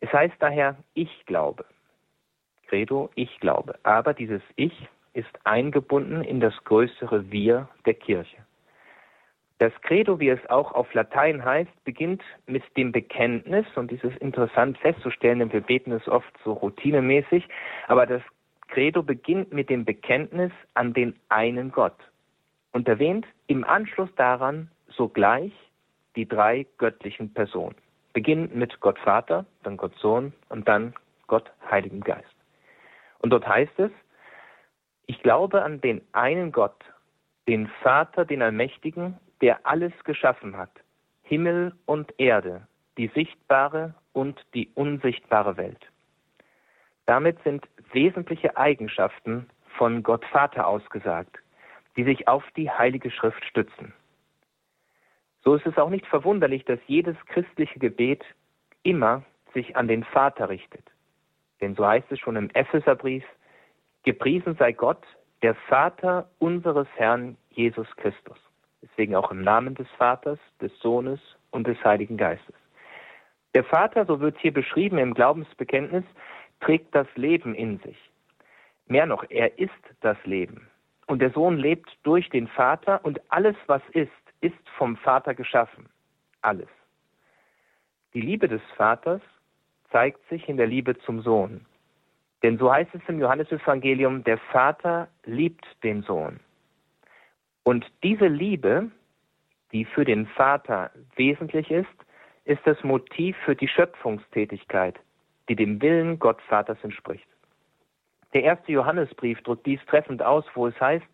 Es 0.00 0.12
heißt 0.12 0.34
daher, 0.40 0.76
ich 0.94 1.24
glaube. 1.24 1.64
Credo, 2.68 3.10
ich 3.14 3.40
glaube. 3.40 3.78
Aber 3.84 4.12
dieses 4.12 4.42
Ich 4.56 4.88
ist 5.14 5.30
eingebunden 5.44 6.22
in 6.22 6.40
das 6.40 6.52
größere 6.64 7.30
Wir 7.30 7.68
der 7.86 7.94
Kirche. 7.94 8.45
Das 9.58 9.72
Credo, 9.82 10.20
wie 10.20 10.28
es 10.28 10.50
auch 10.50 10.72
auf 10.72 10.92
Latein 10.92 11.42
heißt, 11.42 11.70
beginnt 11.84 12.22
mit 12.46 12.62
dem 12.76 12.92
Bekenntnis, 12.92 13.66
und 13.74 13.90
dies 13.90 14.04
ist 14.04 14.18
interessant 14.18 14.76
festzustellen, 14.78 15.38
denn 15.38 15.52
wir 15.52 15.62
beten 15.62 15.92
es 15.92 16.06
oft 16.08 16.30
so 16.44 16.52
routinemäßig, 16.52 17.48
aber 17.88 18.04
das 18.04 18.22
Credo 18.68 19.02
beginnt 19.02 19.52
mit 19.52 19.70
dem 19.70 19.84
Bekenntnis 19.84 20.52
an 20.74 20.92
den 20.92 21.18
einen 21.30 21.72
Gott 21.72 21.96
und 22.72 22.86
erwähnt 22.86 23.26
im 23.46 23.64
Anschluss 23.64 24.10
daran 24.16 24.70
sogleich 24.88 25.52
die 26.16 26.28
drei 26.28 26.66
göttlichen 26.76 27.32
Personen. 27.32 27.76
Beginnt 28.12 28.54
mit 28.54 28.80
Gott 28.80 28.98
Vater, 28.98 29.46
dann 29.62 29.76
Gott 29.76 29.94
Sohn 29.98 30.34
und 30.48 30.68
dann 30.68 30.94
Gott 31.26 31.50
Heiligen 31.70 32.00
Geist. 32.00 32.34
Und 33.20 33.30
dort 33.30 33.46
heißt 33.46 33.78
es, 33.78 33.90
ich 35.06 35.22
glaube 35.22 35.62
an 35.62 35.80
den 35.80 36.02
einen 36.12 36.52
Gott, 36.52 36.84
den 37.48 37.68
Vater, 37.82 38.24
den 38.24 38.42
Allmächtigen, 38.42 39.18
der 39.40 39.66
alles 39.66 39.92
geschaffen 40.04 40.56
hat, 40.56 40.70
Himmel 41.22 41.74
und 41.86 42.12
Erde, 42.18 42.66
die 42.96 43.08
sichtbare 43.08 43.94
und 44.12 44.40
die 44.54 44.70
unsichtbare 44.74 45.56
Welt. 45.56 45.90
Damit 47.06 47.42
sind 47.44 47.68
wesentliche 47.92 48.56
Eigenschaften 48.56 49.48
von 49.76 50.02
Gott 50.02 50.24
Vater 50.26 50.66
ausgesagt, 50.66 51.38
die 51.96 52.04
sich 52.04 52.28
auf 52.28 52.44
die 52.56 52.70
Heilige 52.70 53.10
Schrift 53.10 53.44
stützen. 53.44 53.92
So 55.44 55.54
ist 55.54 55.66
es 55.66 55.78
auch 55.78 55.90
nicht 55.90 56.06
verwunderlich, 56.06 56.64
dass 56.64 56.80
jedes 56.86 57.16
christliche 57.26 57.78
Gebet 57.78 58.24
immer 58.82 59.22
sich 59.54 59.76
an 59.76 59.86
den 59.86 60.02
Vater 60.02 60.48
richtet. 60.48 60.84
Denn 61.60 61.74
so 61.74 61.86
heißt 61.86 62.10
es 62.10 62.18
schon 62.18 62.36
im 62.36 62.50
Epheserbrief, 62.50 63.24
gepriesen 64.02 64.56
sei 64.56 64.72
Gott, 64.72 65.04
der 65.42 65.54
Vater 65.54 66.28
unseres 66.38 66.88
Herrn 66.96 67.36
Jesus 67.50 67.88
Christus. 67.96 68.38
Deswegen 68.90 69.16
auch 69.16 69.30
im 69.30 69.42
Namen 69.42 69.74
des 69.74 69.88
Vaters, 69.98 70.38
des 70.60 70.72
Sohnes 70.78 71.20
und 71.50 71.66
des 71.66 71.82
Heiligen 71.84 72.16
Geistes. 72.16 72.54
Der 73.54 73.64
Vater, 73.64 74.04
so 74.06 74.20
wird 74.20 74.38
hier 74.38 74.52
beschrieben 74.52 74.98
im 74.98 75.14
Glaubensbekenntnis, 75.14 76.04
trägt 76.60 76.94
das 76.94 77.06
Leben 77.16 77.54
in 77.54 77.78
sich. 77.80 77.96
Mehr 78.86 79.06
noch, 79.06 79.24
er 79.28 79.58
ist 79.58 79.72
das 80.00 80.16
Leben. 80.24 80.68
Und 81.06 81.20
der 81.20 81.30
Sohn 81.30 81.56
lebt 81.56 81.88
durch 82.02 82.28
den 82.30 82.48
Vater 82.48 83.04
und 83.04 83.20
alles, 83.30 83.56
was 83.66 83.82
ist, 83.92 84.10
ist 84.40 84.68
vom 84.76 84.96
Vater 84.96 85.34
geschaffen. 85.34 85.88
Alles. 86.42 86.68
Die 88.14 88.20
Liebe 88.20 88.48
des 88.48 88.62
Vaters 88.76 89.22
zeigt 89.90 90.26
sich 90.28 90.48
in 90.48 90.56
der 90.56 90.66
Liebe 90.66 90.96
zum 90.98 91.22
Sohn. 91.22 91.64
Denn 92.42 92.58
so 92.58 92.72
heißt 92.72 92.94
es 92.94 93.02
im 93.08 93.20
Johannesevangelium, 93.20 94.24
der 94.24 94.38
Vater 94.38 95.08
liebt 95.24 95.64
den 95.82 96.02
Sohn. 96.02 96.40
Und 97.66 97.84
diese 98.04 98.28
Liebe, 98.28 98.92
die 99.72 99.84
für 99.86 100.04
den 100.04 100.28
Vater 100.28 100.92
wesentlich 101.16 101.68
ist, 101.72 101.88
ist 102.44 102.60
das 102.64 102.80
Motiv 102.84 103.36
für 103.44 103.56
die 103.56 103.66
Schöpfungstätigkeit, 103.66 104.94
die 105.48 105.56
dem 105.56 105.82
Willen 105.82 106.20
Gottvaters 106.20 106.78
entspricht. 106.84 107.26
Der 108.34 108.44
erste 108.44 108.70
Johannesbrief 108.70 109.42
drückt 109.42 109.66
dies 109.66 109.80
treffend 109.86 110.22
aus, 110.22 110.44
wo 110.54 110.68
es 110.68 110.80
heißt, 110.80 111.06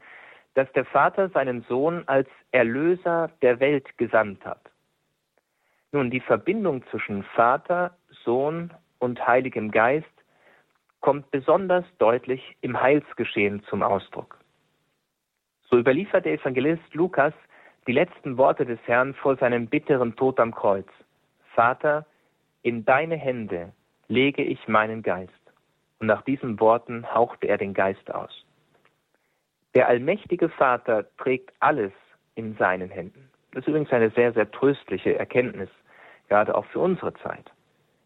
dass 0.53 0.71
der 0.73 0.85
Vater 0.85 1.31
seinen 1.31 1.63
Sohn 1.71 2.07
als 2.07 2.29
Erlöser 2.51 3.31
der 3.41 3.59
Welt 3.59 3.97
gesandt 3.97 4.45
hat. 4.45 4.61
Nun, 5.91 6.11
die 6.11 6.21
Verbindung 6.21 6.85
zwischen 6.91 7.23
Vater, 7.23 7.97
Sohn 8.25 8.75
und 8.99 9.27
Heiligem 9.27 9.71
Geist 9.71 10.05
kommt 11.01 11.31
besonders 11.31 11.87
deutlich 11.97 12.59
im 12.61 12.79
Heilsgeschehen 12.79 13.63
zum 13.71 13.83
Ausdruck. 13.83 14.42
So 15.73 15.79
überliefert 15.79 16.27
der 16.27 16.35
Evangelist 16.35 16.93
Lukas 16.93 17.33
die 17.87 17.93
letzten 17.93 18.37
Worte 18.37 18.67
des 18.67 18.79
Herrn 18.85 19.15
vor 19.15 19.37
seinem 19.37 19.69
bitteren 19.69 20.15
Tod 20.17 20.39
am 20.39 20.55
Kreuz. 20.55 20.87
Vater, 21.55 22.05
in 22.61 22.85
deine 22.85 23.17
Hände 23.17 23.73
lege 24.07 24.43
ich 24.43 24.69
meinen 24.69 25.03
Geist. 25.03 25.33
Und 25.99 26.09
nach 26.09 26.21
diesen 26.23 26.61
Worten 26.61 27.07
hauchte 27.15 27.47
er 27.47 27.57
den 27.57 27.73
Geist 27.73 28.15
aus. 28.15 28.45
Der 29.75 29.89
allmächtige 29.89 30.51
Vater 30.51 31.07
trägt 31.17 31.55
alles 31.61 31.93
in 32.35 32.55
seinen 32.57 32.91
Händen. 32.91 33.31
Das 33.53 33.63
ist 33.63 33.69
übrigens 33.69 33.93
eine 33.93 34.11
sehr, 34.11 34.35
sehr 34.35 34.51
tröstliche 34.51 35.19
Erkenntnis, 35.19 35.71
gerade 36.29 36.55
auch 36.55 36.67
für 36.67 36.81
unsere 36.81 37.15
Zeit. 37.15 37.51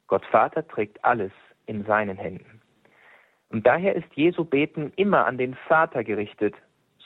Gott 0.07 0.25
Vater 0.27 0.69
trägt 0.69 1.05
alles 1.05 1.33
in 1.67 1.85
seinen 1.85 2.17
Händen. 2.17 2.61
Und 3.49 3.67
daher 3.67 3.97
ist 3.97 4.15
Jesu 4.15 4.45
Beten 4.45 4.93
immer 4.95 5.27
an 5.27 5.37
den 5.37 5.57
Vater 5.67 6.05
gerichtet 6.05 6.55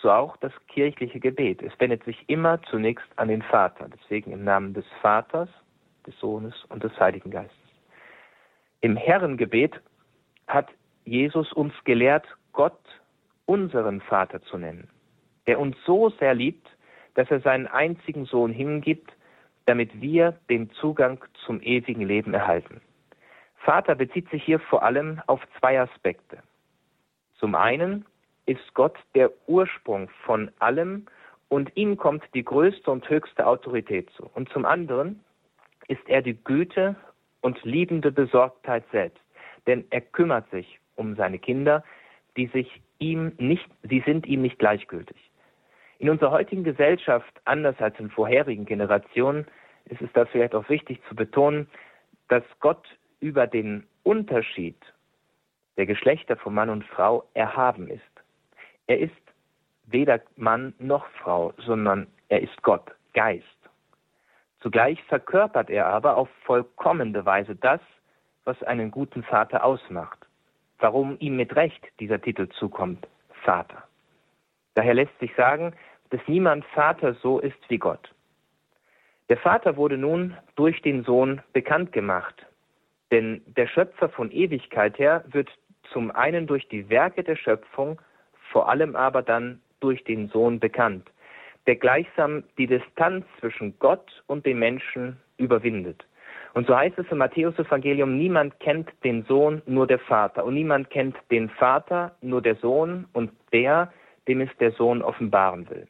so 0.01 0.11
auch 0.11 0.37
das 0.39 0.53
kirchliche 0.69 1.21
Gebet. 1.21 1.63
Es 1.63 1.73
wendet 1.79 2.05
sich 2.05 2.29
immer 2.29 2.61
zunächst 2.63 3.07
an 3.17 3.29
den 3.29 3.43
Vater, 3.43 3.89
deswegen 3.89 4.33
im 4.33 4.45
Namen 4.45 4.75
des 4.75 4.87
Vaters, 5.03 5.49
des 6.07 6.19
Sohnes 6.19 6.55
und 6.69 6.83
des 6.83 6.99
Heiligen 6.99 7.31
Geistes. 7.31 7.57
Im 8.81 8.97
Herrengebet 8.97 9.81
hat 10.47 10.69
Jesus 11.05 11.53
uns 11.53 11.75
gelehrt, 11.85 12.27
Gott 12.53 12.81
unseren 13.47 14.01
Vater 14.01 14.41
zu 14.43 14.59
nennen, 14.59 14.89
der 15.47 15.59
uns 15.59 15.77
so 15.85 16.11
sehr 16.11 16.35
liebt, 16.35 16.69
dass 17.15 17.31
er 17.31 17.41
seinen 17.41 17.67
einzigen 17.67 18.25
Sohn 18.25 18.53
hingibt, 18.53 19.13
damit 19.67 20.01
wir 20.01 20.39
den 20.49 20.71
Zugang 20.71 21.23
zum 21.45 21.61
ewigen 21.61 22.03
Leben 22.03 22.33
erhalten. 22.33 22.81
Vater 23.57 23.95
bezieht 23.95 24.29
sich 24.31 24.43
hier 24.43 24.59
vor 24.59 24.83
allem 24.83 25.21
auf 25.27 25.41
zwei 25.59 25.81
Aspekte. 25.81 26.39
Zum 27.39 27.55
einen 27.55 28.07
ist 28.51 28.75
Gott 28.75 28.99
der 29.15 29.31
Ursprung 29.47 30.09
von 30.25 30.51
allem 30.59 31.07
und 31.49 31.71
ihm 31.77 31.97
kommt 31.97 32.25
die 32.35 32.43
größte 32.43 32.91
und 32.91 33.09
höchste 33.09 33.47
Autorität 33.47 34.11
zu. 34.11 34.29
Und 34.35 34.49
zum 34.49 34.65
anderen 34.65 35.25
ist 35.87 36.03
er 36.09 36.21
die 36.21 36.35
Güte 36.35 36.97
und 37.43 37.63
liebende 37.63 38.11
Besorgtheit 38.11 38.83
selbst, 38.91 39.23
denn 39.69 39.85
er 39.91 40.01
kümmert 40.01 40.51
sich 40.51 40.81
um 40.97 41.15
seine 41.15 41.39
Kinder, 41.39 41.85
die 42.37 42.49
sich 42.49 42.83
ihm 42.99 43.33
nicht, 43.39 43.69
sie 43.89 44.03
sind 44.05 44.27
ihm 44.27 44.43
nicht 44.43 44.59
gleichgültig. 44.59 45.17
In 46.01 46.11
unserer 46.11 46.33
heutigen 46.33 46.65
Gesellschaft, 46.65 47.33
anders 47.45 47.77
als 47.79 48.01
in 48.01 48.11
vorherigen 48.11 48.67
Generationen, 48.67 49.47
ist 49.85 50.03
es 50.03 50.13
da 50.13 50.25
vielleicht 50.25 50.57
auch 50.57 50.69
wichtig 50.69 51.01
zu 51.09 51.15
betonen, 51.15 51.69
dass 52.27 52.43
Gott 52.59 52.85
über 53.21 53.47
den 53.47 53.87
Unterschied 54.03 54.77
der 55.77 55.87
Geschlechter 55.87 56.37
von 56.37 56.53
Mann 56.53 56.69
und 56.69 56.85
Frau 56.85 57.29
erhaben 57.35 57.89
ist. 57.89 58.20
Er 58.91 58.99
ist 58.99 59.23
weder 59.87 60.21
Mann 60.35 60.75
noch 60.81 61.07
Frau, 61.23 61.55
sondern 61.59 62.09
er 62.29 62.43
ist 62.43 62.61
Gott, 62.65 62.91
Geist. 63.15 63.47
Zugleich 64.59 65.01
verkörpert 65.05 65.71
er 65.71 65.87
aber 65.87 66.17
auf 66.17 66.29
vollkommene 66.45 67.25
Weise 67.25 67.55
das, 67.55 67.81
was 68.43 68.61
einen 68.65 68.91
guten 68.91 69.23
Vater 69.23 69.63
ausmacht, 69.65 70.19
warum 70.81 71.17
ihm 71.21 71.37
mit 71.37 71.55
Recht 71.55 71.87
dieser 72.01 72.21
Titel 72.21 72.49
zukommt, 72.49 73.07
Vater. 73.45 73.85
Daher 74.75 74.95
lässt 74.95 75.17
sich 75.21 75.33
sagen, 75.37 75.73
dass 76.11 76.21
niemand 76.27 76.65
Vater 76.75 77.15
so 77.15 77.39
ist 77.39 77.63
wie 77.69 77.79
Gott. 77.79 78.13
Der 79.29 79.37
Vater 79.37 79.77
wurde 79.77 79.99
nun 79.99 80.37
durch 80.57 80.83
den 80.83 81.05
Sohn 81.05 81.41
bekannt 81.53 81.93
gemacht, 81.93 82.45
denn 83.13 83.41
der 83.47 83.69
Schöpfer 83.69 84.09
von 84.09 84.33
Ewigkeit 84.33 84.99
her 84.99 85.23
wird 85.29 85.49
zum 85.93 86.11
einen 86.11 86.49
durch 86.49 86.67
die 86.67 86.89
Werke 86.89 87.23
der 87.23 87.37
Schöpfung 87.37 88.01
vor 88.51 88.69
allem 88.69 88.97
aber 88.97 89.23
dann 89.23 89.61
durch 89.81 90.05
den 90.05 90.29
Sohn 90.29 90.61
bekannt, 90.61 91.11
der 91.67 91.77
gleichsam 91.77 92.45
die 92.59 92.67
Distanz 92.67 93.25
zwischen 93.39 93.79
Gott 93.79 94.23
und 94.27 94.45
den 94.47 94.59
Menschen 94.59 95.17
überwindet. 95.37 96.05
Und 96.53 96.67
so 96.67 96.77
heißt 96.77 96.99
es 96.99 97.07
im 97.11 97.19
Matthäus-Evangelium, 97.19 98.17
niemand 98.17 98.59
kennt 98.61 98.91
den 99.05 99.25
Sohn, 99.25 99.63
nur 99.67 99.87
der 99.87 100.01
Vater. 100.01 100.45
Und 100.45 100.55
niemand 100.55 100.91
kennt 100.91 101.17
den 101.31 101.49
Vater, 101.49 102.17
nur 102.23 102.43
der 102.43 102.57
Sohn 102.57 103.07
und 103.13 103.31
der, 103.53 103.93
dem 104.27 104.41
es 104.41 104.51
der 104.59 104.73
Sohn 104.73 105.01
offenbaren 105.01 105.71
will. 105.71 105.87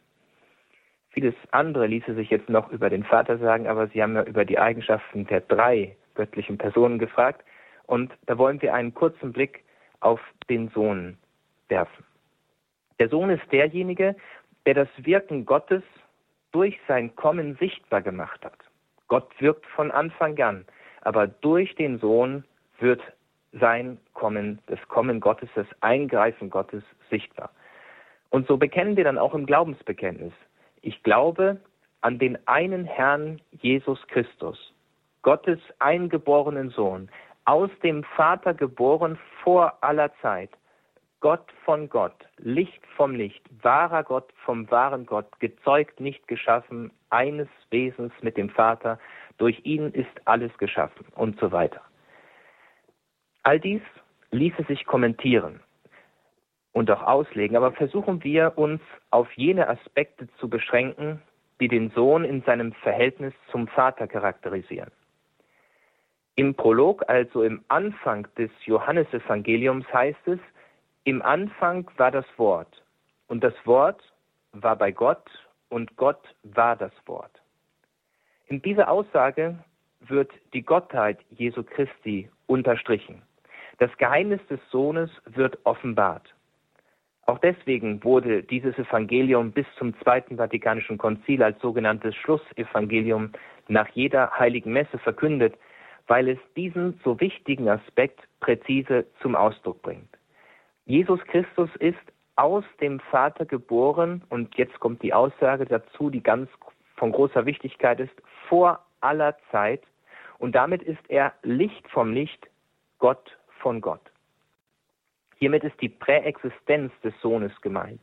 Vieles 1.11 1.35
andere 1.51 1.87
ließe 1.87 2.15
sich 2.15 2.31
jetzt 2.31 2.49
noch 2.49 2.71
über 2.71 2.91
den 2.91 3.05
Vater 3.05 3.39
sagen, 3.39 3.67
aber 3.67 3.89
Sie 3.89 4.03
haben 4.03 4.15
ja 4.15 4.23
über 4.23 4.45
die 4.45 4.59
Eigenschaften 4.59 5.27
der 5.27 5.41
drei 5.41 5.97
göttlichen 6.15 6.59
Personen 6.59 6.99
gefragt. 6.99 7.45
Und 7.87 8.13
da 8.27 8.39
wollen 8.39 8.61
wir 8.63 8.75
einen 8.75 8.95
kurzen 8.95 9.33
Blick 9.33 9.65
auf 10.01 10.21
den 10.49 10.69
Sohn 10.69 11.17
werfen. 11.69 12.05
Der 13.01 13.09
Sohn 13.09 13.31
ist 13.31 13.51
derjenige, 13.51 14.15
der 14.67 14.75
das 14.75 14.89
Wirken 14.99 15.47
Gottes 15.47 15.83
durch 16.53 16.79
sein 16.87 17.17
Kommen 17.17 17.57
sichtbar 17.57 18.03
gemacht 18.03 18.45
hat. 18.45 18.59
Gott 19.09 19.29
wirkt 19.41 19.67
von 19.67 19.91
Anfang 19.91 20.39
an, 20.41 20.67
aber 21.01 21.27
durch 21.27 21.75
den 21.75 21.99
Sohn 21.99 22.45
wird 22.79 23.01
sein 23.53 23.99
Kommen, 24.13 24.61
das 24.67 24.79
Kommen 24.89 25.19
Gottes, 25.19 25.49
das 25.55 25.67
Eingreifen 25.81 26.51
Gottes 26.51 26.85
sichtbar. 27.09 27.51
Und 28.29 28.47
so 28.47 28.59
bekennen 28.59 28.97
wir 28.97 29.05
dann 29.05 29.19
auch 29.19 29.35
im 29.35 29.47
Glaubensbekenntnis. 29.47 30.35
Ich 30.83 31.03
glaube 31.03 31.59
an 32.03 32.19
den 32.19 32.39
einen 32.47 32.85
Herrn 32.85 33.41
Jesus 33.51 33.99
Christus, 34.09 34.73
Gottes 35.23 35.59
eingeborenen 35.79 36.69
Sohn, 36.71 37.09
aus 37.47 37.71
dem 37.83 38.05
Vater 38.05 38.55
geboren 38.55 39.19
vor 39.43 39.73
aller 39.81 40.13
Zeit, 40.21 40.51
Gott 41.21 41.53
von 41.67 41.91
Gott, 41.91 42.15
Licht 42.39 42.81
vom 42.97 43.15
Licht, 43.15 43.43
wahrer 43.63 44.05
Gott 44.05 44.33
vom 44.45 44.71
wahren 44.71 45.05
Gott, 45.05 45.39
gezeugt, 45.39 46.01
nicht 46.01 46.27
geschaffen, 46.27 46.91
eines 47.11 47.49
Wesens 47.71 48.13
mit 48.23 48.39
dem 48.39 48.49
Vater, 48.49 48.99
durch 49.37 49.61
ihn 49.65 49.91
ist 49.93 50.09
alles 50.25 50.57
geschaffen 50.57 51.07
und 51.15 51.39
so 51.39 51.53
weiter. 51.53 51.83
All 53.43 53.61
dies 53.61 53.83
ließe 54.31 54.65
sich 54.65 54.87
kommentieren 54.87 55.61
und 56.73 56.91
auch 56.91 57.03
auslegen, 57.03 57.57
aber 57.57 57.73
versuchen 57.73 58.25
wir 58.25 58.57
uns 58.57 58.81
auf 59.11 59.31
jene 59.35 59.69
Aspekte 59.69 60.29
zu 60.39 60.49
beschränken, 60.49 61.21
die 61.61 61.69
den 61.69 61.91
Sohn 61.91 62.25
in 62.25 62.43
seinem 62.43 62.73
Verhältnis 62.73 63.35
zum 63.51 63.69
Vater 63.69 64.07
charakterisieren. 64.07 64.91
Im 66.37 66.55
Prolog, 66.55 67.05
also 67.09 67.43
im 67.43 67.63
Anfang 67.69 68.27
des 68.39 68.51
Johannesevangeliums 68.65 69.85
heißt 69.93 70.27
es, 70.27 70.39
im 71.05 71.23
Anfang 71.23 71.91
war 71.97 72.11
das 72.11 72.27
Wort 72.37 72.83
und 73.29 73.43
das 73.43 73.55
Wort 73.65 74.03
war 74.53 74.77
bei 74.77 74.93
Gott 74.93 75.25
und 75.69 75.97
Gott 75.97 76.23
war 76.43 76.77
das 76.77 76.93
Wort. 77.07 77.31
In 78.47 78.61
dieser 78.61 78.91
Aussage 78.91 79.57
wird 80.01 80.31
die 80.53 80.63
Gottheit 80.63 81.19
Jesu 81.31 81.63
Christi 81.63 82.29
unterstrichen. 82.47 83.23
Das 83.79 83.97
Geheimnis 83.97 84.41
des 84.49 84.61
Sohnes 84.71 85.11
wird 85.25 85.59
offenbart. 85.65 86.35
Auch 87.27 87.39
deswegen 87.39 88.03
wurde 88.03 88.43
dieses 88.43 88.77
Evangelium 88.77 89.53
bis 89.53 89.67
zum 89.79 89.99
Zweiten 90.01 90.37
Vatikanischen 90.37 90.99
Konzil 90.99 91.43
als 91.43 91.61
sogenanntes 91.61 92.15
Schlussevangelium 92.17 93.31
nach 93.69 93.89
jeder 93.91 94.33
heiligen 94.39 94.73
Messe 94.73 94.99
verkündet, 94.99 95.55
weil 96.09 96.29
es 96.29 96.39
diesen 96.57 96.99
so 97.05 97.21
wichtigen 97.21 97.69
Aspekt 97.69 98.21
präzise 98.41 99.07
zum 99.23 99.37
Ausdruck 99.37 99.81
bringt. 99.81 100.20
Jesus 100.91 101.21
Christus 101.27 101.71
ist 101.77 102.01
aus 102.35 102.65
dem 102.81 102.99
Vater 102.99 103.47
geboren 103.47 104.25
und 104.29 104.57
jetzt 104.57 104.81
kommt 104.81 105.01
die 105.05 105.15
Aussage 105.15 105.65
dazu, 105.65 106.11
die 106.11 106.21
ganz 106.21 106.51
von 106.97 107.13
großer 107.13 107.47
Wichtigkeit 107.47 108.01
ist, 108.01 108.13
vor 108.49 108.85
aller 109.01 109.37
Zeit 109.53 109.85
und 110.41 110.57
damit 110.57 110.83
ist 110.83 110.99
er 111.07 111.33
Licht 111.45 111.89
vom 111.91 112.13
Licht, 112.13 112.45
Gott 112.99 113.39
von 113.61 113.81
Gott. 113.81 114.01
Hiermit 115.37 115.63
ist 115.63 115.81
die 115.81 115.91
Präexistenz 115.91 116.93
des 117.05 117.15
Sohnes 117.21 117.53
gemeint. 117.61 118.01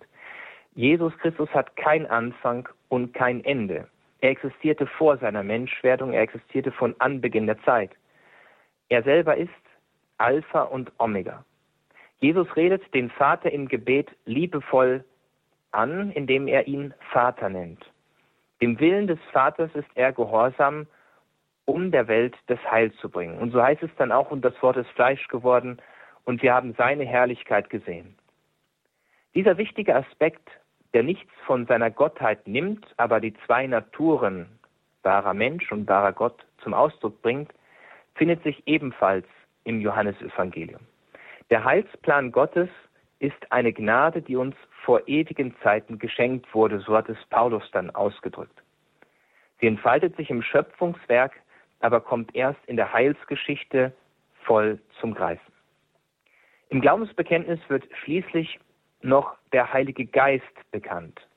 Jesus 0.74 1.12
Christus 1.18 1.50
hat 1.50 1.76
kein 1.76 2.06
Anfang 2.06 2.70
und 2.88 3.14
kein 3.14 3.44
Ende. 3.44 3.90
Er 4.22 4.30
existierte 4.30 4.88
vor 4.88 5.18
seiner 5.18 5.44
Menschwerdung, 5.44 6.14
er 6.14 6.22
existierte 6.22 6.72
von 6.72 6.96
Anbeginn 7.00 7.48
der 7.48 7.62
Zeit. 7.64 7.92
Er 8.88 9.04
selber 9.04 9.36
ist 9.36 9.52
Alpha 10.20 10.62
und 10.62 10.90
Omega. 11.00 11.44
Jesus 12.20 12.56
redet 12.56 12.82
den 12.94 13.10
Vater 13.10 13.52
im 13.52 13.68
Gebet 13.68 14.10
liebevoll 14.26 15.04
an, 15.72 16.12
indem 16.12 16.48
er 16.48 16.68
ihn 16.68 16.94
Vater 17.12 17.50
nennt. 17.50 17.84
Dem 18.62 18.80
Willen 18.80 19.08
des 19.08 19.20
Vaters 19.32 19.70
ist 19.76 19.90
er 19.96 20.12
gehorsam, 20.14 20.88
um 21.66 21.92
der 21.92 22.08
Welt 22.08 22.36
das 22.48 22.60
Heil 22.72 22.92
zu 22.94 23.10
bringen. 23.10 23.38
Und 23.38 23.52
so 23.52 23.62
heißt 23.62 23.84
es 23.84 23.92
dann 23.98 24.12
auch, 24.12 24.32
und 24.32 24.44
das 24.44 24.60
Wort 24.64 24.78
ist 24.78 24.90
Fleisch 24.92 25.28
geworden, 25.28 25.78
und 26.24 26.42
wir 26.42 26.54
haben 26.54 26.74
seine 26.78 27.06
Herrlichkeit 27.06 27.70
gesehen. 27.70 28.16
Dieser 29.36 29.58
wichtige 29.58 29.96
Aspekt, 29.96 30.50
der 30.94 31.04
nichts 31.04 31.32
von 31.46 31.68
seiner 31.68 31.92
Gottheit 31.92 32.48
nimmt, 32.48 32.86
aber 32.98 33.20
die 33.20 33.34
zwei 33.46 33.68
Naturen, 33.68 34.48
wahrer 35.04 35.34
Mensch 35.34 35.72
und 35.72 35.88
wahrer 35.88 36.14
Gott, 36.14 36.46
zum 36.64 36.74
Ausdruck 36.74 37.22
bringt, 37.22 37.54
findet 38.16 38.42
sich 38.44 38.64
ebenfalls 38.66 39.28
im 39.64 39.80
Johannesevangelium. 39.80 40.82
Der 41.50 41.64
Heilsplan 41.64 42.32
Gottes 42.32 42.70
ist 43.20 43.52
eine 43.52 43.72
Gnade, 43.74 44.22
die 44.22 44.36
uns 44.36 44.56
vor 44.84 45.08
ewigen 45.08 45.56
Zeiten 45.64 45.98
geschenkt 45.98 46.54
wurde, 46.54 46.80
so 46.80 46.96
hat 46.96 47.10
es 47.10 47.18
Paulus 47.30 47.64
dann 47.72 47.90
ausgedrückt. 47.92 48.62
Sie 49.60 49.68
entfaltet 49.68 50.16
sich 50.18 50.30
im 50.30 50.42
Schöpfungswerk, 50.42 51.34
aber 51.80 52.02
kommt 52.02 52.36
erst 52.36 52.60
in 52.68 52.76
der 52.76 52.92
Heilsgeschichte 52.94 53.94
voll 54.44 54.80
zum 55.00 55.14
Greifen. 55.14 55.54
Im 56.70 56.82
Glaubensbekenntnis 56.82 57.60
wird 57.70 57.86
schließlich 58.04 58.60
noch 59.02 59.36
der 59.54 59.72
Heilige 59.72 60.06
Geist 60.06 60.44
bekannt. 60.72 61.28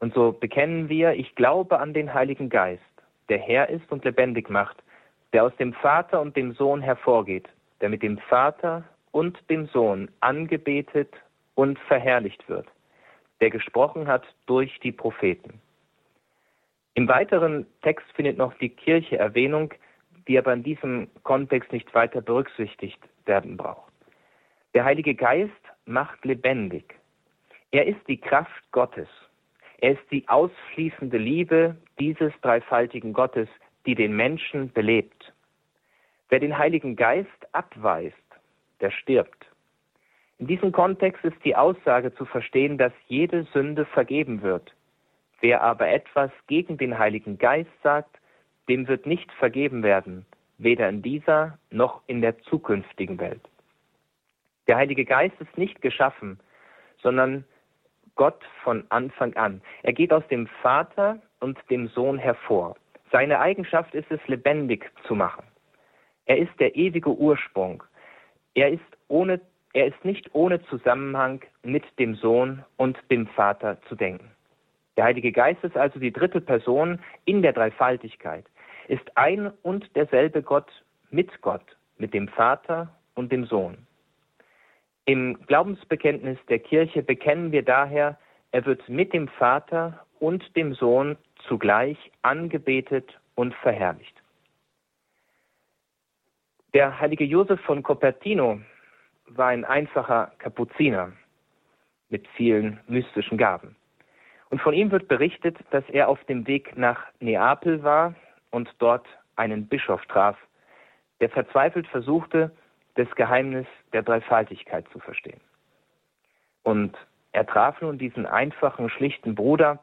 Und 0.00 0.14
so 0.14 0.32
bekennen 0.32 0.88
wir, 0.88 1.12
ich 1.14 1.34
glaube 1.34 1.78
an 1.78 1.94
den 1.94 2.12
Heiligen 2.12 2.48
Geist, 2.48 2.82
der 3.28 3.38
Herr 3.38 3.68
ist 3.68 3.90
und 3.90 4.04
lebendig 4.04 4.48
macht, 4.50 4.76
der 5.32 5.44
aus 5.44 5.54
dem 5.56 5.74
Vater 5.74 6.20
und 6.20 6.36
dem 6.36 6.52
Sohn 6.54 6.80
hervorgeht, 6.80 7.48
der 7.80 7.88
mit 7.88 8.02
dem 8.02 8.18
Vater 8.18 8.84
und 9.12 9.38
dem 9.50 9.66
Sohn 9.66 10.10
angebetet 10.20 11.12
und 11.54 11.78
verherrlicht 11.80 12.48
wird, 12.48 12.66
der 13.40 13.50
gesprochen 13.50 14.06
hat 14.06 14.24
durch 14.46 14.78
die 14.80 14.92
Propheten. 14.92 15.60
Im 16.94 17.08
weiteren 17.08 17.66
Text 17.82 18.06
findet 18.14 18.38
noch 18.38 18.54
die 18.54 18.70
Kirche 18.70 19.18
Erwähnung, 19.18 19.72
die 20.26 20.38
aber 20.38 20.52
in 20.52 20.62
diesem 20.62 21.08
Kontext 21.22 21.72
nicht 21.72 21.94
weiter 21.94 22.20
berücksichtigt 22.20 23.00
werden 23.24 23.56
braucht. 23.56 23.92
Der 24.74 24.84
Heilige 24.84 25.14
Geist 25.14 25.52
macht 25.86 26.24
lebendig. 26.24 26.94
Er 27.70 27.86
ist 27.86 28.00
die 28.08 28.20
Kraft 28.20 28.70
Gottes. 28.72 29.08
Er 29.78 29.92
ist 29.92 30.10
die 30.10 30.28
ausfließende 30.28 31.18
Liebe 31.18 31.76
dieses 31.98 32.32
dreifaltigen 32.42 33.12
Gottes, 33.12 33.48
die 33.86 33.94
den 33.94 34.14
Menschen 34.14 34.72
belebt. 34.72 35.32
Wer 36.28 36.40
den 36.40 36.58
Heiligen 36.58 36.96
Geist 36.96 37.28
abweist, 37.52 38.16
der 38.80 38.90
stirbt. 38.90 39.46
In 40.38 40.46
diesem 40.46 40.72
Kontext 40.72 41.24
ist 41.24 41.36
die 41.44 41.56
Aussage 41.56 42.14
zu 42.14 42.24
verstehen, 42.24 42.78
dass 42.78 42.92
jede 43.08 43.44
Sünde 43.52 43.84
vergeben 43.84 44.42
wird. 44.42 44.74
Wer 45.40 45.62
aber 45.62 45.88
etwas 45.88 46.30
gegen 46.46 46.78
den 46.78 46.98
Heiligen 46.98 47.38
Geist 47.38 47.70
sagt, 47.82 48.18
dem 48.68 48.86
wird 48.86 49.06
nicht 49.06 49.30
vergeben 49.32 49.82
werden, 49.82 50.26
weder 50.58 50.88
in 50.88 51.02
dieser 51.02 51.58
noch 51.70 52.02
in 52.06 52.20
der 52.20 52.38
zukünftigen 52.42 53.18
Welt. 53.18 53.40
Der 54.66 54.76
Heilige 54.76 55.04
Geist 55.04 55.34
ist 55.40 55.56
nicht 55.56 55.80
geschaffen, 55.80 56.38
sondern 57.02 57.44
Gott 58.14 58.44
von 58.62 58.84
Anfang 58.90 59.34
an. 59.36 59.62
Er 59.82 59.92
geht 59.92 60.12
aus 60.12 60.26
dem 60.28 60.46
Vater 60.60 61.18
und 61.40 61.58
dem 61.70 61.88
Sohn 61.88 62.18
hervor. 62.18 62.76
Seine 63.10 63.40
Eigenschaft 63.40 63.94
ist 63.94 64.10
es, 64.10 64.20
lebendig 64.26 64.90
zu 65.06 65.14
machen. 65.14 65.44
Er 66.26 66.38
ist 66.38 66.52
der 66.58 66.76
ewige 66.76 67.10
Ursprung. 67.10 67.82
Er 68.58 68.70
ist, 68.70 68.82
ohne, 69.06 69.40
er 69.72 69.86
ist 69.86 70.04
nicht 70.04 70.34
ohne 70.34 70.60
Zusammenhang 70.64 71.42
mit 71.62 71.84
dem 72.00 72.16
Sohn 72.16 72.64
und 72.76 72.98
dem 73.08 73.28
Vater 73.28 73.80
zu 73.82 73.94
denken. 73.94 74.32
Der 74.96 75.04
Heilige 75.04 75.30
Geist 75.30 75.62
ist 75.62 75.76
also 75.76 76.00
die 76.00 76.12
dritte 76.12 76.40
Person 76.40 76.98
in 77.24 77.42
der 77.42 77.52
Dreifaltigkeit, 77.52 78.44
ist 78.88 79.16
ein 79.16 79.52
und 79.62 79.94
derselbe 79.94 80.42
Gott 80.42 80.68
mit 81.10 81.40
Gott, 81.40 81.62
mit 81.98 82.12
dem 82.12 82.26
Vater 82.26 82.92
und 83.14 83.30
dem 83.30 83.44
Sohn. 83.44 83.86
Im 85.04 85.38
Glaubensbekenntnis 85.46 86.38
der 86.48 86.58
Kirche 86.58 87.04
bekennen 87.04 87.52
wir 87.52 87.62
daher, 87.62 88.18
er 88.50 88.66
wird 88.66 88.88
mit 88.88 89.12
dem 89.12 89.28
Vater 89.28 90.04
und 90.18 90.56
dem 90.56 90.74
Sohn 90.74 91.16
zugleich 91.46 92.10
angebetet 92.22 93.20
und 93.36 93.54
verherrlicht. 93.54 94.17
Der 96.74 97.00
heilige 97.00 97.24
Josef 97.24 97.60
von 97.62 97.82
Cupertino 97.82 98.60
war 99.28 99.48
ein 99.48 99.64
einfacher 99.64 100.32
Kapuziner 100.38 101.12
mit 102.10 102.26
vielen 102.28 102.80
mystischen 102.86 103.38
Gaben. 103.38 103.74
Und 104.50 104.60
von 104.60 104.74
ihm 104.74 104.90
wird 104.90 105.08
berichtet, 105.08 105.56
dass 105.70 105.84
er 105.88 106.08
auf 106.08 106.22
dem 106.24 106.46
Weg 106.46 106.76
nach 106.76 107.06
Neapel 107.20 107.82
war 107.82 108.14
und 108.50 108.68
dort 108.78 109.06
einen 109.36 109.66
Bischof 109.66 110.04
traf, 110.06 110.36
der 111.20 111.30
verzweifelt 111.30 111.86
versuchte, 111.86 112.50
das 112.94 113.08
Geheimnis 113.14 113.66
der 113.92 114.02
Dreifaltigkeit 114.02 114.86
zu 114.92 114.98
verstehen. 114.98 115.40
Und 116.64 116.96
er 117.32 117.46
traf 117.46 117.80
nun 117.80 117.98
diesen 117.98 118.26
einfachen, 118.26 118.90
schlichten 118.90 119.34
Bruder 119.34 119.82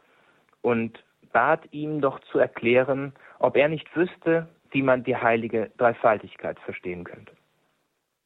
und 0.61 1.03
bat 1.31 1.61
ihm 1.71 2.01
doch 2.01 2.19
zu 2.31 2.39
erklären, 2.39 3.13
ob 3.39 3.55
er 3.55 3.69
nicht 3.69 3.95
wüsste, 3.95 4.47
wie 4.71 4.81
man 4.81 5.03
die 5.03 5.15
heilige 5.15 5.71
Dreifaltigkeit 5.77 6.59
verstehen 6.59 7.03
könnte. 7.03 7.33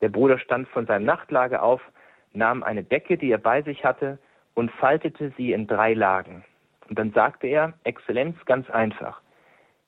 Der 0.02 0.10
Bruder 0.10 0.40
stand 0.40 0.68
von 0.70 0.86
seinem 0.86 1.06
Nachtlager 1.06 1.62
auf, 1.62 1.82
nahm 2.34 2.64
eine 2.64 2.84
Decke, 2.84 3.18
die 3.18 3.32
er 3.32 3.38
bei 3.38 3.62
sich 3.62 3.84
hatte, 3.84 4.18
und 4.54 4.72
faltete 4.72 5.32
sie 5.38 5.52
in 5.52 5.68
drei 5.68 5.94
Lagen. 5.94 6.44
Und 6.90 6.98
dann 6.98 7.12
sagte 7.12 7.48
er, 7.48 7.74
Exzellenz, 7.84 8.38
ganz 8.46 8.70
einfach, 8.70 9.22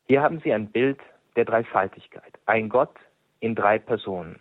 hier 0.08 0.22
haben 0.22 0.40
Sie 0.42 0.54
ein 0.54 0.68
Bild 0.68 1.00
der 1.36 1.46
Dreifaltigkeit, 1.46 2.38
ein 2.46 2.70
Gott 2.70 2.94
in 3.40 3.56
drei 3.56 3.80
Personen. 3.80 4.40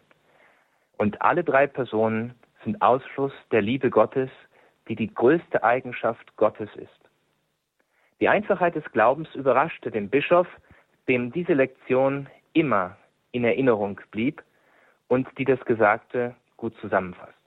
Und 0.99 1.23
alle 1.23 1.45
drei 1.45 1.67
Personen 1.67 2.35
sind 2.65 2.83
Ausfluss 2.83 3.33
der 3.53 3.63
Liebe 3.63 3.91
Gottes, 3.91 4.31
die 4.89 4.97
die 4.97 5.13
größte 5.13 5.63
Eigenschaft 5.63 6.37
Gottes 6.37 6.69
ist. 6.77 6.91
Die 8.21 8.29
Einfachheit 8.29 8.75
des 8.75 8.85
Glaubens 8.93 9.35
überraschte 9.35 9.91
den 9.91 10.11
Bischof, 10.11 10.47
dem 11.11 11.33
diese 11.33 11.55
Lektion 11.55 12.29
immer 12.53 12.97
in 13.33 13.43
Erinnerung 13.43 14.01
blieb 14.13 14.45
und 15.09 15.27
die 15.39 15.45
das 15.45 15.59
Gesagte 15.65 16.37
gut 16.57 16.73
zusammenfasst. 16.81 17.40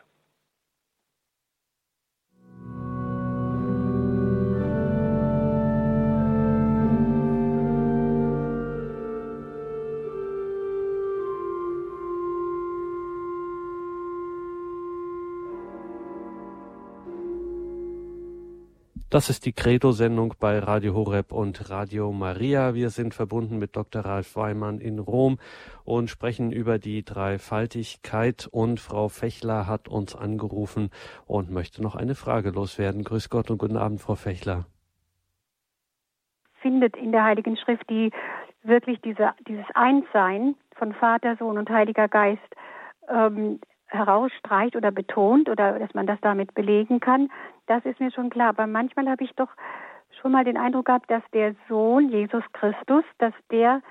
Das 19.13 19.29
ist 19.29 19.45
die 19.45 19.53
Credo-Sendung 19.53 20.33
bei 20.39 20.57
Radio 20.57 20.95
Horeb 20.95 21.33
und 21.33 21.69
Radio 21.69 22.11
Maria. 22.11 22.73
Wir 22.73 22.89
sind 22.89 23.13
verbunden 23.13 23.59
mit 23.59 23.75
Dr. 23.75 24.03
Ralf 24.03 24.35
Weimann 24.35 24.79
in 24.79 24.97
Rom 24.97 25.37
und 25.85 26.09
sprechen 26.09 26.51
über 26.51 26.79
die 26.79 27.05
Dreifaltigkeit. 27.05 28.49
Und 28.51 28.79
Frau 28.79 29.09
Fechler 29.09 29.67
hat 29.67 29.87
uns 29.87 30.15
angerufen 30.15 30.89
und 31.27 31.51
möchte 31.51 31.83
noch 31.83 31.95
eine 31.95 32.15
Frage 32.15 32.49
loswerden. 32.49 33.03
Grüß 33.03 33.29
Gott 33.29 33.51
und 33.51 33.59
guten 33.59 33.77
Abend, 33.77 34.01
Frau 34.01 34.15
Fechler. 34.15 34.65
Findet 36.63 36.97
in 36.97 37.11
der 37.11 37.23
Heiligen 37.23 37.55
Schrift 37.55 37.87
die 37.91 38.09
wirklich 38.63 38.99
diese, 39.01 39.33
dieses 39.47 39.67
Einssein 39.75 40.55
von 40.75 40.91
Vater, 40.91 41.35
Sohn 41.37 41.59
und 41.59 41.69
Heiliger 41.69 42.07
Geist 42.07 42.41
ähm, 43.07 43.59
herausstreicht 43.93 44.75
oder 44.75 44.91
betont 44.91 45.49
oder 45.49 45.79
dass 45.79 45.93
man 45.93 46.07
das 46.07 46.19
damit 46.21 46.53
belegen 46.53 46.99
kann, 46.99 47.29
das 47.67 47.85
ist 47.85 47.99
mir 47.99 48.11
schon 48.11 48.29
klar. 48.29 48.49
Aber 48.49 48.67
manchmal 48.67 49.09
habe 49.09 49.23
ich 49.23 49.31
doch 49.35 49.49
schon 50.21 50.31
mal 50.31 50.43
den 50.43 50.57
Eindruck 50.57 50.85
gehabt, 50.85 51.09
dass 51.09 51.23
der 51.33 51.55
Sohn 51.69 52.09
Jesus 52.09 52.43
Christus, 52.53 53.03
dass 53.19 53.33
der 53.51 53.81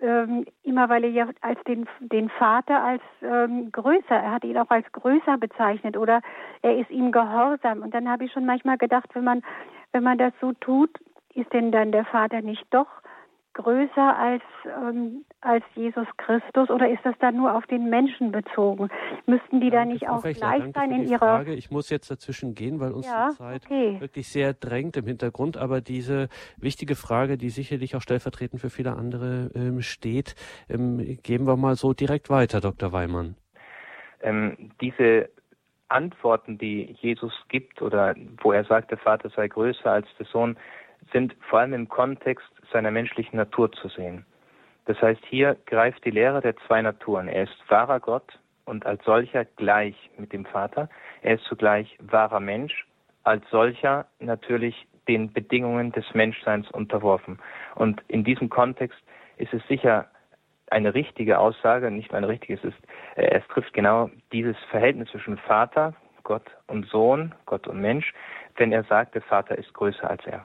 ähm, 0.00 0.46
immer, 0.62 0.88
weil 0.88 1.04
er 1.04 1.10
ja 1.10 1.28
als 1.42 1.62
den, 1.64 1.86
den 2.00 2.30
Vater 2.30 2.82
als 2.82 3.02
ähm, 3.22 3.70
größer, 3.70 4.14
er 4.14 4.32
hat 4.32 4.44
ihn 4.44 4.56
auch 4.56 4.70
als 4.70 4.90
größer 4.92 5.36
bezeichnet 5.36 5.96
oder 5.96 6.22
er 6.62 6.78
ist 6.78 6.90
ihm 6.90 7.12
gehorsam. 7.12 7.82
Und 7.82 7.92
dann 7.92 8.08
habe 8.08 8.24
ich 8.24 8.32
schon 8.32 8.46
manchmal 8.46 8.78
gedacht, 8.78 9.10
wenn 9.14 9.24
man, 9.24 9.42
wenn 9.92 10.02
man 10.02 10.18
das 10.18 10.32
so 10.40 10.52
tut, 10.54 10.90
ist 11.34 11.52
denn 11.52 11.70
dann 11.70 11.92
der 11.92 12.04
Vater 12.06 12.40
nicht 12.40 12.64
doch 12.70 12.88
größer 13.54 14.16
als, 14.16 14.42
ähm, 14.64 15.24
als 15.42 15.64
Jesus 15.74 16.06
Christus 16.18 16.68
oder 16.70 16.90
ist 16.90 17.04
das 17.04 17.14
dann 17.18 17.36
nur 17.36 17.54
auf 17.54 17.66
den 17.66 17.88
Menschen 17.88 18.30
bezogen? 18.30 18.88
Müssten 19.26 19.60
die 19.60 19.70
da 19.70 19.84
nicht 19.84 20.04
Frau 20.04 20.16
auch 20.16 20.22
gleich 20.22 20.38
sein 20.74 20.92
in 20.92 21.08
ihrer 21.08 21.18
Frage. 21.18 21.54
Ich 21.54 21.70
muss 21.70 21.88
jetzt 21.90 22.10
dazwischen 22.10 22.54
gehen, 22.54 22.80
weil 22.80 22.92
uns 22.92 23.06
ja, 23.06 23.30
die 23.30 23.36
Zeit 23.36 23.62
okay. 23.66 24.00
wirklich 24.00 24.28
sehr 24.28 24.52
drängt 24.52 24.96
im 24.96 25.06
Hintergrund, 25.06 25.56
aber 25.56 25.80
diese 25.80 26.28
wichtige 26.56 26.94
Frage, 26.94 27.38
die 27.38 27.50
sicherlich 27.50 27.96
auch 27.96 28.02
stellvertretend 28.02 28.60
für 28.60 28.70
viele 28.70 28.96
andere 28.96 29.50
ähm, 29.54 29.80
steht, 29.80 30.34
ähm, 30.68 31.18
geben 31.22 31.46
wir 31.46 31.56
mal 31.56 31.76
so 31.76 31.92
direkt 31.92 32.28
weiter, 32.30 32.60
Dr. 32.60 32.92
Weimann. 32.92 33.36
Ähm, 34.22 34.70
diese 34.80 35.30
Antworten, 35.88 36.58
die 36.58 36.96
Jesus 37.00 37.32
gibt 37.48 37.82
oder 37.82 38.14
wo 38.42 38.52
er 38.52 38.64
sagt, 38.64 38.90
der 38.90 38.98
Vater 38.98 39.30
sei 39.30 39.48
größer 39.48 39.90
als 39.90 40.06
der 40.18 40.26
Sohn, 40.26 40.56
sind 41.12 41.34
vor 41.48 41.60
allem 41.60 41.72
im 41.72 41.88
Kontext 41.88 42.48
seiner 42.72 42.90
menschlichen 42.90 43.36
Natur 43.36 43.72
zu 43.72 43.88
sehen. 43.88 44.24
Das 44.86 45.00
heißt, 45.00 45.20
hier 45.28 45.56
greift 45.66 46.04
die 46.04 46.10
Lehre 46.10 46.40
der 46.40 46.56
zwei 46.66 46.82
Naturen. 46.82 47.28
Er 47.28 47.44
ist 47.44 47.56
wahrer 47.68 48.00
Gott 48.00 48.38
und 48.64 48.86
als 48.86 49.04
solcher 49.04 49.44
gleich 49.44 49.94
mit 50.16 50.32
dem 50.32 50.44
Vater. 50.44 50.88
Er 51.22 51.34
ist 51.34 51.44
zugleich 51.44 51.96
wahrer 52.00 52.40
Mensch, 52.40 52.86
als 53.24 53.42
solcher 53.50 54.06
natürlich 54.18 54.86
den 55.08 55.32
Bedingungen 55.32 55.92
des 55.92 56.04
Menschseins 56.14 56.70
unterworfen. 56.70 57.38
Und 57.74 58.02
in 58.08 58.24
diesem 58.24 58.48
Kontext 58.48 58.98
ist 59.38 59.52
es 59.52 59.66
sicher 59.66 60.06
eine 60.70 60.94
richtige 60.94 61.38
Aussage, 61.38 61.90
nicht 61.90 62.10
nur 62.10 62.18
eine 62.18 62.28
richtige, 62.28 62.54
es 62.54 62.64
ist, 62.64 62.78
äh, 63.16 63.38
es 63.38 63.46
trifft 63.48 63.72
genau 63.72 64.08
dieses 64.32 64.56
Verhältnis 64.70 65.10
zwischen 65.10 65.36
Vater, 65.38 65.94
Gott 66.22 66.48
und 66.68 66.86
Sohn, 66.86 67.34
Gott 67.46 67.66
und 67.66 67.80
Mensch, 67.80 68.12
wenn 68.56 68.72
er 68.72 68.84
sagt, 68.84 69.14
der 69.14 69.22
Vater 69.22 69.58
ist 69.58 69.72
größer 69.74 70.08
als 70.08 70.24
er. 70.26 70.44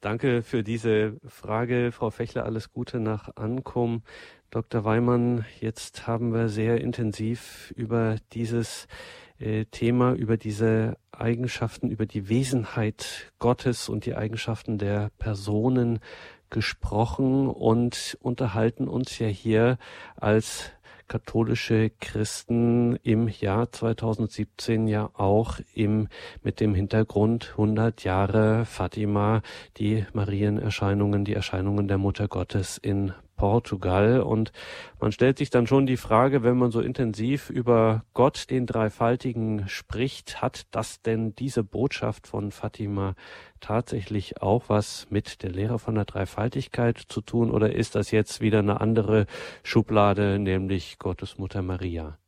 Danke 0.00 0.42
für 0.42 0.62
diese 0.62 1.20
Frage, 1.26 1.92
Frau 1.92 2.08
Fechler. 2.08 2.46
Alles 2.46 2.72
Gute 2.72 3.00
nach 3.00 3.36
Ankommen. 3.36 4.02
Dr. 4.50 4.82
Weimann, 4.82 5.44
jetzt 5.60 6.06
haben 6.06 6.32
wir 6.32 6.48
sehr 6.48 6.80
intensiv 6.80 7.70
über 7.76 8.16
dieses 8.32 8.88
äh, 9.38 9.66
Thema, 9.66 10.14
über 10.14 10.38
diese 10.38 10.96
Eigenschaften, 11.12 11.90
über 11.90 12.06
die 12.06 12.30
Wesenheit 12.30 13.30
Gottes 13.38 13.90
und 13.90 14.06
die 14.06 14.14
Eigenschaften 14.14 14.78
der 14.78 15.10
Personen 15.18 15.98
gesprochen 16.48 17.46
und 17.48 18.16
unterhalten 18.22 18.88
uns 18.88 19.18
ja 19.18 19.26
hier 19.26 19.76
als 20.16 20.72
katholische 21.10 21.90
Christen 22.00 22.94
im 23.02 23.26
Jahr 23.26 23.72
2017 23.72 24.86
ja 24.86 25.10
auch 25.14 25.58
im, 25.74 26.06
mit 26.44 26.60
dem 26.60 26.72
Hintergrund 26.74 27.48
100 27.50 28.04
Jahre 28.04 28.64
Fatima, 28.64 29.42
die 29.76 30.06
Marienerscheinungen, 30.12 31.24
die 31.24 31.34
Erscheinungen 31.34 31.88
der 31.88 31.98
Mutter 31.98 32.28
Gottes 32.28 32.78
in 32.78 33.12
Portugal. 33.40 34.20
Und 34.20 34.52
man 35.00 35.12
stellt 35.12 35.38
sich 35.38 35.48
dann 35.48 35.66
schon 35.66 35.86
die 35.86 35.96
Frage, 35.96 36.42
wenn 36.42 36.58
man 36.58 36.70
so 36.70 36.82
intensiv 36.82 37.48
über 37.48 38.04
Gott, 38.12 38.50
den 38.50 38.66
Dreifaltigen, 38.66 39.66
spricht, 39.66 40.42
hat 40.42 40.66
das 40.72 41.00
denn 41.00 41.34
diese 41.34 41.64
Botschaft 41.64 42.26
von 42.26 42.50
Fatima 42.50 43.14
tatsächlich 43.60 44.42
auch 44.42 44.64
was 44.68 45.10
mit 45.10 45.42
der 45.42 45.52
Lehre 45.52 45.78
von 45.78 45.94
der 45.94 46.04
Dreifaltigkeit 46.04 46.98
zu 46.98 47.22
tun 47.22 47.50
oder 47.50 47.72
ist 47.72 47.94
das 47.94 48.10
jetzt 48.10 48.42
wieder 48.42 48.58
eine 48.58 48.78
andere 48.82 49.24
Schublade, 49.62 50.38
nämlich 50.38 50.98
Gottes 50.98 51.38
Mutter 51.38 51.62
Maria? 51.62 52.18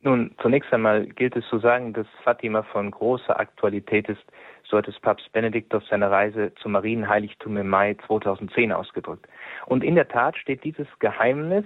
Nun, 0.00 0.34
zunächst 0.40 0.72
einmal 0.72 1.04
gilt 1.04 1.36
es 1.36 1.44
zu 1.50 1.58
sagen, 1.58 1.92
dass 1.92 2.06
Fatima 2.24 2.62
von 2.62 2.90
großer 2.90 3.38
Aktualität 3.38 4.08
ist 4.08 4.24
so 4.70 4.78
hat 4.78 4.88
es 4.88 4.98
Papst 5.00 5.32
Benedikt 5.32 5.74
auf 5.74 5.84
seiner 5.86 6.10
Reise 6.10 6.52
zum 6.62 6.72
Marienheiligtum 6.72 7.56
im 7.56 7.68
Mai 7.68 7.96
2010 8.06 8.72
ausgedrückt. 8.72 9.26
Und 9.66 9.82
in 9.82 9.96
der 9.96 10.08
Tat 10.08 10.36
steht 10.38 10.64
dieses 10.64 10.86
Geheimnis 11.00 11.64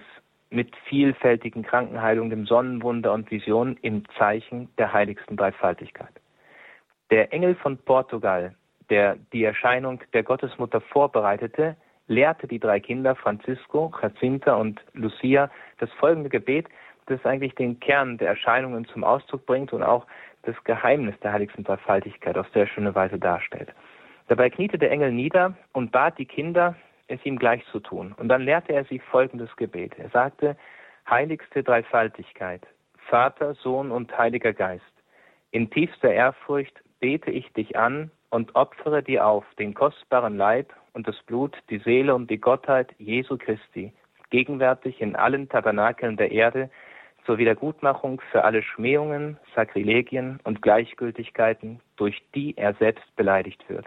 mit 0.50 0.74
vielfältigen 0.88 1.62
Krankenheilungen, 1.62 2.30
dem 2.30 2.46
Sonnenwunder 2.46 3.12
und 3.12 3.30
Visionen 3.30 3.76
im 3.82 4.05
Zeichen 4.16 4.68
der 4.78 4.92
heiligsten 4.92 5.36
Dreifaltigkeit. 5.36 6.12
Der 7.11 7.32
Engel 7.32 7.55
von 7.57 7.76
Portugal, 7.76 8.55
der 8.88 9.16
die 9.32 9.44
Erscheinung 9.44 10.00
der 10.12 10.22
Gottesmutter 10.22 10.80
vorbereitete, 10.80 11.76
lehrte 12.07 12.46
die 12.46 12.59
drei 12.59 12.80
Kinder 12.80 13.14
Francisco, 13.14 13.92
Jacinta 14.00 14.55
und 14.55 14.80
Lucia 14.92 15.50
das 15.78 15.90
folgende 15.92 16.30
Gebet, 16.30 16.68
das 17.07 17.24
eigentlich 17.24 17.55
den 17.55 17.80
Kern 17.80 18.18
der 18.18 18.28
Erscheinungen 18.28 18.86
zum 18.86 19.05
Ausdruck 19.05 19.44
bringt 19.46 19.72
und 19.72 19.82
auch 19.82 20.07
das 20.47 20.57
Geheimnis 20.64 21.18
der 21.20 21.32
heiligsten 21.32 21.64
Dreifaltigkeit 21.64 22.36
auf 22.36 22.47
sehr 22.53 22.66
schöne 22.66 22.95
Weise 22.95 23.18
darstellt. 23.18 23.74
Dabei 24.28 24.51
kniete 24.51 24.78
der 24.78 24.90
Engel 24.90 25.12
nieder 25.12 25.55
und 25.72 25.92
bat 25.92 26.18
die 26.18 26.26
Kinder, 26.26 26.74
es 27.09 27.24
ihm 27.24 27.38
gleich 27.38 27.64
zu 27.66 27.80
tun. 27.80 28.14
Und 28.16 28.28
dann 28.28 28.42
lehrte 28.42 28.72
er 28.72 28.84
sie 28.84 28.99
folgendes 28.99 29.55
Gebet. 29.57 29.99
Er 29.99 30.09
sagte, 30.09 30.57
Heiligste 31.09 31.62
Dreifaltigkeit, 31.62 32.66
Vater, 33.11 33.55
Sohn 33.55 33.90
und 33.90 34.16
Heiliger 34.16 34.55
Geist, 34.55 34.84
in 35.51 35.68
tiefster 35.70 36.11
Ehrfurcht 36.11 36.82
bete 36.99 37.30
ich 37.30 37.53
dich 37.53 37.76
an 37.76 38.11
und 38.30 38.55
opfere 38.57 39.03
dir 39.03 39.26
auf 39.26 39.45
den 39.59 39.74
kostbaren 39.74 40.36
Leib 40.38 40.72
und 40.95 41.07
das 41.07 41.20
Blut, 41.26 41.57
die 41.68 41.78
Seele 41.78 42.14
und 42.14 42.30
die 42.30 42.40
Gottheit 42.40 42.95
Jesu 42.99 43.36
Christi, 43.36 43.92
gegenwärtig 44.30 45.01
in 45.03 45.14
allen 45.14 45.49
Tabernakeln 45.49 46.16
der 46.16 46.32
Erde, 46.32 46.70
zur 47.24 47.38
Wiedergutmachung 47.38 48.20
für 48.30 48.44
alle 48.44 48.62
Schmähungen, 48.62 49.38
Sakrilegien 49.54 50.40
und 50.44 50.62
Gleichgültigkeiten, 50.62 51.80
durch 51.96 52.22
die 52.34 52.56
er 52.56 52.74
selbst 52.74 53.04
beleidigt 53.16 53.64
wird. 53.68 53.86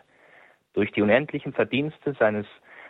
Durch 0.74 0.92
die 0.92 1.02
unendlichen 1.02 1.54
Verdienste 1.54 2.14
seines 2.20 2.46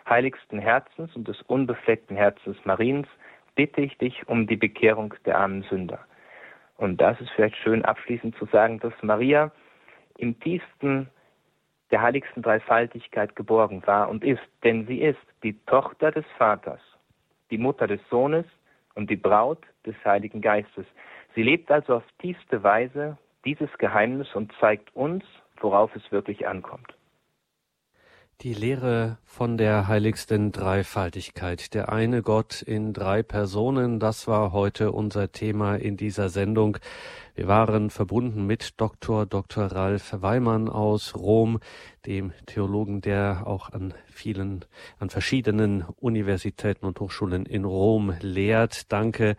heiligsten 0.08 0.58
Herzens 0.58 1.14
und 1.14 1.28
des 1.28 1.40
unbefleckten 1.42 2.16
Herzens 2.16 2.56
Mariens 2.64 3.06
bitte 3.54 3.80
ich 3.80 3.96
dich 3.98 4.26
um 4.28 4.46
die 4.46 4.56
Bekehrung 4.56 5.14
der 5.24 5.38
armen 5.38 5.62
Sünder. 5.64 6.00
Und 6.76 7.00
das 7.00 7.20
ist 7.20 7.30
vielleicht 7.30 7.56
schön 7.56 7.84
abschließend 7.84 8.36
zu 8.36 8.46
sagen, 8.46 8.78
dass 8.78 8.92
Maria 9.02 9.50
im 10.16 10.38
tiefsten 10.40 11.08
der 11.90 12.02
heiligsten 12.02 12.42
Dreifaltigkeit 12.42 13.34
geborgen 13.34 13.82
war 13.86 14.08
und 14.08 14.22
ist, 14.22 14.42
denn 14.62 14.86
sie 14.86 15.00
ist 15.00 15.18
die 15.42 15.58
Tochter 15.66 16.12
des 16.12 16.24
Vaters, 16.36 16.80
die 17.50 17.58
Mutter 17.58 17.86
des 17.86 18.00
Sohnes 18.10 18.44
und 18.98 19.08
die 19.08 19.16
Braut 19.16 19.64
des 19.86 19.94
Heiligen 20.04 20.40
Geistes. 20.40 20.84
Sie 21.36 21.42
lebt 21.44 21.70
also 21.70 21.94
auf 21.94 22.02
tiefste 22.18 22.64
Weise 22.64 23.16
dieses 23.44 23.70
Geheimnis 23.78 24.26
und 24.34 24.52
zeigt 24.58 24.94
uns, 24.96 25.24
worauf 25.60 25.94
es 25.94 26.10
wirklich 26.10 26.48
ankommt. 26.48 26.97
Die 28.42 28.54
Lehre 28.54 29.18
von 29.24 29.58
der 29.58 29.88
heiligsten 29.88 30.52
Dreifaltigkeit, 30.52 31.74
der 31.74 31.88
eine 31.88 32.22
Gott 32.22 32.62
in 32.62 32.92
drei 32.92 33.24
Personen, 33.24 33.98
das 33.98 34.28
war 34.28 34.52
heute 34.52 34.92
unser 34.92 35.32
Thema 35.32 35.74
in 35.74 35.96
dieser 35.96 36.28
Sendung. 36.28 36.78
Wir 37.34 37.48
waren 37.48 37.90
verbunden 37.90 38.46
mit 38.46 38.80
Dr. 38.80 39.26
Dr. 39.26 39.66
Ralf 39.66 40.14
Weimann 40.20 40.68
aus 40.68 41.16
Rom, 41.16 41.58
dem 42.06 42.32
Theologen, 42.46 43.00
der 43.00 43.42
auch 43.44 43.72
an 43.72 43.92
vielen, 44.06 44.64
an 45.00 45.10
verschiedenen 45.10 45.84
Universitäten 45.98 46.86
und 46.86 47.00
Hochschulen 47.00 47.44
in 47.44 47.64
Rom 47.64 48.14
lehrt. 48.20 48.92
Danke 48.92 49.34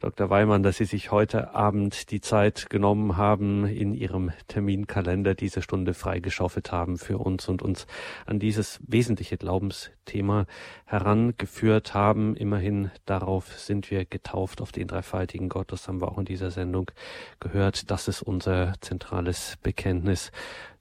Dr. 0.00 0.30
Weimann, 0.30 0.62
dass 0.62 0.76
Sie 0.76 0.84
sich 0.84 1.10
heute 1.10 1.54
Abend 1.54 2.12
die 2.12 2.20
Zeit 2.20 2.70
genommen 2.70 3.16
haben, 3.16 3.66
in 3.66 3.94
Ihrem 3.94 4.30
Terminkalender 4.46 5.34
diese 5.34 5.60
Stunde 5.60 5.92
freigeschaufelt 5.92 6.70
haben 6.70 6.98
für 6.98 7.18
uns 7.18 7.48
und 7.48 7.62
uns 7.62 7.88
an 8.24 8.38
dieses 8.38 8.78
wesentliche 8.86 9.36
Glaubensthema 9.36 10.46
herangeführt 10.84 11.94
haben. 11.94 12.36
Immerhin 12.36 12.92
darauf 13.06 13.58
sind 13.58 13.90
wir 13.90 14.04
getauft, 14.04 14.60
auf 14.60 14.70
den 14.70 14.86
dreifaltigen 14.86 15.48
Gott. 15.48 15.72
Das 15.72 15.88
haben 15.88 16.00
wir 16.00 16.12
auch 16.12 16.18
in 16.18 16.26
dieser 16.26 16.52
Sendung 16.52 16.92
gehört. 17.40 17.90
Das 17.90 18.06
ist 18.06 18.22
unser 18.22 18.74
zentrales 18.80 19.58
Bekenntnis. 19.64 20.30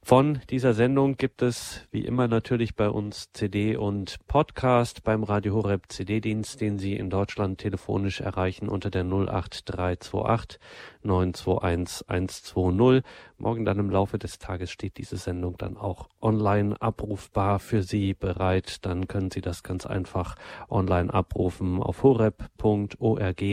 Von 0.08 0.40
dieser 0.50 0.74
Sendung 0.74 1.18
gibt 1.18 1.42
es 1.42 1.86
wie 1.92 2.06
immer 2.06 2.30
natürlich 2.30 2.78
bei 2.78 2.90
uns 2.90 3.34
CD 3.34 3.76
und 3.76 4.26
Podcast 4.28 5.04
beim 5.04 5.26
Radio 5.26 5.56
Horeb 5.56 5.88
CD-Dienst, 5.90 6.62
den 6.62 6.80
Sie 6.80 6.96
in 6.96 7.10
Deutschland 7.10 7.58
telefonisch 7.58 8.22
erreichen 8.22 8.70
unter 8.70 8.90
der 8.90 9.04
08328 9.04 10.62
921 11.04 12.08
120. 12.08 13.04
Morgen 13.38 13.66
dann 13.66 13.80
im 13.80 13.90
Laufe 13.90 14.18
des 14.18 14.40
Tages 14.40 14.72
steht 14.72 14.98
diese 14.98 15.18
Sendung 15.18 15.58
dann 15.58 15.76
auch 15.76 16.08
online 16.22 16.82
abrufbar 16.82 17.60
für 17.60 17.84
Sie 17.84 18.14
bereit. 18.14 18.86
Dann 18.86 19.10
können 19.10 19.30
Sie 19.30 19.42
das 19.42 19.62
ganz 19.62 19.86
einfach 19.86 20.38
online 20.70 21.14
abrufen 21.14 21.84
auf 21.84 22.04
horeb.org, 22.04 23.44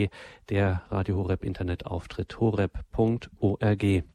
der 0.47 0.83
Radio 0.89 1.17
Horeb 1.17 1.43
Internetauftritt 1.43 2.39
horeb.org. 2.39 4.05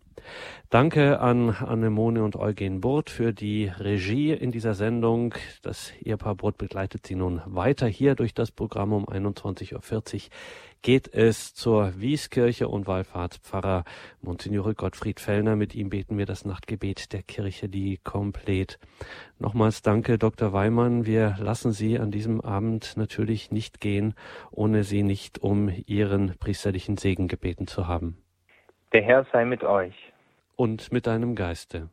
Danke 0.71 1.21
an 1.21 1.51
Annemone 1.51 2.23
und 2.23 2.37
Eugen 2.37 2.81
Burt 2.81 3.11
für 3.11 3.33
die 3.33 3.67
Regie 3.67 4.33
in 4.33 4.51
dieser 4.51 4.75
Sendung. 4.75 5.35
Das 5.63 5.93
Ehepaar 6.01 6.35
Burt 6.37 6.59
begleitet 6.59 7.07
Sie 7.07 7.15
nun 7.15 7.43
weiter 7.47 7.87
hier 7.87 8.15
durch 8.15 8.35
das 8.35 8.51
Programm 8.51 8.93
um 8.93 9.07
21.40 9.07 9.75
Uhr 9.75 10.21
geht 10.83 11.13
es 11.13 11.55
zur 11.55 12.01
Wieskirche 12.01 12.69
und 12.69 12.87
Wallfahrtspfarrer 12.87 13.85
Monsignore 14.23 14.75
Gottfried 14.75 15.21
Fellner. 15.21 15.57
Mit 15.57 15.75
ihm 15.75 15.91
beten 15.91 16.17
wir 16.17 16.27
das 16.27 16.45
Nachtgebet 16.45 17.13
der 17.13 17.23
Kirche, 17.23 17.69
die 17.69 17.99
komplett. 17.99 18.79
Nochmals 19.39 19.83
danke, 19.83 20.19
Dr. 20.19 20.53
Weimann. 20.53 21.07
Wir 21.07 21.37
lassen 21.39 21.73
Sie 21.73 21.99
an 21.99 22.11
diesem 22.11 22.41
Abend 22.41 22.97
natürlich 22.97 23.51
nicht 23.51 23.81
gehen, 23.81 24.15
ohne 24.51 24.85
Sie 24.85 25.03
nicht 25.03 25.39
um 25.39 25.71
Ihren 25.87 26.37
priesterlichen 26.39 26.97
Segen 26.97 27.29
gebeten 27.29 27.67
zu 27.67 27.87
haben. 27.87 28.17
Der 28.93 29.03
Herr 29.03 29.27
sei 29.33 29.45
mit 29.45 29.63
euch. 29.63 29.95
Und 30.61 30.93
mit 30.93 31.07
deinem 31.07 31.37
Geiste. 31.37 31.89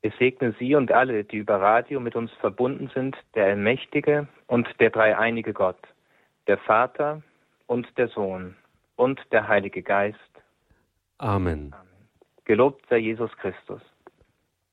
Es 0.00 0.12
segne 0.18 0.56
Sie 0.58 0.74
und 0.74 0.90
alle, 0.90 1.22
die 1.22 1.36
über 1.36 1.60
Radio 1.60 2.00
mit 2.00 2.16
uns 2.16 2.32
verbunden 2.40 2.90
sind, 2.92 3.16
der 3.36 3.44
allmächtige 3.44 4.26
und 4.48 4.66
der 4.80 4.90
dreieinige 4.90 5.52
Gott, 5.52 5.78
der 6.48 6.58
Vater 6.58 7.22
und 7.68 7.86
der 7.96 8.08
Sohn 8.08 8.56
und 8.96 9.20
der 9.30 9.46
Heilige 9.46 9.84
Geist. 9.84 10.18
Amen. 11.18 11.72
Amen. 11.72 12.08
Gelobt 12.44 12.84
sei 12.90 12.98
Jesus 12.98 13.30
Christus. 13.36 13.82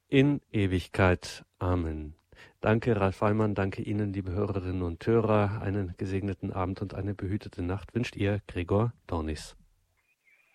In 0.08 0.42
Ewigkeit. 0.52 1.46
Amen. 1.60 2.16
Danke, 2.62 3.00
Ralf 3.00 3.22
Weimann. 3.22 3.54
Danke 3.54 3.84
Ihnen, 3.84 4.12
liebe 4.12 4.32
Hörerinnen 4.32 4.82
und 4.82 5.06
Hörer. 5.06 5.62
Einen 5.62 5.94
gesegneten 6.00 6.52
Abend 6.52 6.82
und 6.82 6.96
eine 6.96 7.14
behütete 7.14 7.62
Nacht 7.62 7.94
wünscht 7.94 8.16
ihr 8.16 8.40
Gregor 8.48 8.92
Dornis. 9.06 9.56